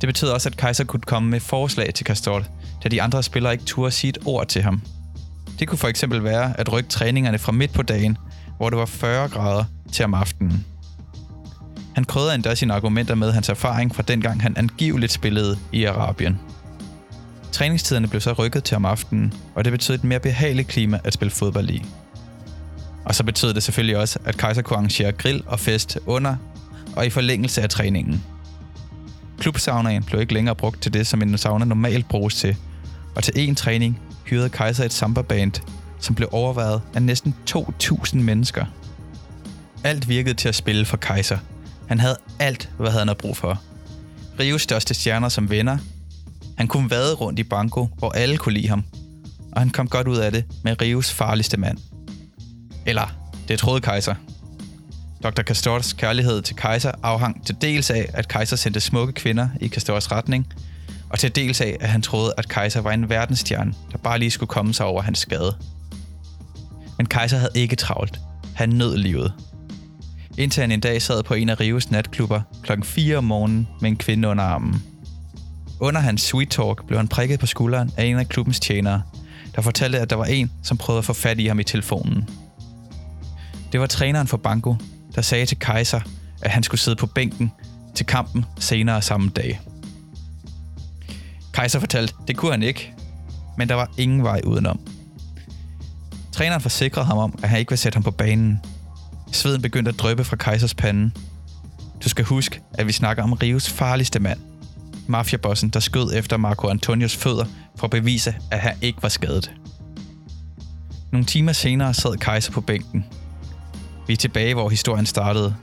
Det 0.00 0.06
betød 0.06 0.28
også, 0.28 0.48
at 0.48 0.56
Kaiser 0.56 0.84
kunne 0.84 1.00
komme 1.00 1.30
med 1.30 1.40
forslag 1.40 1.94
til 1.94 2.06
Castor, 2.06 2.44
da 2.84 2.88
de 2.88 3.02
andre 3.02 3.22
spillere 3.22 3.52
ikke 3.52 3.64
turde 3.64 3.90
sige 3.90 4.08
et 4.08 4.18
ord 4.24 4.46
til 4.46 4.62
ham. 4.62 4.82
Det 5.58 5.68
kunne 5.68 5.78
for 5.78 5.88
eksempel 5.88 6.24
være 6.24 6.60
at 6.60 6.72
rykke 6.72 6.88
træningerne 6.88 7.38
fra 7.38 7.52
midt 7.52 7.72
på 7.72 7.82
dagen, 7.82 8.18
hvor 8.56 8.70
det 8.70 8.78
var 8.78 8.86
40 8.86 9.28
grader, 9.28 9.64
til 9.92 10.04
om 10.04 10.14
aftenen. 10.14 10.64
Han 11.94 12.04
krydder 12.04 12.32
endda 12.32 12.54
sine 12.54 12.74
argumenter 12.74 13.14
med 13.14 13.32
hans 13.32 13.48
erfaring 13.48 13.94
fra 13.94 14.02
dengang 14.02 14.42
han 14.42 14.56
angiveligt 14.56 15.12
spillede 15.12 15.58
i 15.72 15.84
Arabien. 15.84 16.40
Træningstiderne 17.52 18.08
blev 18.08 18.20
så 18.20 18.32
rykket 18.32 18.64
til 18.64 18.76
om 18.76 18.84
aftenen, 18.84 19.32
og 19.54 19.64
det 19.64 19.72
betød 19.72 19.94
et 19.94 20.04
mere 20.04 20.20
behageligt 20.20 20.68
klima 20.68 21.00
at 21.04 21.12
spille 21.12 21.30
fodbold 21.30 21.70
i. 21.70 21.84
Og 23.04 23.14
så 23.14 23.24
betød 23.24 23.54
det 23.54 23.62
selvfølgelig 23.62 23.96
også, 23.96 24.18
at 24.24 24.36
Kaiser 24.36 24.62
kunne 24.62 24.76
arrangere 24.76 25.12
grill 25.12 25.42
og 25.46 25.60
fest 25.60 25.98
under 26.06 26.36
og 26.96 27.06
i 27.06 27.10
forlængelse 27.10 27.62
af 27.62 27.68
træningen. 27.68 28.24
Klubsaunaen 29.38 30.02
blev 30.02 30.20
ikke 30.20 30.34
længere 30.34 30.54
brugt 30.54 30.82
til 30.82 30.92
det, 30.92 31.06
som 31.06 31.22
en 31.22 31.38
sauna 31.38 31.64
normalt 31.64 32.08
bruges 32.08 32.34
til, 32.34 32.56
og 33.16 33.22
til 33.22 33.32
én 33.32 33.54
træning 33.54 34.00
hyrede 34.24 34.48
Kaiser 34.48 34.84
et 34.84 34.92
samba-band, 34.92 35.52
som 36.04 36.14
blev 36.14 36.28
overvejet 36.32 36.82
af 36.94 37.02
næsten 37.02 37.34
2.000 37.50 38.16
mennesker. 38.16 38.64
Alt 39.84 40.08
virkede 40.08 40.34
til 40.34 40.48
at 40.48 40.54
spille 40.54 40.84
for 40.84 40.96
Kaiser. 40.96 41.38
Han 41.88 42.00
havde 42.00 42.16
alt, 42.38 42.70
hvad 42.78 42.90
han 42.90 43.08
havde 43.08 43.18
brug 43.18 43.36
for. 43.36 43.62
Rios 44.40 44.62
største 44.62 44.94
stjerner 44.94 45.28
som 45.28 45.50
venner, 45.50 45.78
han 46.56 46.68
kunne 46.68 46.90
vade 46.90 47.14
rundt 47.14 47.38
i 47.38 47.42
Banco, 47.42 47.88
hvor 47.98 48.10
alle 48.10 48.36
kunne 48.36 48.54
lide 48.54 48.68
ham. 48.68 48.84
Og 49.52 49.60
han 49.60 49.70
kom 49.70 49.88
godt 49.88 50.08
ud 50.08 50.16
af 50.16 50.32
det 50.32 50.44
med 50.62 50.80
Rios 50.82 51.12
farligste 51.12 51.56
mand. 51.56 51.78
Eller, 52.86 53.16
det 53.48 53.58
troede 53.58 53.80
Kaiser. 53.80 54.14
Dr. 55.22 55.42
Castors 55.42 55.92
kærlighed 55.92 56.42
til 56.42 56.56
Kaiser 56.56 56.92
afhang 57.02 57.46
til 57.46 57.56
dels 57.60 57.90
af, 57.90 58.10
at 58.14 58.28
Kaiser 58.28 58.56
sendte 58.56 58.80
smukke 58.80 59.12
kvinder 59.12 59.48
i 59.60 59.68
Castors 59.68 60.12
retning, 60.12 60.46
og 61.10 61.18
til 61.18 61.34
dels 61.34 61.60
af, 61.60 61.76
at 61.80 61.88
han 61.88 62.02
troede, 62.02 62.34
at 62.38 62.48
Kaiser 62.48 62.80
var 62.80 62.90
en 62.90 63.08
verdensstjerne, 63.08 63.74
der 63.92 63.98
bare 63.98 64.18
lige 64.18 64.30
skulle 64.30 64.48
komme 64.48 64.74
sig 64.74 64.86
over 64.86 65.02
hans 65.02 65.18
skade. 65.18 65.54
Men 66.98 67.06
Kaiser 67.06 67.38
havde 67.38 67.52
ikke 67.54 67.76
travlt. 67.76 68.20
Han 68.54 68.68
nød 68.68 68.96
livet. 68.96 69.32
Indtil 70.38 70.60
han 70.60 70.72
en 70.72 70.80
dag 70.80 71.02
sad 71.02 71.22
på 71.22 71.34
en 71.34 71.48
af 71.48 71.60
Rios 71.60 71.90
natklubber 71.90 72.40
klokken 72.62 72.84
4 72.84 73.16
om 73.16 73.24
morgenen 73.24 73.68
med 73.80 73.90
en 73.90 73.96
kvinde 73.96 74.28
under 74.28 74.44
armen. 74.44 74.82
Under 75.80 76.00
hans 76.00 76.22
sweet 76.22 76.50
talk 76.50 76.86
blev 76.86 76.98
han 76.98 77.08
prikket 77.08 77.40
på 77.40 77.46
skulderen 77.46 77.90
af 77.96 78.04
en 78.04 78.18
af 78.18 78.28
klubbens 78.28 78.60
tjenere, 78.60 79.02
der 79.56 79.62
fortalte, 79.62 79.98
at 79.98 80.10
der 80.10 80.16
var 80.16 80.24
en, 80.24 80.52
som 80.62 80.76
prøvede 80.76 80.98
at 80.98 81.04
få 81.04 81.12
fat 81.12 81.40
i 81.40 81.46
ham 81.46 81.60
i 81.60 81.64
telefonen. 81.64 82.28
Det 83.72 83.80
var 83.80 83.86
træneren 83.86 84.26
for 84.26 84.36
Banco, 84.36 84.76
der 85.14 85.22
sagde 85.22 85.46
til 85.46 85.58
Kaiser, 85.58 86.00
at 86.42 86.50
han 86.50 86.62
skulle 86.62 86.80
sidde 86.80 86.96
på 86.96 87.06
bænken 87.06 87.52
til 87.94 88.06
kampen 88.06 88.44
senere 88.58 89.02
samme 89.02 89.28
dag. 89.28 89.60
Kaiser 91.54 91.80
fortalte, 91.80 92.14
det 92.28 92.36
kunne 92.36 92.50
han 92.50 92.62
ikke, 92.62 92.92
men 93.58 93.68
der 93.68 93.74
var 93.74 93.90
ingen 93.98 94.22
vej 94.22 94.40
udenom. 94.44 94.80
Træneren 96.34 96.60
forsikrede 96.60 97.06
ham 97.06 97.18
om, 97.18 97.38
at 97.42 97.48
han 97.48 97.58
ikke 97.58 97.70
ville 97.70 97.80
sætte 97.80 97.96
ham 97.96 98.02
på 98.02 98.10
banen. 98.10 98.60
Sveden 99.32 99.62
begyndte 99.62 99.88
at 99.88 99.98
drøbe 99.98 100.24
fra 100.24 100.36
Kaisers 100.36 100.74
pande. 100.74 101.10
Du 102.04 102.08
skal 102.08 102.24
huske, 102.24 102.60
at 102.72 102.86
vi 102.86 102.92
snakker 102.92 103.22
om 103.22 103.32
Rios 103.32 103.70
farligste 103.70 104.20
mand– 104.20 104.38
mafiabossen, 105.06 105.68
der 105.68 105.80
skød 105.80 106.14
efter 106.14 106.36
Marco 106.36 106.68
Antonios 106.68 107.16
fødder 107.16 107.44
for 107.76 107.84
at 107.84 107.90
bevise, 107.90 108.34
at 108.50 108.60
han 108.60 108.76
ikke 108.82 109.02
var 109.02 109.08
skadet. 109.08 109.52
Nogle 111.12 111.26
timer 111.26 111.52
senere 111.52 111.94
sad 111.94 112.16
Kaiser 112.16 112.52
på 112.52 112.60
bænken. 112.60 113.04
Vi 114.06 114.12
er 114.12 114.16
tilbage, 114.16 114.54
hvor 114.54 114.68
historien 114.68 115.06
startede. 115.06 115.54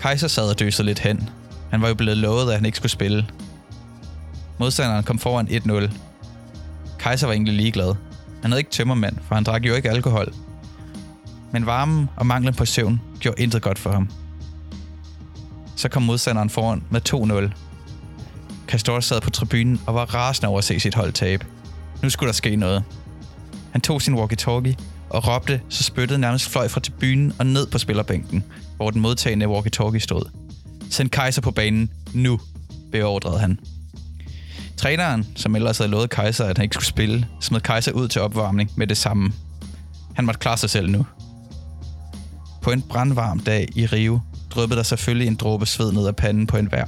Kaiser 0.00 0.28
sad 0.28 0.50
og 0.50 0.58
døsede 0.58 0.86
lidt 0.86 0.98
hen. 0.98 1.28
Han 1.70 1.82
var 1.82 1.88
jo 1.88 1.94
blevet 1.94 2.16
lovet, 2.16 2.48
at 2.48 2.54
han 2.56 2.66
ikke 2.66 2.76
skulle 2.76 2.92
spille. 2.92 3.26
Modstanderen 4.58 5.04
kom 5.04 5.18
foran 5.18 5.48
1-0. 5.48 5.90
Kaiser 6.98 7.26
var 7.26 7.34
egentlig 7.34 7.54
ligeglad. 7.54 7.94
Han 8.42 8.50
havde 8.50 8.60
ikke 8.60 8.70
tømmermand, 8.70 9.16
for 9.28 9.34
han 9.34 9.44
drak 9.44 9.64
jo 9.64 9.74
ikke 9.74 9.90
alkohol. 9.90 10.34
Men 11.52 11.66
varmen 11.66 12.08
og 12.16 12.26
manglen 12.26 12.54
på 12.54 12.64
søvn 12.64 13.00
gjorde 13.20 13.42
intet 13.42 13.62
godt 13.62 13.78
for 13.78 13.92
ham. 13.92 14.08
Så 15.76 15.88
kom 15.88 16.02
modstanderen 16.02 16.50
foran 16.50 16.82
med 16.90 17.00
2-0. 17.50 17.54
Castor 18.66 19.00
sad 19.00 19.20
på 19.20 19.30
tribunen 19.30 19.80
og 19.86 19.94
var 19.94 20.14
rasende 20.14 20.48
over 20.48 20.58
at 20.58 20.64
se 20.64 20.80
sit 20.80 20.94
hold 20.94 21.12
tabe. 21.12 21.46
Nu 22.02 22.10
skulle 22.10 22.28
der 22.28 22.32
ske 22.32 22.56
noget. 22.56 22.84
Han 23.72 23.80
tog 23.80 24.02
sin 24.02 24.14
walkie-talkie 24.14 24.74
og 25.10 25.28
råbte, 25.28 25.60
så 25.68 25.82
spyttede 25.82 26.18
nærmest 26.18 26.48
fløj 26.48 26.68
fra 26.68 26.80
tribunen 26.80 27.32
og 27.38 27.46
ned 27.46 27.66
på 27.66 27.78
spillerbænken, 27.78 28.44
hvor 28.76 28.90
den 28.90 29.00
modtagende 29.00 29.46
walkie-talkie 29.46 29.98
stod. 29.98 30.30
Send 30.90 31.10
Kaiser 31.10 31.42
på 31.42 31.50
banen 31.50 31.90
nu, 32.14 32.40
beordrede 32.92 33.38
han. 33.38 33.58
Træneren, 34.80 35.26
som 35.36 35.56
ellers 35.56 35.78
havde 35.78 35.90
lovet 35.90 36.10
Kaiser, 36.10 36.44
at 36.44 36.58
han 36.58 36.62
ikke 36.62 36.74
skulle 36.74 36.86
spille, 36.86 37.26
smed 37.40 37.60
Kaiser 37.60 37.92
ud 37.92 38.08
til 38.08 38.22
opvarmning 38.22 38.70
med 38.76 38.86
det 38.86 38.96
samme. 38.96 39.32
Han 40.14 40.24
måtte 40.24 40.38
klare 40.38 40.56
sig 40.56 40.70
selv 40.70 40.90
nu. 40.90 41.06
På 42.62 42.70
en 42.70 42.82
brandvarm 42.82 43.40
dag 43.40 43.68
i 43.76 43.86
Rio 43.86 44.20
dryppede 44.50 44.76
der 44.76 44.82
selvfølgelig 44.82 45.28
en 45.28 45.34
dråbe 45.34 45.66
sved 45.66 45.92
ned 45.92 46.06
af 46.06 46.16
panden 46.16 46.46
på 46.46 46.56
en 46.56 46.72
vær. 46.72 46.84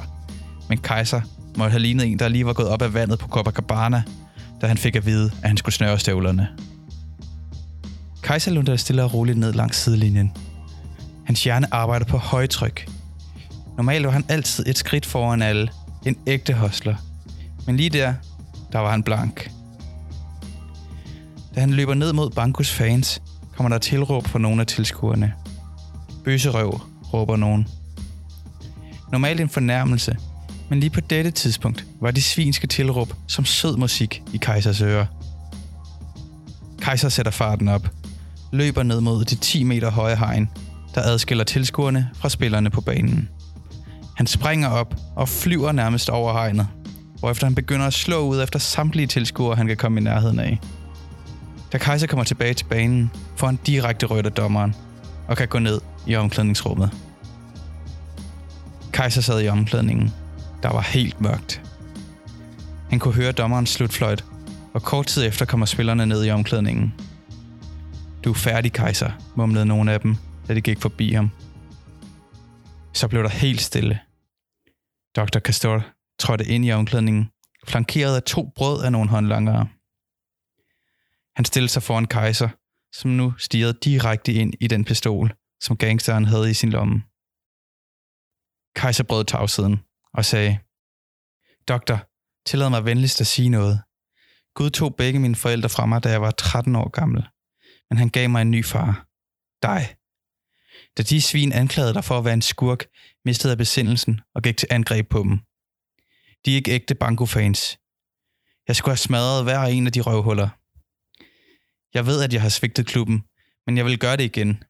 Men 0.68 0.78
Kaiser 0.78 1.20
måtte 1.56 1.70
have 1.70 1.80
lignet 1.80 2.06
en, 2.06 2.18
der 2.18 2.28
lige 2.28 2.46
var 2.46 2.52
gået 2.52 2.68
op 2.68 2.82
af 2.82 2.94
vandet 2.94 3.18
på 3.18 3.28
Copacabana, 3.28 4.02
da 4.60 4.66
han 4.66 4.78
fik 4.78 4.96
at 4.96 5.06
vide, 5.06 5.30
at 5.42 5.48
han 5.48 5.56
skulle 5.56 5.74
snøre 5.74 5.98
støvlerne. 5.98 6.48
Kaiser 8.22 8.50
lundede 8.50 8.78
stille 8.78 9.04
og 9.04 9.14
roligt 9.14 9.38
ned 9.38 9.52
langs 9.52 9.76
sidelinjen. 9.76 10.32
Hans 11.24 11.44
hjerne 11.44 11.74
arbejder 11.74 12.06
på 12.06 12.18
højtryk. 12.18 12.88
Normalt 13.76 14.06
var 14.06 14.12
han 14.12 14.24
altid 14.28 14.66
et 14.66 14.78
skridt 14.78 15.06
foran 15.06 15.42
alle. 15.42 15.68
En 16.06 16.16
ægte 16.26 16.52
hostler. 16.52 16.94
Men 17.66 17.76
lige 17.76 17.90
der, 17.90 18.14
der 18.72 18.78
var 18.78 18.90
han 18.90 19.02
blank. 19.02 19.50
Da 21.54 21.60
han 21.60 21.70
løber 21.70 21.94
ned 21.94 22.12
mod 22.12 22.30
Bankos 22.30 22.70
fans, 22.70 23.22
kommer 23.56 23.68
der 23.68 23.78
tilråb 23.78 24.26
fra 24.28 24.38
nogle 24.38 24.60
af 24.60 24.66
tilskuerne. 24.66 25.32
Bøserøv, 26.24 26.80
råber 27.12 27.36
nogen. 27.36 27.68
Normalt 29.12 29.40
en 29.40 29.48
fornærmelse, 29.48 30.16
men 30.68 30.80
lige 30.80 30.90
på 30.90 31.00
dette 31.00 31.30
tidspunkt 31.30 31.86
var 32.00 32.10
de 32.10 32.22
svinske 32.22 32.66
tilråb 32.66 33.14
som 33.28 33.44
sød 33.44 33.76
musik 33.76 34.22
i 34.32 34.36
Kejsers 34.36 34.80
ører. 34.80 35.06
Kejser 36.80 37.08
sætter 37.08 37.32
farten 37.32 37.68
op, 37.68 37.88
løber 38.52 38.82
ned 38.82 39.00
mod 39.00 39.24
de 39.24 39.34
10 39.34 39.62
meter 39.62 39.90
høje 39.90 40.16
hegn, 40.16 40.50
der 40.94 41.02
adskiller 41.02 41.44
tilskuerne 41.44 42.10
fra 42.14 42.28
spillerne 42.28 42.70
på 42.70 42.80
banen. 42.80 43.28
Han 44.16 44.26
springer 44.26 44.68
op 44.68 44.94
og 45.16 45.28
flyver 45.28 45.72
nærmest 45.72 46.10
over 46.10 46.32
hegnet, 46.32 46.66
hvorefter 47.22 47.46
han 47.46 47.54
begynder 47.54 47.86
at 47.86 47.92
slå 47.92 48.20
ud 48.20 48.42
efter 48.42 48.58
samtlige 48.58 49.06
tilskuere, 49.06 49.56
han 49.56 49.66
kan 49.66 49.76
komme 49.76 50.00
i 50.00 50.04
nærheden 50.04 50.38
af. 50.38 50.60
Da 51.72 51.78
Kaiser 51.78 52.06
kommer 52.06 52.24
tilbage 52.24 52.54
til 52.54 52.64
banen, 52.64 53.10
får 53.36 53.46
han 53.46 53.58
direkte 53.66 54.06
rødt 54.06 54.26
af 54.26 54.32
dommeren 54.32 54.74
og 55.28 55.36
kan 55.36 55.48
gå 55.48 55.58
ned 55.58 55.80
i 56.06 56.16
omklædningsrummet. 56.16 56.90
Kaiser 58.92 59.20
sad 59.20 59.42
i 59.42 59.48
omklædningen. 59.48 60.12
Der 60.62 60.72
var 60.72 60.80
helt 60.80 61.20
mørkt. 61.20 61.62
Han 62.90 62.98
kunne 62.98 63.14
høre 63.14 63.32
dommerens 63.32 63.70
slutfløjt, 63.70 64.24
og 64.74 64.82
kort 64.82 65.06
tid 65.06 65.26
efter 65.26 65.44
kommer 65.44 65.66
spillerne 65.66 66.06
ned 66.06 66.24
i 66.24 66.30
omklædningen. 66.30 66.94
Du 68.24 68.30
er 68.30 68.34
færdig, 68.34 68.72
Kaiser, 68.72 69.10
mumlede 69.36 69.66
nogle 69.66 69.92
af 69.92 70.00
dem, 70.00 70.16
da 70.48 70.54
de 70.54 70.60
gik 70.60 70.80
forbi 70.80 71.12
ham. 71.12 71.30
Så 72.92 73.08
blev 73.08 73.22
der 73.22 73.28
helt 73.28 73.60
stille. 73.60 73.98
Dr. 75.16 75.38
Castor 75.38 75.84
trådte 76.22 76.46
ind 76.46 76.64
i 76.64 76.72
omklædningen, 76.72 77.30
flankeret 77.66 78.16
af 78.16 78.22
to 78.22 78.52
brød 78.56 78.84
af 78.84 78.92
nogle 78.92 79.10
håndlangere. 79.10 79.68
Han 81.36 81.44
stillede 81.44 81.72
sig 81.72 81.82
foran 81.82 82.06
kejser, 82.06 82.48
som 82.92 83.10
nu 83.10 83.34
stirrede 83.38 83.78
direkte 83.84 84.32
ind 84.32 84.52
i 84.60 84.66
den 84.66 84.84
pistol, 84.84 85.34
som 85.60 85.76
gangsteren 85.76 86.24
havde 86.24 86.50
i 86.50 86.54
sin 86.54 86.70
lomme. 86.70 87.02
Kejser 88.76 89.04
brød 89.04 89.24
tavsheden 89.24 89.80
og 90.14 90.24
sagde, 90.24 90.58
Doktor, 91.68 91.98
tillad 92.46 92.70
mig 92.70 92.84
venligst 92.84 93.20
at 93.20 93.26
sige 93.26 93.48
noget. 93.48 93.82
Gud 94.54 94.70
tog 94.70 94.96
begge 94.96 95.18
mine 95.18 95.36
forældre 95.36 95.68
fra 95.68 95.86
mig, 95.86 96.04
da 96.04 96.10
jeg 96.10 96.22
var 96.22 96.30
13 96.30 96.76
år 96.76 96.88
gammel. 96.88 97.28
Men 97.90 97.98
han 97.98 98.08
gav 98.08 98.30
mig 98.30 98.42
en 98.42 98.50
ny 98.50 98.64
far. 98.64 99.06
Dig. 99.62 99.96
Da 100.96 101.02
de 101.02 101.22
svin 101.22 101.52
anklagede 101.52 101.94
dig 101.94 102.04
for 102.04 102.18
at 102.18 102.24
være 102.24 102.34
en 102.34 102.42
skurk, 102.42 102.86
mistede 103.24 103.50
jeg 103.50 103.58
besindelsen 103.58 104.20
og 104.34 104.42
gik 104.42 104.56
til 104.56 104.68
angreb 104.70 105.08
på 105.08 105.18
dem. 105.22 105.40
De 106.44 106.52
er 106.52 106.56
ikke 106.56 106.70
ægte 106.70 106.94
bankofans. 106.94 107.78
Jeg 108.68 108.76
skulle 108.76 108.92
have 108.92 108.96
smadret 108.96 109.44
hver 109.44 109.62
en 109.62 109.86
af 109.86 109.92
de 109.92 110.00
røvhuller. 110.00 110.48
Jeg 111.94 112.06
ved, 112.06 112.22
at 112.22 112.32
jeg 112.32 112.42
har 112.42 112.48
svigtet 112.48 112.86
klubben, 112.86 113.22
men 113.66 113.76
jeg 113.76 113.84
vil 113.84 113.98
gøre 113.98 114.16
det 114.16 114.24
igen. 114.24 114.64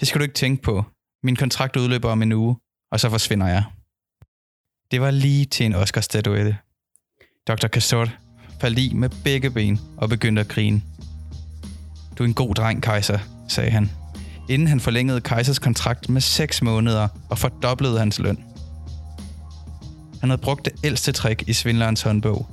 Det 0.00 0.08
skal 0.08 0.18
du 0.18 0.22
ikke 0.22 0.34
tænke 0.34 0.62
på. 0.62 0.84
Min 1.22 1.36
kontrakt 1.36 1.76
udløber 1.76 2.10
om 2.10 2.22
en 2.22 2.32
uge, 2.32 2.56
og 2.92 3.00
så 3.00 3.10
forsvinder 3.10 3.46
jeg. 3.46 3.64
Det 4.90 5.00
var 5.00 5.10
lige 5.10 5.44
til 5.44 5.66
en 5.66 5.74
Oscar-statuette. 5.74 6.56
Dr. 7.48 7.68
Cassot 7.68 8.08
faldt 8.60 8.78
i 8.78 8.94
med 8.94 9.10
begge 9.24 9.50
ben 9.50 9.80
og 9.96 10.08
begyndte 10.08 10.40
at 10.40 10.48
grine. 10.48 10.82
Du 12.18 12.22
er 12.22 12.28
en 12.28 12.34
god 12.34 12.54
dreng, 12.54 12.82
Kaiser, 12.82 13.18
sagde 13.48 13.70
han, 13.70 13.90
inden 14.48 14.68
han 14.68 14.80
forlængede 14.80 15.20
Kaisers 15.20 15.58
kontrakt 15.58 16.08
med 16.08 16.20
6 16.20 16.62
måneder 16.62 17.08
og 17.30 17.38
fordoblede 17.38 17.98
hans 17.98 18.18
løn. 18.18 18.49
Han 20.20 20.30
havde 20.30 20.40
brugt 20.42 20.64
det 20.64 20.72
ældste 20.84 21.12
trick 21.12 21.44
i 21.46 21.52
svindlerens 21.52 22.02
håndbog. 22.02 22.46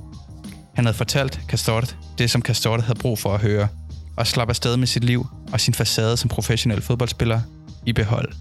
Han 0.74 0.84
havde 0.84 0.96
fortalt 0.96 1.40
Castort 1.48 1.96
det, 2.18 2.30
som 2.30 2.42
Castort 2.42 2.82
havde 2.82 2.98
brug 2.98 3.18
for 3.18 3.34
at 3.34 3.40
høre, 3.40 3.68
og 4.16 4.26
slap 4.26 4.48
afsted 4.48 4.76
med 4.76 4.86
sit 4.86 5.04
liv 5.04 5.26
og 5.52 5.60
sin 5.60 5.74
facade 5.74 6.16
som 6.16 6.28
professionel 6.28 6.82
fodboldspiller 6.82 7.40
i 7.86 7.92
behold. 7.92 8.32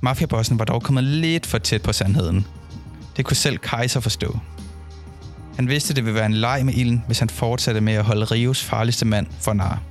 Mafiabossen 0.00 0.58
var 0.58 0.64
dog 0.64 0.82
kommet 0.82 1.04
lidt 1.04 1.46
for 1.46 1.58
tæt 1.58 1.82
på 1.82 1.92
sandheden. 1.92 2.46
Det 3.16 3.24
kunne 3.24 3.36
selv 3.36 3.58
Kaiser 3.58 4.00
forstå. 4.00 4.38
Han 5.56 5.68
vidste, 5.68 5.94
det 5.94 6.04
ville 6.04 6.14
være 6.14 6.26
en 6.26 6.34
leg 6.34 6.64
med 6.64 6.74
ilden, 6.74 7.04
hvis 7.06 7.18
han 7.18 7.28
fortsatte 7.28 7.80
med 7.80 7.92
at 7.92 8.04
holde 8.04 8.24
Rios 8.24 8.64
farligste 8.64 9.04
mand 9.04 9.26
for 9.40 9.52
nar. 9.52 9.82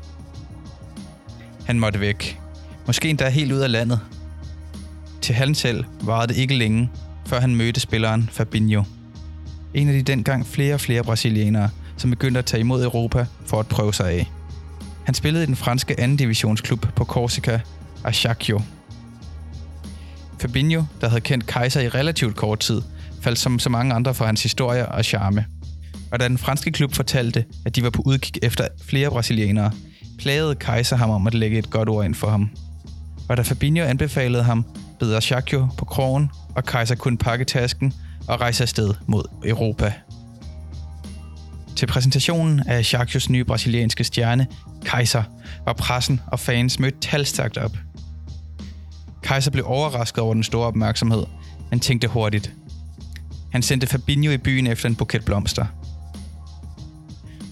Han 1.65 1.79
måtte 1.79 1.99
væk. 1.99 2.39
Måske 2.85 3.09
endda 3.09 3.29
helt 3.29 3.51
ud 3.51 3.59
af 3.59 3.71
landet. 3.71 3.99
Til 5.21 5.35
han 5.35 5.55
selv 5.55 5.85
varede 6.01 6.27
det 6.27 6.37
ikke 6.37 6.55
længe, 6.55 6.89
før 7.27 7.39
han 7.39 7.55
mødte 7.55 7.79
spilleren 7.79 8.29
Fabinho. 8.31 8.83
En 9.73 9.87
af 9.87 9.93
de 9.93 10.01
dengang 10.01 10.47
flere 10.47 10.73
og 10.73 10.81
flere 10.81 11.03
brasilianere, 11.03 11.69
som 11.97 12.09
begyndte 12.09 12.37
at 12.39 12.45
tage 12.45 12.61
imod 12.61 12.83
Europa 12.83 13.25
for 13.45 13.59
at 13.59 13.67
prøve 13.67 13.93
sig 13.93 14.11
af. 14.11 14.31
Han 15.03 15.13
spillede 15.13 15.43
i 15.43 15.47
den 15.47 15.55
franske 15.55 15.99
anden 15.99 16.17
divisionsklub 16.17 16.87
på 16.95 17.05
Corsica, 17.05 17.59
Ajaccio. 18.03 18.61
Fabinho, 20.39 20.83
der 21.01 21.09
havde 21.09 21.21
kendt 21.21 21.47
Kaiser 21.47 21.81
i 21.81 21.89
relativt 21.89 22.35
kort 22.35 22.59
tid, 22.59 22.81
faldt 23.21 23.39
som 23.39 23.59
så 23.59 23.69
mange 23.69 23.93
andre 23.93 24.13
for 24.13 24.25
hans 24.25 24.43
historie 24.43 24.85
og 24.85 25.05
charme. 25.05 25.45
Og 26.11 26.19
da 26.19 26.27
den 26.27 26.37
franske 26.37 26.71
klub 26.71 26.93
fortalte, 26.93 27.45
at 27.65 27.75
de 27.75 27.83
var 27.83 27.89
på 27.89 28.01
udkig 28.05 28.33
efter 28.43 28.67
flere 28.81 29.09
brasilianere, 29.09 29.71
plagede 30.19 30.55
Kaiser 30.55 30.95
ham 30.95 31.09
om 31.09 31.27
at 31.27 31.33
lægge 31.33 31.57
et 31.59 31.69
godt 31.69 31.89
ord 31.89 32.05
ind 32.05 32.15
for 32.15 32.29
ham. 32.29 32.49
Og 33.29 33.37
da 33.37 33.41
Fabinho 33.41 33.83
anbefalede 33.83 34.43
ham, 34.43 34.65
beder 34.99 35.19
Shakyo 35.19 35.67
på 35.77 35.85
krogen, 35.85 36.29
og 36.55 36.63
Kaiser 36.63 36.95
kun 36.95 37.17
pakke 37.17 37.45
tasken 37.45 37.93
og 38.27 38.41
rejse 38.41 38.63
afsted 38.63 38.93
mod 39.07 39.23
Europa. 39.45 39.93
Til 41.75 41.85
præsentationen 41.87 42.63
af 42.67 42.85
Shakyos 42.85 43.29
nye 43.29 43.43
brasilianske 43.43 44.03
stjerne, 44.03 44.47
Kaiser, 44.85 45.23
var 45.65 45.73
pressen 45.73 46.21
og 46.27 46.39
fans 46.39 46.79
mødt 46.79 47.01
talstærkt 47.01 47.57
op. 47.57 47.77
Kaiser 49.23 49.51
blev 49.51 49.65
overrasket 49.67 50.23
over 50.23 50.33
den 50.33 50.43
store 50.43 50.67
opmærksomhed, 50.67 51.23
men 51.69 51.79
tænkte 51.79 52.07
hurtigt. 52.07 52.53
Han 53.51 53.61
sendte 53.61 53.87
Fabinho 53.87 54.31
i 54.31 54.37
byen 54.37 54.67
efter 54.67 54.89
en 54.89 54.95
buket 54.95 55.25
blomster. 55.25 55.65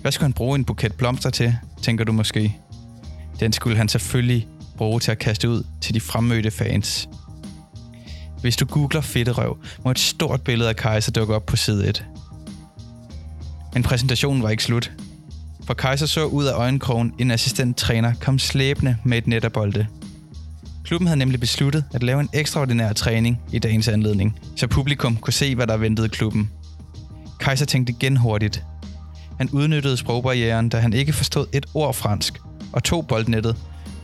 Hvad 0.02 0.12
skulle 0.12 0.26
han 0.26 0.34
bruge 0.34 0.56
en 0.56 0.66
buket 0.66 0.94
blomster 0.94 1.30
til, 1.30 1.58
tænker 1.82 2.04
du 2.04 2.12
måske? 2.12 2.58
Den 3.40 3.54
skulle 3.54 3.78
han 3.78 3.90
selvfølgelig 3.90 4.48
bruge 4.78 5.00
til 5.00 5.12
at 5.12 5.20
kaste 5.20 5.50
ud 5.50 5.64
til 5.82 5.94
de 5.94 6.00
fremmødte 6.00 6.52
fans. 6.52 7.10
Hvis 8.46 8.56
du 8.56 8.66
googler 8.66 9.02
fedterøv, 9.02 9.58
må 9.84 9.92
et 9.92 10.00
stort 10.00 10.42
billede 10.42 10.70
af 10.70 10.76
Kaiser 10.76 11.12
dukke 11.12 11.36
op 11.36 11.46
på 11.46 11.56
side 11.56 11.90
1. 11.90 12.06
Men 13.74 13.84
præsentationen 13.84 14.44
var 14.44 14.50
ikke 14.50 14.64
slut. 14.64 14.92
For 15.64 15.74
Kaiser 15.74 16.06
så 16.06 16.26
ud 16.26 16.46
af 16.46 16.54
øjenkrogen 16.54 17.14
en 17.20 17.32
assistenttræner 17.32 18.14
kom 18.22 18.40
slæbende 18.40 18.98
med 19.04 19.18
et 19.18 19.28
net 19.28 19.44
af 19.44 19.52
bolde. 19.52 19.88
Klubben 20.84 21.08
havde 21.08 21.20
nemlig 21.20 21.40
besluttet 21.40 21.84
at 21.94 22.04
lave 22.04 22.20
en 22.20 22.30
ekstraordinær 22.34 22.94
træning 22.94 23.42
i 23.52 23.60
dagens 23.60 23.88
anledning, 23.88 24.40
så 24.56 24.68
publikum 24.68 25.18
kunne 25.18 25.34
se, 25.34 25.56
hvad 25.56 25.68
der 25.68 25.78
ventede 25.78 26.10
klubben. 26.10 26.50
Kaiser 27.40 27.66
tænkte 27.66 27.94
igen 28.00 28.18
hurtigt. 28.18 28.64
Han 29.38 29.50
udnyttede 29.50 29.98
sprogbarrieren, 29.98 30.70
da 30.70 30.80
han 30.80 30.94
ikke 30.94 31.14
forstod 31.14 31.46
et 31.54 31.66
ord 31.74 31.94
fransk, 31.94 32.40
og 32.74 32.84
tog 32.84 33.08
boldnettet, 33.08 33.56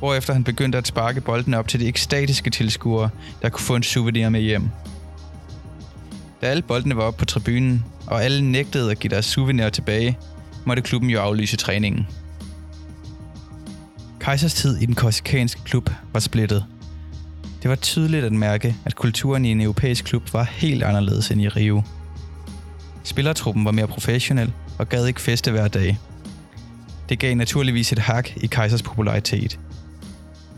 hvorefter 0.01 0.33
han 0.33 0.43
begyndte 0.43 0.77
at 0.77 0.87
sparke 0.87 1.21
boldene 1.21 1.57
op 1.57 1.67
til 1.67 1.79
de 1.79 1.87
ekstatiske 1.87 2.49
tilskuere, 2.49 3.09
der 3.41 3.49
kunne 3.49 3.65
få 3.65 3.75
en 3.75 3.83
souvenir 3.83 4.29
med 4.29 4.41
hjem. 4.41 4.69
Da 6.41 6.45
alle 6.45 6.61
boldene 6.61 6.97
var 6.97 7.03
oppe 7.03 7.19
på 7.19 7.25
tribunen, 7.25 7.85
og 8.07 8.23
alle 8.23 8.51
nægtede 8.51 8.91
at 8.91 8.99
give 8.99 9.11
deres 9.11 9.25
souvenir 9.25 9.69
tilbage, 9.69 10.17
måtte 10.65 10.81
klubben 10.81 11.09
jo 11.09 11.19
aflyse 11.19 11.57
træningen. 11.57 12.07
Kejsers 14.19 14.53
tid 14.53 14.77
i 14.77 14.85
den 14.85 14.95
korsikanske 14.95 15.61
klub 15.63 15.89
var 16.13 16.19
splittet. 16.19 16.65
Det 17.61 17.69
var 17.69 17.75
tydeligt 17.75 18.25
at 18.25 18.31
mærke, 18.31 18.75
at 18.85 18.95
kulturen 18.95 19.45
i 19.45 19.51
en 19.51 19.61
europæisk 19.61 20.05
klub 20.05 20.33
var 20.33 20.43
helt 20.43 20.83
anderledes 20.83 21.31
end 21.31 21.41
i 21.41 21.49
Rio. 21.49 21.83
Spillertruppen 23.03 23.65
var 23.65 23.71
mere 23.71 23.87
professionel 23.87 24.53
og 24.79 24.89
gad 24.89 25.07
ikke 25.07 25.21
feste 25.21 25.51
hver 25.51 25.67
dag. 25.67 25.97
Det 27.09 27.19
gav 27.19 27.35
naturligvis 27.35 27.91
et 27.91 27.99
hak 27.99 28.37
i 28.37 28.47
Kejsers 28.47 28.81
popularitet. 28.81 29.59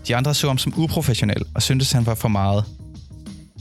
De 0.08 0.16
andre 0.16 0.34
så 0.34 0.48
ham 0.48 0.58
som 0.58 0.74
uprofessionel 0.78 1.44
og 1.56 1.62
syntes, 1.62 1.92
han 1.92 2.06
var 2.06 2.16
for 2.16 2.28
meget. 2.28 2.66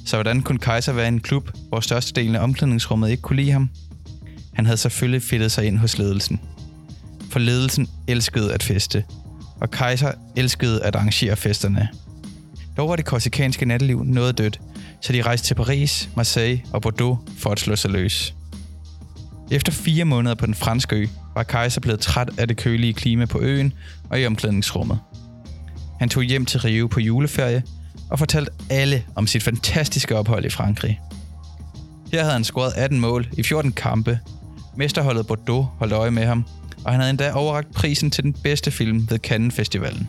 Så 0.07 0.17
hvordan 0.17 0.43
kunne 0.43 0.59
Kaiser 0.59 0.93
være 0.93 1.05
i 1.05 1.09
en 1.09 1.21
klub, 1.21 1.51
hvor 1.69 1.81
størstedelen 1.81 2.37
af 2.37 2.41
omklædningsrummet 2.41 3.11
ikke 3.11 3.23
kunne 3.23 3.37
lide 3.37 3.53
ham? 3.53 3.71
Han 4.53 4.67
havde 4.67 4.77
selvfølgelig 4.77 5.23
fedtet 5.23 5.53
sig 5.53 5.67
ind 5.67 5.79
hos 5.79 5.99
ledelsen. 5.99 6.41
For 7.31 7.39
ledelsen 7.39 7.89
elskede 8.09 8.55
at 8.55 8.63
feste, 8.63 9.05
og 9.61 9.71
Kaiser 9.71 10.13
elskede 10.37 10.83
at 10.83 10.97
arrangere 10.97 11.37
festerne. 11.37 11.89
Dog 12.77 12.89
var 12.89 12.97
det 12.97 13.05
korsikanske 13.05 13.65
natteliv 13.65 14.05
noget 14.05 14.39
dødt, 14.39 14.61
så 15.01 15.13
de 15.13 15.23
rejste 15.23 15.47
til 15.47 15.55
Paris, 15.55 16.09
Marseille 16.17 16.63
og 16.73 16.83
Bordeaux 16.83 17.19
for 17.39 17.51
at 17.51 17.61
slå 17.61 17.77
sig 17.77 17.91
løs. 17.91 18.35
Efter 19.51 19.73
fire 19.73 20.05
måneder 20.05 20.35
på 20.35 20.47
den 20.47 20.55
franske 20.55 20.97
ø, 20.97 21.07
var 21.35 21.43
Kaiser 21.43 21.81
blevet 21.81 22.01
træt 22.01 22.31
af 22.39 22.49
det 22.49 22.57
kølige 22.57 22.93
klima 22.93 23.27
på 23.27 23.41
øen 23.41 23.73
og 24.11 24.21
i 24.21 24.27
omklædningsrummet. 24.27 24.99
Han 26.03 26.09
tog 26.09 26.23
hjem 26.23 26.47
til 26.47 26.61
Rio 26.61 26.87
på 26.87 27.01
juleferie 27.01 27.63
og 28.11 28.19
fortalte 28.19 28.53
alle 28.71 29.05
om 29.15 29.27
sit 29.27 29.43
fantastiske 29.43 30.17
ophold 30.17 30.45
i 30.45 30.49
Frankrig. 30.49 31.01
Her 32.13 32.21
havde 32.21 32.33
han 32.33 32.45
scoret 32.45 32.73
18 32.77 33.01
mål 33.01 33.29
i 33.33 33.43
14 33.43 33.73
kampe. 33.73 34.19
Mesterholdet 34.77 35.27
Bordeaux 35.27 35.67
holdt 35.79 35.93
øje 35.93 36.11
med 36.11 36.25
ham, 36.25 36.45
og 36.85 36.91
han 36.93 37.01
havde 37.01 37.11
endda 37.11 37.33
overragt 37.33 37.75
prisen 37.75 38.11
til 38.11 38.25
den 38.25 38.33
bedste 38.33 38.71
film 38.71 39.07
ved 39.11 39.19
Cannes 39.19 39.55
Festivalen. 39.55 40.09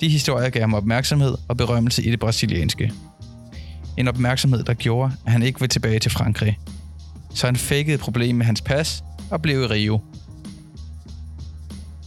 De 0.00 0.08
historier 0.08 0.50
gav 0.50 0.60
ham 0.60 0.74
opmærksomhed 0.74 1.34
og 1.48 1.56
berømmelse 1.56 2.02
i 2.02 2.10
det 2.10 2.18
brasilianske. 2.18 2.92
En 3.96 4.08
opmærksomhed, 4.08 4.64
der 4.64 4.74
gjorde, 4.74 5.12
at 5.26 5.32
han 5.32 5.42
ikke 5.42 5.60
ville 5.60 5.72
tilbage 5.72 5.98
til 5.98 6.10
Frankrig. 6.10 6.58
Så 7.34 7.46
han 7.46 7.56
fakede 7.56 7.94
et 7.94 8.00
problem 8.00 8.36
med 8.36 8.46
hans 8.46 8.60
pas 8.60 9.04
og 9.30 9.42
blev 9.42 9.62
i 9.62 9.66
Rio. 9.66 10.00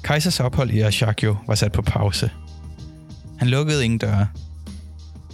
Kaisers 0.09 0.39
ophold 0.39 0.71
i 0.71 0.79
Ajaccio 0.79 1.35
var 1.47 1.55
sat 1.55 1.71
på 1.71 1.81
pause. 1.81 2.31
Han 3.39 3.47
lukkede 3.47 3.85
ingen 3.85 3.97
døre. 3.97 4.27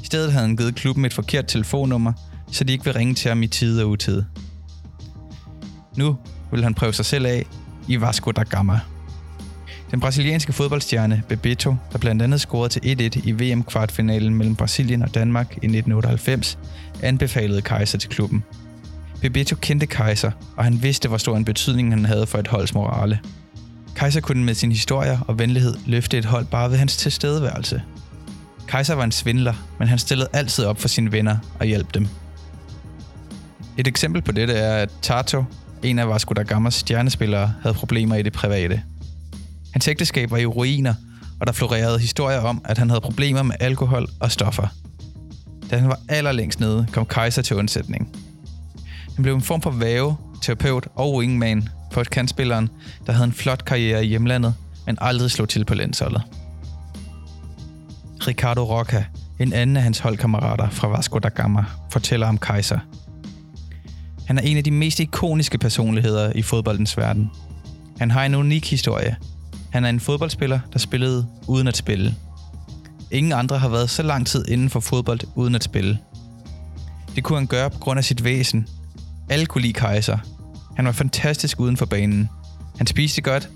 I 0.03 0.05
stedet 0.05 0.31
havde 0.31 0.47
han 0.47 0.55
givet 0.55 0.75
klubben 0.75 1.05
et 1.05 1.13
forkert 1.13 1.47
telefonnummer, 1.47 2.13
så 2.51 2.63
de 2.63 2.73
ikke 2.73 2.85
vil 2.85 2.93
ringe 2.93 3.13
til 3.13 3.29
ham 3.29 3.43
i 3.43 3.47
tide 3.47 3.83
og 3.83 3.89
utid. 3.89 4.23
Nu 5.97 6.17
vil 6.51 6.63
han 6.63 6.73
prøve 6.73 6.93
sig 6.93 7.05
selv 7.05 7.25
af 7.25 7.45
i 7.87 8.01
Vasco 8.01 8.31
da 8.31 8.43
Gama. 8.43 8.79
Den 9.91 9.99
brasilianske 9.99 10.53
fodboldstjerne 10.53 11.23
Bebeto, 11.27 11.75
der 11.91 11.97
blandt 11.97 12.21
andet 12.21 12.41
scorede 12.41 12.69
til 12.69 13.11
1-1 13.15 13.27
i 13.27 13.31
VM-kvartfinalen 13.31 14.35
mellem 14.35 14.55
Brasilien 14.55 15.01
og 15.01 15.15
Danmark 15.15 15.51
i 15.51 15.55
1998, 15.55 16.57
anbefalede 17.03 17.61
Kaiser 17.61 17.97
til 17.97 18.09
klubben. 18.09 18.43
Bebeto 19.21 19.55
kendte 19.55 19.85
Kaiser, 19.85 20.31
og 20.57 20.63
han 20.63 20.83
vidste, 20.83 21.07
hvor 21.07 21.17
stor 21.17 21.37
en 21.37 21.45
betydning 21.45 21.89
han 21.89 22.05
havde 22.05 22.27
for 22.27 22.37
et 22.37 22.47
holds 22.47 22.73
morale. 22.73 23.19
Kaiser 23.95 24.21
kunne 24.21 24.43
med 24.43 24.53
sin 24.53 24.71
historie 24.71 25.19
og 25.27 25.39
venlighed 25.39 25.75
løfte 25.85 26.17
et 26.17 26.25
hold 26.25 26.45
bare 26.45 26.71
ved 26.71 26.77
hans 26.77 26.97
tilstedeværelse. 26.97 27.81
Kaiser 28.67 28.93
var 28.93 29.03
en 29.03 29.11
svindler, 29.11 29.53
men 29.79 29.87
han 29.87 29.97
stillede 29.97 30.29
altid 30.33 30.65
op 30.65 30.81
for 30.81 30.87
sine 30.87 31.11
venner 31.11 31.37
og 31.59 31.65
hjalp 31.65 31.93
dem. 31.93 32.07
Et 33.77 33.87
eksempel 33.87 34.21
på 34.21 34.31
dette 34.31 34.53
er, 34.53 34.75
at 34.75 34.89
Tato, 35.01 35.43
en 35.83 35.99
af 35.99 36.09
Vasco 36.09 36.33
da 36.33 36.43
Gamas 36.43 36.73
stjernespillere, 36.73 37.53
havde 37.61 37.75
problemer 37.75 38.15
i 38.15 38.21
det 38.21 38.33
private. 38.33 38.81
Hans 39.71 39.87
ægteskab 39.87 40.31
var 40.31 40.37
i 40.37 40.45
ruiner, 40.45 40.93
og 41.39 41.47
der 41.47 41.53
florerede 41.53 41.99
historier 41.99 42.39
om, 42.39 42.61
at 42.65 42.77
han 42.77 42.89
havde 42.89 43.01
problemer 43.01 43.43
med 43.43 43.55
alkohol 43.59 44.07
og 44.19 44.31
stoffer. 44.31 44.67
Da 45.71 45.77
han 45.77 45.89
var 45.89 45.99
allerlængst 46.09 46.59
nede, 46.59 46.87
kom 46.91 47.05
Kaiser 47.05 47.41
til 47.41 47.55
undsætning. 47.55 48.15
Han 49.15 49.23
blev 49.23 49.35
en 49.35 49.41
form 49.41 49.61
for 49.61 49.71
væve, 49.71 50.17
terapeut 50.41 50.87
og 50.95 51.15
wingman 51.15 51.69
for 51.91 52.01
et 52.01 52.09
kantspilleren, 52.09 52.69
der 53.07 53.13
havde 53.13 53.25
en 53.25 53.33
flot 53.33 53.65
karriere 53.65 54.05
i 54.05 54.07
hjemlandet, 54.07 54.53
men 54.85 54.97
aldrig 55.01 55.31
slog 55.31 55.49
til 55.49 55.65
på 55.65 55.73
landsholdet. 55.73 56.21
Ricardo 58.27 58.63
Roca, 58.63 59.05
en 59.39 59.53
anden 59.53 59.77
af 59.77 59.83
hans 59.83 59.99
holdkammerater 59.99 60.69
fra 60.69 60.87
Vasco 60.87 61.19
da 61.19 61.29
Gama, 61.29 61.65
fortæller 61.91 62.27
om 62.27 62.37
Kaiser. 62.37 62.79
Han 64.27 64.37
er 64.37 64.41
en 64.41 64.57
af 64.57 64.63
de 64.63 64.71
mest 64.71 64.99
ikoniske 64.99 65.57
personligheder 65.57 66.31
i 66.35 66.41
fodboldens 66.41 66.97
verden. 66.97 67.31
Han 67.99 68.11
har 68.11 68.25
en 68.25 68.35
unik 68.35 68.69
historie. 68.69 69.15
Han 69.71 69.85
er 69.85 69.89
en 69.89 69.99
fodboldspiller, 69.99 70.59
der 70.73 70.79
spillede 70.79 71.27
uden 71.47 71.67
at 71.67 71.77
spille. 71.77 72.15
Ingen 73.11 73.33
andre 73.33 73.57
har 73.57 73.69
været 73.69 73.89
så 73.89 74.03
lang 74.03 74.27
tid 74.27 74.47
inden 74.47 74.69
for 74.69 74.79
fodbold 74.79 75.19
uden 75.35 75.55
at 75.55 75.63
spille. 75.63 75.99
Det 77.15 77.23
kunne 77.23 77.39
han 77.39 77.47
gøre 77.47 77.69
på 77.69 77.79
grund 77.79 77.97
af 77.97 78.05
sit 78.05 78.23
væsen. 78.23 78.67
Alle 79.29 79.45
kunne 79.45 79.61
lide 79.61 79.73
Kaiser. 79.73 80.17
Han 80.75 80.85
var 80.85 80.91
fantastisk 80.91 81.59
uden 81.59 81.77
for 81.77 81.85
banen. 81.85 82.29
Han 82.77 82.87
spiste 82.87 83.21
godt. 83.21 83.49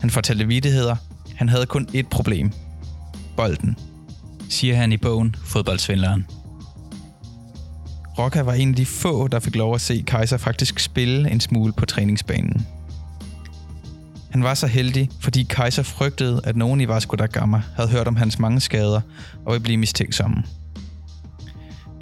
Han 0.00 0.10
fortalte 0.10 0.46
vidtigheder. 0.46 0.96
Han 1.36 1.48
havde 1.48 1.66
kun 1.66 1.88
ét 1.94 2.08
problem. 2.10 2.52
Bolden 3.36 3.76
siger 4.48 4.76
han 4.76 4.92
i 4.92 4.96
bogen 4.96 5.34
Fodboldsvindleren. 5.44 6.26
Rocca 8.18 8.42
var 8.42 8.52
en 8.52 8.68
af 8.68 8.76
de 8.76 8.86
få, 8.86 9.28
der 9.28 9.40
fik 9.40 9.56
lov 9.56 9.74
at 9.74 9.80
se 9.80 10.04
Kaiser 10.06 10.36
faktisk 10.36 10.78
spille 10.78 11.30
en 11.30 11.40
smule 11.40 11.72
på 11.72 11.86
træningsbanen. 11.86 12.66
Han 14.30 14.42
var 14.42 14.54
så 14.54 14.66
heldig, 14.66 15.10
fordi 15.20 15.42
Kaiser 15.42 15.82
frygtede, 15.82 16.40
at 16.44 16.56
nogen 16.56 16.80
i 16.80 16.88
Vasco 16.88 17.16
da 17.16 17.26
Gama 17.26 17.62
havde 17.76 17.88
hørt 17.88 18.08
om 18.08 18.16
hans 18.16 18.38
mange 18.38 18.60
skader 18.60 19.00
og 19.46 19.52
ville 19.52 19.62
blive 19.62 19.76
mistænksomme. 19.76 20.42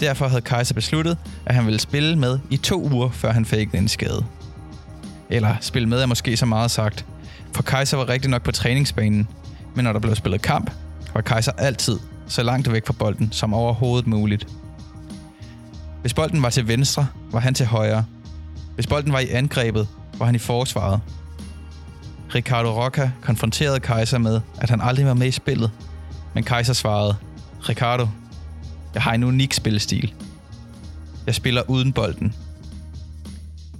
Derfor 0.00 0.28
havde 0.28 0.42
Kaiser 0.42 0.74
besluttet, 0.74 1.18
at 1.46 1.54
han 1.54 1.66
ville 1.66 1.80
spille 1.80 2.18
med 2.18 2.38
i 2.50 2.56
to 2.56 2.88
uger, 2.92 3.10
før 3.10 3.32
han 3.32 3.44
fik 3.44 3.74
en 3.74 3.88
skade. 3.88 4.24
Eller 5.30 5.56
spille 5.60 5.88
med 5.88 6.02
er 6.02 6.06
måske 6.06 6.36
så 6.36 6.46
meget 6.46 6.70
sagt, 6.70 7.06
for 7.52 7.62
Kaiser 7.62 7.96
var 7.96 8.08
rigtig 8.08 8.30
nok 8.30 8.42
på 8.42 8.52
træningsbanen, 8.52 9.28
men 9.74 9.84
når 9.84 9.92
der 9.92 10.00
blev 10.00 10.14
spillet 10.14 10.42
kamp, 10.42 10.70
var 11.14 11.20
Kaiser 11.20 11.52
altid 11.52 11.98
så 12.26 12.42
langt 12.42 12.72
væk 12.72 12.86
fra 12.86 12.92
bolden 12.98 13.32
som 13.32 13.54
overhovedet 13.54 14.06
muligt. 14.06 14.46
Hvis 16.00 16.14
bolden 16.14 16.42
var 16.42 16.50
til 16.50 16.68
venstre, 16.68 17.06
var 17.32 17.40
han 17.40 17.54
til 17.54 17.66
højre. 17.66 18.04
Hvis 18.74 18.86
bolden 18.86 19.12
var 19.12 19.18
i 19.18 19.28
angrebet, 19.28 19.88
var 20.18 20.26
han 20.26 20.34
i 20.34 20.38
forsvaret. 20.38 21.00
Ricardo 22.34 22.84
Roca 22.84 23.10
konfronterede 23.22 23.80
Kaiser 23.80 24.18
med, 24.18 24.40
at 24.60 24.70
han 24.70 24.80
aldrig 24.80 25.06
var 25.06 25.14
med 25.14 25.26
i 25.26 25.30
spillet, 25.30 25.70
men 26.34 26.44
Kaiser 26.44 26.72
svarede, 26.72 27.16
Ricardo, 27.68 28.08
jeg 28.94 29.02
har 29.02 29.12
en 29.12 29.24
unik 29.24 29.52
spillestil. 29.52 30.14
Jeg 31.26 31.34
spiller 31.34 31.62
uden 31.70 31.92
bolden. 31.92 32.34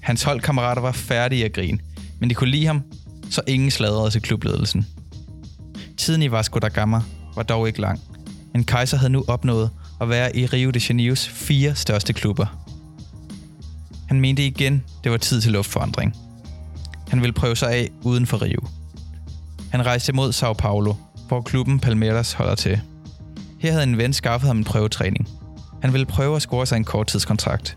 Hans 0.00 0.22
holdkammerater 0.22 0.82
var 0.82 0.92
færdige 0.92 1.44
at 1.44 1.52
grine, 1.52 1.78
men 2.18 2.30
de 2.30 2.34
kunne 2.34 2.50
lide 2.50 2.66
ham, 2.66 2.82
så 3.30 3.40
ingen 3.46 3.70
sladrede 3.70 4.10
til 4.10 4.22
klubledelsen. 4.22 4.86
Tiden 5.96 6.22
i 6.22 6.30
Vasco 6.30 6.58
da 6.58 6.68
Gama 6.68 7.00
var 7.34 7.42
dog 7.42 7.66
ikke 7.66 7.80
lang 7.80 8.00
men 8.52 8.64
Kaiser 8.64 8.96
havde 8.96 9.12
nu 9.12 9.24
opnået 9.28 9.70
at 10.00 10.08
være 10.08 10.36
i 10.36 10.46
Rio 10.46 10.70
de 10.70 10.80
Janeiros 10.88 11.28
fire 11.28 11.74
største 11.74 12.12
klubber. 12.12 12.46
Han 14.08 14.20
mente 14.20 14.46
igen, 14.46 14.84
det 15.04 15.12
var 15.12 15.18
tid 15.18 15.40
til 15.40 15.52
luftforandring. 15.52 16.16
Han 17.08 17.20
ville 17.20 17.32
prøve 17.32 17.56
sig 17.56 17.72
af 17.72 17.90
uden 18.02 18.26
for 18.26 18.42
Rio. 18.42 18.60
Han 19.70 19.86
rejste 19.86 20.12
mod 20.12 20.32
Sao 20.32 20.52
Paulo, 20.52 20.94
hvor 21.28 21.40
klubben 21.40 21.80
Palmeiras 21.80 22.32
holder 22.32 22.54
til. 22.54 22.80
Her 23.62 23.72
havde 23.72 23.82
en 23.82 23.98
ven 23.98 24.12
skaffet 24.12 24.46
ham 24.46 24.56
en 24.56 24.64
prøvetræning. 24.64 25.28
Han 25.82 25.92
ville 25.92 26.06
prøve 26.06 26.36
at 26.36 26.42
score 26.42 26.66
sig 26.66 26.76
en 26.76 26.84
korttidskontrakt, 26.84 27.76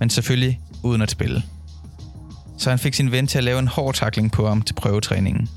men 0.00 0.10
selvfølgelig 0.10 0.60
uden 0.82 1.02
at 1.02 1.10
spille. 1.10 1.42
Så 2.58 2.70
han 2.70 2.78
fik 2.78 2.94
sin 2.94 3.12
ven 3.12 3.26
til 3.26 3.38
at 3.38 3.44
lave 3.44 3.58
en 3.58 3.68
hård 3.68 3.94
takling 3.94 4.32
på 4.32 4.48
ham 4.48 4.62
til 4.62 4.74
prøvetræningen. 4.74 5.48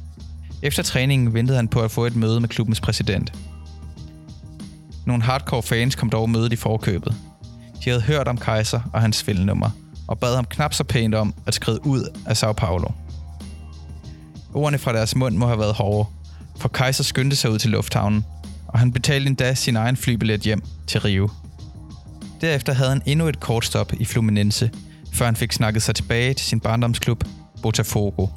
Efter 0.61 0.83
træningen 0.83 1.33
ventede 1.33 1.57
han 1.57 1.67
på 1.67 1.81
at 1.81 1.91
få 1.91 2.05
et 2.05 2.15
møde 2.15 2.39
med 2.39 2.49
klubbens 2.49 2.81
præsident, 2.81 3.33
nogle 5.05 5.23
hardcore 5.23 5.63
fans 5.63 5.95
kom 5.95 6.09
dog 6.09 6.29
mødet 6.29 6.53
i 6.53 6.55
forkøbet. 6.55 7.15
De 7.83 7.89
havde 7.89 8.01
hørt 8.01 8.27
om 8.27 8.37
Kaiser 8.37 8.79
og 8.93 9.01
hans 9.01 9.15
spilnummer, 9.15 9.69
og 10.07 10.19
bad 10.19 10.35
ham 10.35 10.45
knap 10.45 10.73
så 10.73 10.83
pænt 10.83 11.15
om 11.15 11.33
at 11.47 11.53
skride 11.53 11.85
ud 11.85 12.03
af 12.25 12.37
Sao 12.37 12.53
Paulo. 12.53 12.87
Ordene 14.53 14.77
fra 14.77 14.93
deres 14.93 15.15
mund 15.15 15.35
må 15.37 15.47
have 15.47 15.59
været 15.59 15.73
hårde, 15.73 16.09
for 16.57 16.69
Kaiser 16.69 17.03
skyndte 17.03 17.35
sig 17.35 17.51
ud 17.51 17.59
til 17.59 17.69
lufthavnen, 17.69 18.25
og 18.67 18.79
han 18.79 18.91
betalte 18.91 19.27
endda 19.27 19.53
sin 19.53 19.75
egen 19.75 19.97
flybillet 19.97 20.41
hjem 20.41 20.63
til 20.87 21.01
Rio. 21.01 21.29
Derefter 22.41 22.73
havde 22.73 22.89
han 22.89 23.01
endnu 23.05 23.27
et 23.27 23.39
kort 23.39 23.65
stop 23.65 23.93
i 23.99 24.05
Fluminense, 24.05 24.71
før 25.13 25.25
han 25.25 25.35
fik 25.35 25.51
snakket 25.51 25.83
sig 25.83 25.95
tilbage 25.95 26.33
til 26.33 26.45
sin 26.45 26.59
barndomsklub, 26.59 27.23
Botafogo. 27.61 28.27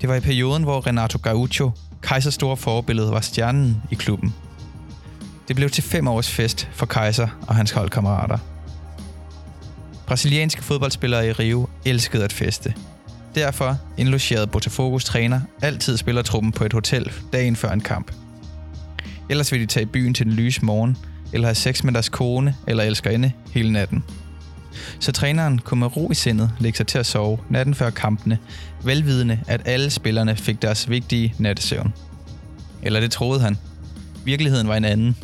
Det 0.00 0.08
var 0.08 0.14
i 0.14 0.20
perioden, 0.20 0.62
hvor 0.62 0.86
Renato 0.86 1.18
Gaucho, 1.22 1.70
Kaisers 2.02 2.34
store 2.34 2.56
forbillede, 2.56 3.10
var 3.10 3.20
stjernen 3.20 3.82
i 3.90 3.94
klubben– 3.94 4.34
det 5.48 5.56
blev 5.56 5.70
til 5.70 5.84
fem 5.84 6.08
års 6.08 6.30
fest 6.30 6.68
for 6.72 6.86
Kaiser 6.86 7.28
og 7.48 7.54
hans 7.54 7.70
holdkammerater. 7.70 8.38
Brasilianske 10.06 10.62
fodboldspillere 10.62 11.28
i 11.28 11.32
Rio 11.32 11.68
elskede 11.84 12.24
at 12.24 12.32
feste. 12.32 12.74
Derfor 13.34 13.78
indlogerede 13.96 14.46
Botafogos 14.46 15.04
træner 15.04 15.40
altid 15.62 15.96
spillertruppen 15.96 16.52
på 16.52 16.64
et 16.64 16.72
hotel 16.72 17.12
dagen 17.32 17.56
før 17.56 17.70
en 17.70 17.80
kamp. 17.80 18.12
Ellers 19.30 19.52
vil 19.52 19.60
de 19.60 19.66
tage 19.66 19.82
i 19.82 19.86
byen 19.86 20.14
til 20.14 20.26
den 20.26 20.32
lyse 20.32 20.64
morgen, 20.64 20.96
eller 21.32 21.46
have 21.46 21.54
sex 21.54 21.84
med 21.84 21.92
deres 21.92 22.08
kone 22.08 22.56
eller 22.66 22.84
elskerinde 22.84 23.32
hele 23.52 23.72
natten. 23.72 24.04
Så 25.00 25.12
træneren 25.12 25.58
kunne 25.58 25.80
med 25.80 25.96
ro 25.96 26.10
i 26.10 26.14
sindet 26.14 26.50
lægge 26.60 26.76
sig 26.76 26.86
til 26.86 26.98
at 26.98 27.06
sove 27.06 27.38
natten 27.50 27.74
før 27.74 27.90
kampene, 27.90 28.38
velvidende 28.84 29.40
at 29.48 29.62
alle 29.64 29.90
spillerne 29.90 30.36
fik 30.36 30.62
deres 30.62 30.90
vigtige 30.90 31.34
nattesøvn. 31.38 31.92
Eller 32.82 33.00
det 33.00 33.10
troede 33.10 33.40
han. 33.40 33.56
Virkeligheden 34.24 34.68
var 34.68 34.76
en 34.76 34.84
anden. 34.84 35.16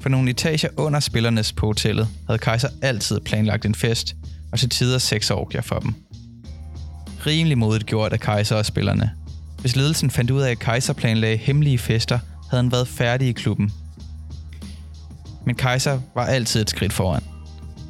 For 0.00 0.08
nogle 0.08 0.30
etager 0.30 0.68
under 0.76 1.00
spillernes 1.00 1.52
på 1.52 1.66
hotellet 1.66 2.08
havde 2.26 2.38
Kaiser 2.38 2.68
altid 2.82 3.20
planlagt 3.20 3.64
en 3.64 3.74
fest, 3.74 4.16
og 4.52 4.58
til 4.58 4.68
tider 4.68 4.98
seks 4.98 5.30
orgier 5.30 5.62
for 5.62 5.78
dem. 5.78 5.94
Rimelig 7.26 7.58
modigt 7.58 7.86
gjort 7.86 8.12
af 8.12 8.20
Kaiser 8.20 8.56
og 8.56 8.66
spillerne. 8.66 9.10
Hvis 9.60 9.76
ledelsen 9.76 10.10
fandt 10.10 10.30
ud 10.30 10.40
af, 10.40 10.50
at 10.50 10.58
Kaiser 10.58 10.92
planlagde 10.92 11.36
hemmelige 11.36 11.78
fester, 11.78 12.18
havde 12.50 12.62
han 12.62 12.72
været 12.72 12.88
færdig 12.88 13.28
i 13.28 13.32
klubben. 13.32 13.72
Men 15.46 15.54
Kaiser 15.54 16.00
var 16.14 16.26
altid 16.26 16.60
et 16.60 16.70
skridt 16.70 16.92
foran. 16.92 17.22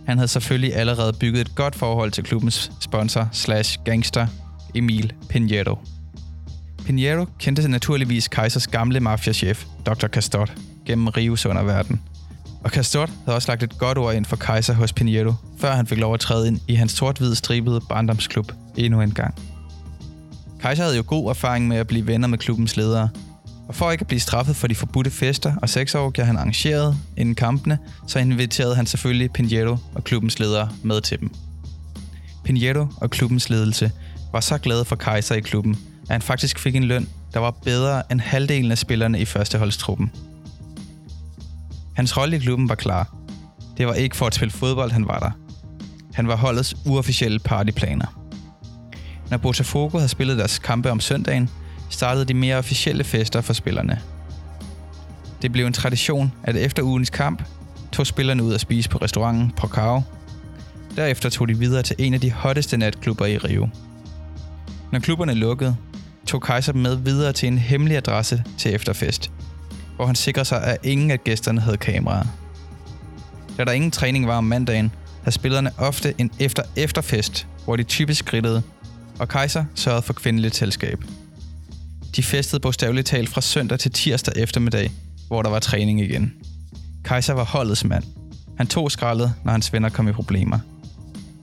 Han 0.06 0.18
havde 0.18 0.28
selvfølgelig 0.28 0.76
allerede 0.76 1.12
bygget 1.12 1.40
et 1.40 1.54
godt 1.54 1.74
forhold 1.74 2.10
til 2.10 2.24
klubbens 2.24 2.72
sponsor 2.80 3.28
slash 3.32 3.78
gangster, 3.84 4.26
Emil 4.74 5.12
Pinheiro. 5.28 5.78
Pinheiro 6.84 7.26
kendte 7.38 7.68
naturligvis 7.68 8.28
Kaisers 8.28 8.66
gamle 8.66 9.00
mafiachef, 9.00 9.64
Dr. 9.86 10.06
Castot, 10.06 10.52
gennem 10.86 11.08
Rios 11.08 11.46
underverden. 11.46 12.00
Og 12.64 12.70
Castot 12.70 13.10
havde 13.24 13.36
også 13.36 13.50
lagt 13.50 13.62
et 13.62 13.78
godt 13.78 13.98
ord 13.98 14.14
ind 14.14 14.24
for 14.24 14.36
Kaiser 14.36 14.74
hos 14.74 14.92
Pinheiro, 14.92 15.32
før 15.58 15.74
han 15.74 15.86
fik 15.86 15.98
lov 15.98 16.14
at 16.14 16.20
træde 16.20 16.48
ind 16.48 16.60
i 16.68 16.74
hans 16.74 16.92
sort-hvide 16.92 17.36
stribede 17.36 17.80
barndomsklub 17.88 18.52
endnu 18.76 19.00
en 19.00 19.10
gang. 19.10 19.34
Kaiser 20.60 20.82
havde 20.82 20.96
jo 20.96 21.04
god 21.06 21.30
erfaring 21.30 21.68
med 21.68 21.76
at 21.76 21.86
blive 21.86 22.06
venner 22.06 22.28
med 22.28 22.38
klubbens 22.38 22.76
ledere, 22.76 23.08
og 23.68 23.74
for 23.74 23.90
ikke 23.90 24.02
at 24.02 24.06
blive 24.06 24.20
straffet 24.20 24.56
for 24.56 24.66
de 24.66 24.74
forbudte 24.74 25.10
fester 25.10 25.54
og 25.62 25.68
sexorgier, 25.68 26.24
han 26.24 26.36
arrangerede 26.36 26.96
inden 27.16 27.34
kampene, 27.34 27.78
så 28.06 28.18
inviterede 28.18 28.76
han 28.76 28.86
selvfølgelig 28.86 29.30
Pinheiro 29.30 29.76
og 29.94 30.04
klubbens 30.04 30.38
ledere 30.38 30.70
med 30.82 31.00
til 31.00 31.20
dem. 31.20 31.30
Pinheiro 32.44 32.86
og 32.96 33.10
klubbens 33.10 33.50
ledelse 33.50 33.92
var 34.32 34.40
så 34.40 34.58
glade 34.58 34.84
for 34.84 34.96
Kaiser 34.96 35.34
i 35.34 35.40
klubben, 35.40 35.78
at 36.02 36.10
han 36.10 36.22
faktisk 36.22 36.58
fik 36.58 36.76
en 36.76 36.84
løn, 36.84 37.08
der 37.34 37.40
var 37.40 37.50
bedre 37.50 38.12
end 38.12 38.20
halvdelen 38.20 38.70
af 38.70 38.78
spillerne 38.78 39.20
i 39.20 39.24
førsteholdstruppen. 39.24 40.12
Hans 41.94 42.16
rolle 42.16 42.36
i 42.36 42.38
klubben 42.38 42.68
var 42.68 42.74
klar. 42.74 43.16
Det 43.76 43.86
var 43.86 43.94
ikke 43.94 44.16
for 44.16 44.26
at 44.26 44.34
spille 44.34 44.52
fodbold, 44.52 44.92
han 44.92 45.08
var 45.08 45.18
der. 45.18 45.30
Han 46.14 46.28
var 46.28 46.36
holdets 46.36 46.76
uofficielle 46.86 47.38
partyplaner. 47.38 48.06
Når 49.30 49.36
Botafogo 49.36 49.98
havde 49.98 50.08
spillet 50.08 50.38
deres 50.38 50.58
kampe 50.58 50.90
om 50.90 51.00
søndagen, 51.00 51.50
startede 51.90 52.24
de 52.24 52.34
mere 52.34 52.56
officielle 52.56 53.04
fester 53.04 53.40
for 53.40 53.52
spillerne. 53.52 54.00
Det 55.42 55.52
blev 55.52 55.66
en 55.66 55.72
tradition, 55.72 56.32
at 56.42 56.56
efter 56.56 56.82
ugens 56.82 57.10
kamp 57.10 57.42
tog 57.92 58.06
spillerne 58.06 58.42
ud 58.42 58.54
at 58.54 58.60
spise 58.60 58.88
på 58.88 58.98
restauranten 58.98 59.52
Procao. 59.56 60.02
Derefter 60.96 61.30
tog 61.30 61.48
de 61.48 61.58
videre 61.58 61.82
til 61.82 61.96
en 61.98 62.14
af 62.14 62.20
de 62.20 62.32
hotteste 62.32 62.76
natklubber 62.76 63.26
i 63.26 63.38
Rio. 63.38 63.68
Når 64.92 64.98
klubberne 64.98 65.34
lukkede, 65.34 65.76
tog 66.26 66.42
Kaiser 66.42 66.72
dem 66.72 66.82
med 66.82 66.96
videre 66.96 67.32
til 67.32 67.46
en 67.46 67.58
hemmelig 67.58 67.96
adresse 67.96 68.44
til 68.58 68.74
efterfest, 68.74 69.30
hvor 69.96 70.06
han 70.06 70.14
sikrede 70.14 70.44
sig, 70.44 70.64
at 70.64 70.76
ingen 70.82 71.10
af 71.10 71.24
gæsterne 71.24 71.60
havde 71.60 71.76
kameraer. 71.76 72.26
Da 73.58 73.64
der 73.64 73.72
ingen 73.72 73.90
træning 73.90 74.26
var 74.26 74.36
om 74.36 74.44
mandagen, 74.44 74.92
havde 75.22 75.34
spillerne 75.34 75.70
ofte 75.78 76.14
en 76.18 76.30
efter-efterfest, 76.38 77.46
hvor 77.64 77.76
de 77.76 77.82
typisk 77.82 78.24
grillede, 78.24 78.62
og 79.18 79.28
Kaiser 79.28 79.64
sørgede 79.74 80.02
for 80.02 80.12
kvindeligt 80.12 80.56
selskab. 80.56 81.04
De 82.16 82.22
festede 82.22 82.60
bogstaveligt 82.60 83.06
talt 83.06 83.28
fra 83.28 83.40
søndag 83.40 83.78
til 83.78 83.90
tirsdag 83.90 84.34
eftermiddag, 84.36 84.90
hvor 85.28 85.42
der 85.42 85.50
var 85.50 85.58
træning 85.58 86.00
igen. 86.00 86.32
Kaiser 87.04 87.32
var 87.32 87.44
holdets 87.44 87.84
mand. 87.84 88.04
Han 88.56 88.66
tog 88.66 88.90
skraldet, 88.90 89.34
når 89.44 89.52
hans 89.52 89.72
venner 89.72 89.88
kom 89.88 90.08
i 90.08 90.12
problemer. 90.12 90.58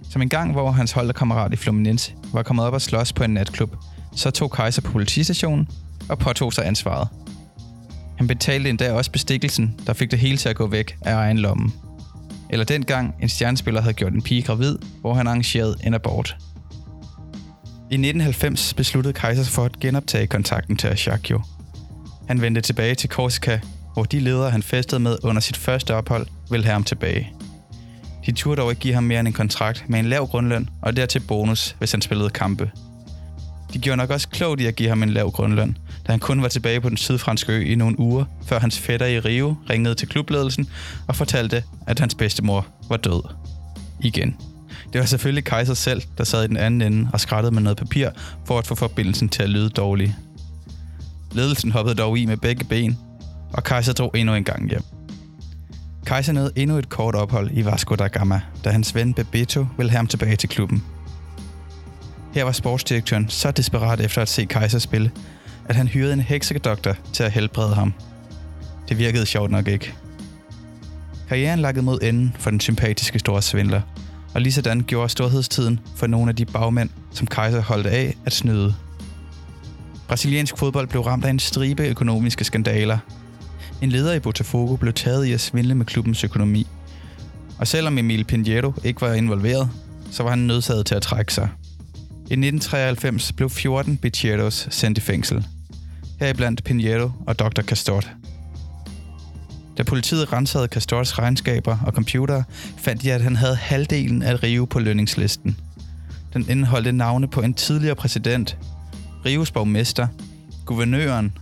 Som 0.09 0.21
en 0.21 0.29
gang, 0.29 0.51
hvor 0.51 0.71
hans 0.71 0.91
holdkammerat 0.91 1.53
i 1.53 1.55
Fluminense 1.55 2.13
var 2.33 2.43
kommet 2.43 2.65
op 2.65 2.73
og 2.73 2.81
slås 2.81 3.13
på 3.13 3.23
en 3.23 3.33
natklub, 3.33 3.75
så 4.15 4.31
tog 4.31 4.51
Kaiser 4.51 4.81
på 4.81 4.91
politistationen 4.91 5.67
og 6.09 6.19
påtog 6.19 6.53
sig 6.53 6.67
ansvaret. 6.67 7.07
Han 8.17 8.27
betalte 8.27 8.69
endda 8.69 8.91
også 8.91 9.11
bestikkelsen, 9.11 9.79
der 9.87 9.93
fik 9.93 10.11
det 10.11 10.19
hele 10.19 10.37
til 10.37 10.49
at 10.49 10.55
gå 10.55 10.67
væk 10.67 10.97
af 11.01 11.13
egen 11.13 11.37
lomme. 11.37 11.71
Eller 12.49 12.65
dengang 12.65 13.15
en 13.21 13.29
stjernespiller 13.29 13.81
havde 13.81 13.93
gjort 13.93 14.13
en 14.13 14.21
pige 14.21 14.41
gravid, 14.41 14.77
hvor 15.01 15.13
han 15.13 15.27
arrangerede 15.27 15.75
en 15.83 15.93
abort. 15.93 16.37
I 17.93 17.95
1990 17.95 18.73
besluttede 18.73 19.13
Kaiser 19.13 19.43
for 19.43 19.65
at 19.65 19.79
genoptage 19.79 20.27
kontakten 20.27 20.77
til 20.77 20.87
Ashakio. 20.87 21.41
Han 22.27 22.41
vendte 22.41 22.61
tilbage 22.61 22.95
til 22.95 23.09
Korsika, 23.09 23.59
hvor 23.93 24.03
de 24.03 24.19
ledere, 24.19 24.51
han 24.51 24.63
festede 24.63 24.99
med 24.99 25.17
under 25.23 25.41
sit 25.41 25.57
første 25.57 25.95
ophold, 25.95 26.27
ville 26.51 26.65
have 26.65 26.73
ham 26.73 26.83
tilbage. 26.83 27.33
De 28.25 28.31
turde 28.31 28.61
dog 28.61 28.71
ikke 28.71 28.79
give 28.79 28.93
ham 28.93 29.03
mere 29.03 29.19
end 29.19 29.27
en 29.27 29.33
kontrakt 29.33 29.83
med 29.87 29.99
en 29.99 30.05
lav 30.05 30.27
grundløn 30.27 30.69
og 30.81 30.95
dertil 30.95 31.19
bonus, 31.19 31.75
hvis 31.77 31.91
han 31.91 32.01
spillede 32.01 32.29
kampe. 32.29 32.71
De 33.73 33.79
gjorde 33.79 33.97
nok 33.97 34.09
også 34.09 34.29
klogt 34.29 34.61
i 34.61 34.65
at 34.65 34.75
give 34.75 34.89
ham 34.89 35.03
en 35.03 35.09
lav 35.09 35.31
grundløn, 35.31 35.77
da 36.07 36.11
han 36.11 36.19
kun 36.19 36.41
var 36.41 36.47
tilbage 36.47 36.81
på 36.81 36.89
den 36.89 36.97
sydfranske 36.97 37.51
ø 37.51 37.61
i 37.61 37.75
nogle 37.75 37.99
uger, 37.99 38.25
før 38.45 38.59
hans 38.59 38.79
fætter 38.79 39.05
i 39.05 39.19
Rio 39.19 39.55
ringede 39.69 39.95
til 39.95 40.07
klubledelsen 40.07 40.69
og 41.07 41.15
fortalte, 41.15 41.63
at 41.87 41.99
hans 41.99 42.15
bedstemor 42.15 42.67
var 42.89 42.97
død. 42.97 43.23
Igen. 44.01 44.35
Det 44.93 44.99
var 44.99 45.05
selvfølgelig 45.05 45.43
Kaiser 45.43 45.73
selv, 45.73 46.01
der 46.17 46.23
sad 46.23 46.43
i 46.43 46.47
den 46.47 46.57
anden 46.57 46.81
ende 46.81 47.09
og 47.13 47.19
skrættede 47.19 47.53
med 47.53 47.61
noget 47.61 47.77
papir 47.77 48.09
for 48.45 48.59
at 48.59 48.67
få 48.67 48.75
forbindelsen 48.75 49.29
til 49.29 49.43
at 49.43 49.49
lyde 49.49 49.69
dårlig. 49.69 50.15
Ledelsen 51.31 51.71
hoppede 51.71 51.95
dog 51.95 52.17
i 52.17 52.25
med 52.25 52.37
begge 52.37 52.65
ben, 52.65 52.97
og 53.53 53.63
Kaiser 53.63 53.93
drog 53.93 54.11
endnu 54.15 54.35
en 54.35 54.43
gang 54.43 54.69
hjem. 54.69 54.83
Kaiser 56.05 56.33
nåede 56.33 56.51
endnu 56.55 56.77
et 56.77 56.89
kort 56.89 57.15
ophold 57.15 57.49
i 57.53 57.65
Vasco 57.65 57.95
da 57.95 58.07
Gama, 58.07 58.41
da 58.63 58.69
hans 58.69 58.95
ven 58.95 59.13
Bebeto 59.13 59.65
ville 59.77 59.89
have 59.89 59.97
ham 59.97 60.07
tilbage 60.07 60.35
til 60.35 60.49
klubben. 60.49 60.83
Her 62.33 62.43
var 62.43 62.51
sportsdirektøren 62.51 63.29
så 63.29 63.51
desperat 63.51 64.01
efter 64.01 64.21
at 64.21 64.29
se 64.29 64.45
Kaiser 64.45 64.79
spille, 64.79 65.11
at 65.65 65.75
han 65.75 65.87
hyrede 65.87 66.13
en 66.13 66.19
heksedoktor 66.19 66.95
til 67.13 67.23
at 67.23 67.31
helbrede 67.31 67.75
ham. 67.75 67.93
Det 68.89 68.97
virkede 68.97 69.25
sjovt 69.25 69.51
nok 69.51 69.67
ikke. 69.67 69.93
Karrieren 71.29 71.59
lakkede 71.59 71.85
mod 71.85 71.99
enden 72.01 72.35
for 72.39 72.49
den 72.49 72.59
sympatiske 72.59 73.19
store 73.19 73.41
svindler– 73.41 73.81
og 74.33 74.41
lige 74.41 74.53
sådan 74.53 74.81
gjorde 74.81 75.09
storhedstiden 75.09 75.79
for 75.95 76.07
nogle 76.07 76.29
af 76.29 76.35
de 76.35 76.45
bagmænd, 76.45 76.89
som 77.11 77.27
Kaiser 77.27 77.61
holdt 77.61 77.87
af 77.87 78.17
at 78.25 78.33
snyde. 78.33 78.75
Brasiliansk 80.07 80.57
fodbold 80.57 80.87
blev 80.87 81.01
ramt 81.01 81.25
af 81.25 81.29
en 81.29 81.39
stribe 81.39 81.87
økonomiske 81.87 82.43
skandaler. 82.43 82.97
En 83.81 83.89
leder 83.89 84.13
i 84.13 84.19
Botafogo 84.19 84.75
blev 84.75 84.93
taget 84.93 85.25
i 85.25 85.31
at 85.31 85.41
svindle 85.41 85.75
med 85.75 85.85
klubbens 85.85 86.23
økonomi. 86.23 86.67
Og 87.59 87.67
selvom 87.67 87.97
Emil 87.97 88.23
Pinheiro 88.23 88.73
ikke 88.83 89.01
var 89.01 89.13
involveret, 89.13 89.69
så 90.11 90.23
var 90.23 90.29
han 90.29 90.39
nødsaget 90.39 90.85
til 90.85 90.95
at 90.95 91.01
trække 91.01 91.33
sig. 91.33 91.49
I 92.15 92.33
1993 92.33 93.31
blev 93.31 93.49
14 93.49 93.97
Bichieros 93.97 94.67
sendt 94.71 94.97
i 94.97 95.01
fængsel. 95.01 95.45
Heriblandt 96.19 96.63
Pinheiro 96.63 97.11
og 97.27 97.39
Dr. 97.39 97.61
Castort. 97.61 98.22
Da 99.77 99.83
politiet 99.83 100.33
rensede 100.33 100.67
Castors 100.67 101.19
regnskaber 101.19 101.77
og 101.85 101.93
computer, 101.93 102.43
fandt 102.77 103.01
de, 103.01 103.13
at 103.13 103.21
han 103.21 103.35
havde 103.35 103.55
halvdelen 103.55 104.21
af 104.21 104.43
Rio 104.43 104.65
på 104.65 104.79
lønningslisten. 104.79 105.57
Den 106.33 106.49
indeholdte 106.49 106.91
navne 106.91 107.27
på 107.27 107.41
en 107.41 107.53
tidligere 107.53 107.95
præsident, 107.95 108.57
Rios 109.25 109.51
borgmester, 109.51 110.07
guvernøren, 110.65 111.37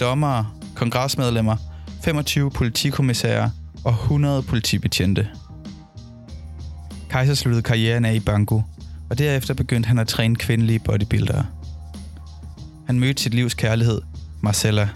dommere, 0.00 0.46
kongresmedlemmer, 0.74 1.56
25 2.04 2.50
politikommissærer 2.50 3.50
og 3.84 3.92
100 3.92 4.42
politibetjente. 4.42 5.28
Kaiser 7.10 7.34
sluttede 7.34 7.62
karrieren 7.62 8.04
af 8.04 8.14
i 8.14 8.20
Banco, 8.20 8.62
og 9.10 9.18
derefter 9.18 9.54
begyndte 9.54 9.86
han 9.86 9.98
at 9.98 10.08
træne 10.08 10.36
kvindelige 10.36 10.78
bodybuildere. 10.78 11.46
Han 12.86 13.00
mødte 13.00 13.22
sit 13.22 13.34
livs 13.34 13.54
kærlighed, 13.54 14.00
Marcella, 14.40 14.88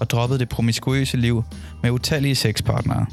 og 0.00 0.10
droppede 0.10 0.38
det 0.38 0.48
promiskuøse 0.48 1.16
liv 1.16 1.44
med 1.82 1.90
utallige 1.90 2.34
sexpartnere. 2.34 3.06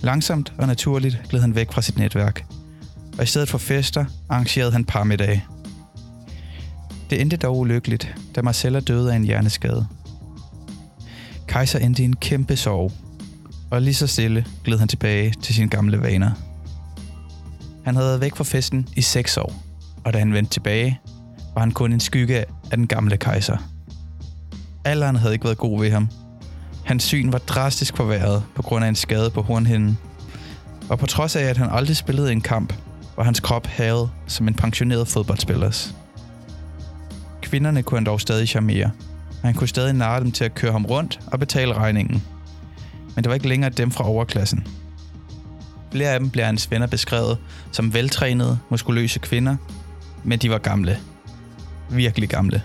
Langsomt 0.00 0.52
og 0.58 0.66
naturligt 0.66 1.22
gled 1.28 1.40
han 1.40 1.54
væk 1.54 1.72
fra 1.72 1.82
sit 1.82 1.98
netværk, 1.98 2.46
og 3.18 3.24
i 3.24 3.26
stedet 3.26 3.48
for 3.48 3.58
fester 3.58 4.04
arrangerede 4.28 4.72
han 4.72 4.84
parmiddage. 4.84 5.44
Det 7.10 7.20
endte 7.20 7.36
dog 7.36 7.58
ulykkeligt, 7.58 8.14
da 8.36 8.42
Marcella 8.42 8.80
døde 8.80 9.12
af 9.12 9.16
en 9.16 9.24
hjerneskade. 9.24 9.86
Kaiser 11.48 11.78
endte 11.78 12.02
i 12.02 12.04
en 12.04 12.16
kæmpe 12.16 12.56
sorg, 12.56 12.92
og 13.70 13.82
lige 13.82 13.94
så 13.94 14.06
stille 14.06 14.46
gled 14.64 14.78
han 14.78 14.88
tilbage 14.88 15.34
til 15.42 15.54
sine 15.54 15.68
gamle 15.68 16.02
vaner. 16.02 16.30
Han 17.84 17.94
havde 17.94 18.08
været 18.08 18.20
væk 18.20 18.36
fra 18.36 18.44
festen 18.44 18.88
i 18.96 19.00
seks 19.02 19.36
år, 19.36 19.62
og 20.04 20.12
da 20.12 20.18
han 20.18 20.32
vendte 20.32 20.52
tilbage, 20.52 21.00
var 21.54 21.60
han 21.60 21.70
kun 21.70 21.92
en 21.92 22.00
skygge 22.00 22.38
af 22.38 22.46
den 22.70 22.86
gamle 22.86 23.16
kejser. 23.16 23.56
Alderen 24.84 25.16
havde 25.16 25.32
ikke 25.32 25.44
været 25.44 25.58
god 25.58 25.80
ved 25.80 25.90
ham. 25.90 26.08
Hans 26.90 27.04
syn 27.04 27.32
var 27.32 27.38
drastisk 27.38 27.96
forværret 27.96 28.42
på 28.54 28.62
grund 28.62 28.84
af 28.84 28.88
en 28.88 28.94
skade 28.94 29.30
på 29.30 29.42
hornhinden. 29.42 29.98
Og 30.88 30.98
på 30.98 31.06
trods 31.06 31.36
af, 31.36 31.42
at 31.42 31.56
han 31.56 31.68
aldrig 31.70 31.96
spillede 31.96 32.32
en 32.32 32.40
kamp, 32.40 32.74
var 33.16 33.24
hans 33.24 33.40
krop 33.40 33.66
havet 33.66 34.10
som 34.26 34.48
en 34.48 34.54
pensioneret 34.54 35.08
fodboldspillers. 35.08 35.94
Kvinderne 37.42 37.82
kunne 37.82 37.98
han 37.98 38.04
dog 38.04 38.20
stadig 38.20 38.48
charmere, 38.48 38.90
og 39.42 39.48
han 39.48 39.54
kunne 39.54 39.68
stadig 39.68 39.92
narre 39.92 40.20
dem 40.20 40.32
til 40.32 40.44
at 40.44 40.54
køre 40.54 40.72
ham 40.72 40.86
rundt 40.86 41.20
og 41.26 41.38
betale 41.38 41.74
regningen. 41.74 42.22
Men 43.14 43.24
det 43.24 43.28
var 43.28 43.34
ikke 43.34 43.48
længere 43.48 43.70
dem 43.70 43.90
fra 43.90 44.08
overklassen. 44.08 44.66
Flere 45.92 46.10
af 46.10 46.20
dem 46.20 46.30
bliver 46.30 46.46
hans 46.46 46.70
venner 46.70 46.86
beskrevet 46.86 47.38
som 47.72 47.94
veltrænede, 47.94 48.58
muskuløse 48.70 49.18
kvinder, 49.18 49.56
men 50.24 50.38
de 50.38 50.50
var 50.50 50.58
gamle. 50.58 50.98
Virkelig 51.90 52.28
gamle. 52.28 52.62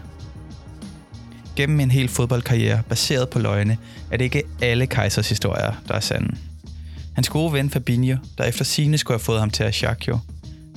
Gennem 1.56 1.80
en 1.80 1.92
hel 1.92 2.08
fodboldkarriere 2.08 2.82
baseret 2.90 3.30
på 3.30 3.40
løgne, 3.40 3.78
er 4.12 4.18
ikke 4.18 4.44
alle 4.62 4.88
kejsers 4.88 5.30
historier, 5.30 5.74
der 5.88 5.94
er 5.94 6.00
sande. 6.00 6.38
Hans 7.14 7.30
gode 7.30 7.54
ven 7.54 7.70
Fabinho, 7.70 8.18
der 8.38 8.44
efter 8.44 8.66
sine 8.66 8.98
skulle 8.98 9.16
have 9.16 9.24
fået 9.24 9.40
ham 9.40 9.50
til 9.50 9.64
Ajaccio, 9.64 10.20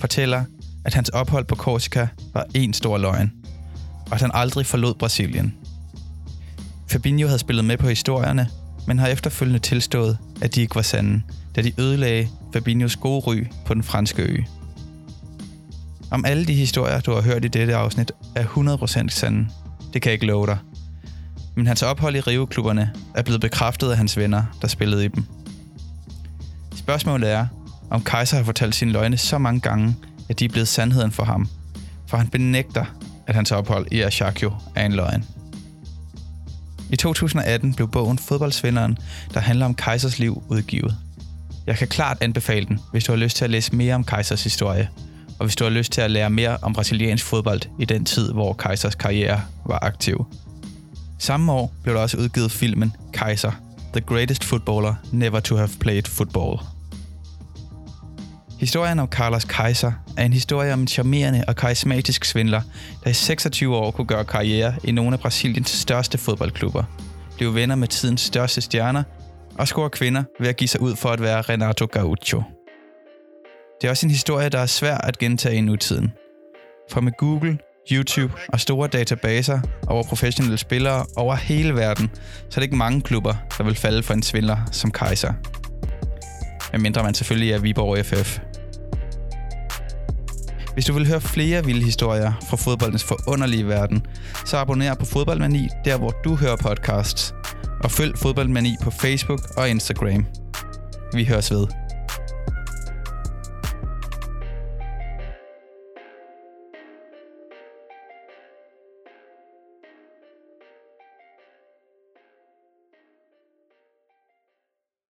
fortæller, 0.01 0.45
at 0.85 0.95
hans 0.95 1.09
ophold 1.09 1.45
på 1.45 1.55
Korsika 1.55 2.07
var 2.35 2.47
en 2.55 2.73
stor 2.73 2.99
løgn, 2.99 3.33
og 4.07 4.15
at 4.15 4.21
han 4.21 4.31
aldrig 4.35 4.67
forlod 4.67 4.95
Brasilien. 4.95 5.55
Fabinho 6.91 7.27
havde 7.27 7.39
spillet 7.39 7.65
med 7.65 7.77
på 7.77 7.89
historierne, 7.89 8.49
men 8.87 8.99
har 8.99 9.07
efterfølgende 9.07 9.59
tilstået, 9.59 10.19
at 10.43 10.55
de 10.55 10.61
ikke 10.61 10.75
var 10.75 10.83
sande, 10.83 11.23
da 11.57 11.63
de 11.63 11.73
ødelagde 11.81 12.29
Fabinhos 12.53 12.97
gode 12.97 13.21
ry 13.21 13.47
på 13.67 13.75
den 13.75 13.83
franske 13.83 14.23
ø. 14.23 14.37
Om 16.11 16.25
alle 16.25 16.47
de 16.47 16.55
historier, 16.55 17.01
du 17.01 17.13
har 17.13 17.21
hørt 17.21 17.45
i 17.45 17.49
dette 17.49 17.77
afsnit, 17.77 18.13
er 18.35 18.45
100% 18.45 19.09
sande. 19.09 19.49
Det 19.93 20.03
kan 20.03 20.11
jeg 20.11 20.15
ikke 20.15 20.27
love 20.27 20.47
dig. 20.47 20.59
Men 21.59 21.67
hans 21.67 21.83
ophold 21.83 22.17
i 22.17 22.21
Rio-klubberne 22.21 22.91
er 23.15 23.23
blevet 23.23 23.41
bekræftet 23.41 23.91
af 23.91 23.97
hans 23.97 24.17
venner, 24.17 24.43
der 24.63 24.69
spillede 24.69 25.05
i 25.05 25.09
dem. 25.09 25.25
Spørgsmålet 26.77 27.31
er, 27.31 27.47
om 27.91 28.03
Kaiser 28.03 28.37
har 28.37 28.45
fortalt 28.45 28.75
sine 28.75 28.93
løgne 28.93 29.17
så 29.17 29.39
mange 29.39 29.61
gange, 29.61 29.97
at 30.29 30.39
de 30.39 30.45
er 30.45 30.49
blevet 30.49 30.69
sandheden 30.69 31.13
for 31.13 31.25
ham. 31.25 31.49
For 32.07 32.17
han 32.17 32.29
benægter, 32.29 32.85
at 33.27 33.35
hans 33.35 33.53
ophold 33.53 33.87
i 33.91 34.01
Ashakio 34.01 34.53
er 34.75 34.87
en 34.87 34.93
løgn. 34.93 35.25
I 36.91 36.97
2018 36.97 37.75
blev 37.75 37.89
bogen 37.89 38.19
Fodboldsvinderen, 38.19 38.99
der 39.35 39.41
handler 39.41 39.67
om 39.67 39.75
Kaisers 39.75 40.19
liv, 40.19 40.43
udgivet. 40.49 40.97
Jeg 41.67 41.77
kan 41.77 41.89
klart 41.89 42.19
anbefale 42.21 42.67
den, 42.67 42.81
hvis 42.93 43.05
du 43.05 43.13
har 43.13 43.17
lyst 43.17 43.37
til 43.37 43.45
at 43.45 43.51
læse 43.51 43.77
mere 43.77 43.95
om 43.95 44.05
Kaisers 44.05 44.45
historie, 44.45 44.89
og 45.39 45.47
hvis 45.47 45.57
du 45.57 45.65
har 45.65 45.71
lyst 45.71 45.93
til 45.93 46.01
at 46.01 46.11
lære 46.11 46.31
mere 46.31 46.59
om 46.63 46.73
brasiliansk 46.73 47.25
fodbold 47.25 47.61
i 47.79 47.85
den 47.85 48.05
tid, 48.05 48.33
hvor 48.33 48.53
Kaisers 48.53 48.95
karriere 48.95 49.41
var 49.67 49.79
aktiv. 49.83 50.27
Samme 51.19 51.53
år 51.53 51.73
blev 51.83 51.95
der 51.95 52.01
også 52.01 52.17
udgivet 52.17 52.53
filmen 52.53 52.93
Kaiser, 53.13 53.53
The 53.93 54.01
Greatest 54.01 54.45
Footballer 54.45 54.95
Never 55.13 55.41
to 55.41 55.57
Have 55.57 55.69
Played 55.81 56.03
Football. 56.03 56.59
Historien 58.61 58.99
om 58.99 59.09
Carlos 59.09 59.45
Kaiser 59.45 59.93
er 60.17 60.25
en 60.25 60.33
historie 60.33 60.73
om 60.73 60.81
en 60.81 60.89
charmerende 60.89 61.45
og 61.49 61.57
karismatisk 61.57 62.25
svindler, 62.25 62.63
der 63.05 63.11
i 63.11 63.15
26 63.15 63.77
år 63.77 63.91
kunne 63.91 64.07
gøre 64.07 64.25
karriere 64.25 64.75
i 64.85 64.93
nogle 64.93 65.13
af 65.13 65.21
Brasiliens 65.21 65.71
største 65.71 66.19
fodboldklubber, 66.19 66.85
blive 67.37 67.55
venner 67.55 67.75
med 67.75 67.89
tidens 67.89 68.21
største 68.21 68.61
stjerner 68.61 69.03
og 69.59 69.69
score 69.69 69.91
kvinder 69.91 70.25
ved 70.41 70.49
at 70.49 70.57
give 70.57 70.69
sig 70.69 70.81
ud 70.81 70.97
for 70.97 71.09
at 71.09 71.21
være 71.21 71.43
Renato 71.43 71.87
Gaucho. 71.87 72.43
Det 73.81 73.87
er 73.87 73.91
også 73.91 74.07
en 74.07 74.11
historie, 74.11 74.49
der 74.49 74.59
er 74.59 74.67
svær 74.67 74.99
at 74.99 75.19
gentage 75.19 75.57
i 75.57 75.61
nutiden. 75.61 76.13
For 76.91 77.01
med 77.01 77.13
Google, 77.19 77.59
YouTube 77.93 78.33
og 78.49 78.61
store 78.61 78.89
databaser 78.89 79.61
over 79.87 80.03
professionelle 80.03 80.59
spillere 80.59 81.07
over 81.17 81.35
hele 81.35 81.75
verden, 81.75 82.11
så 82.51 82.51
er 82.51 82.55
det 82.55 82.63
ikke 82.63 82.77
mange 82.77 83.01
klubber, 83.01 83.35
der 83.59 83.65
vil 83.65 83.75
falde 83.75 84.03
for 84.03 84.15
en 84.15 84.23
svindler 84.23 84.57
som 84.73 84.91
Kaiser. 84.91 85.33
Men 86.73 86.83
mindre 86.83 87.03
man 87.03 87.15
selvfølgelig 87.15 87.53
er 87.53 87.59
Viborg 87.59 88.07
FF. 88.07 88.39
Hvis 90.75 90.85
du 90.85 90.93
vil 90.93 91.07
høre 91.07 91.21
flere 91.21 91.65
vilde 91.65 91.85
historier 91.85 92.33
fra 92.49 92.57
fodboldens 92.57 93.05
forunderlige 93.05 93.69
verden, 93.69 94.07
så 94.45 94.57
abonner 94.57 94.95
på 94.95 95.05
Fodboldmani, 95.05 95.69
der 95.85 95.99
hvor 95.99 96.11
du 96.25 96.35
hører 96.35 96.57
podcasts. 96.57 97.35
Og 97.85 97.91
følg 97.91 98.19
Fodboldmani 98.19 98.77
på 98.83 98.91
Facebook 98.91 99.41
og 99.57 99.69
Instagram. 99.69 100.27
Vi 101.15 101.25
høres 101.25 101.51
ved. 101.51 101.88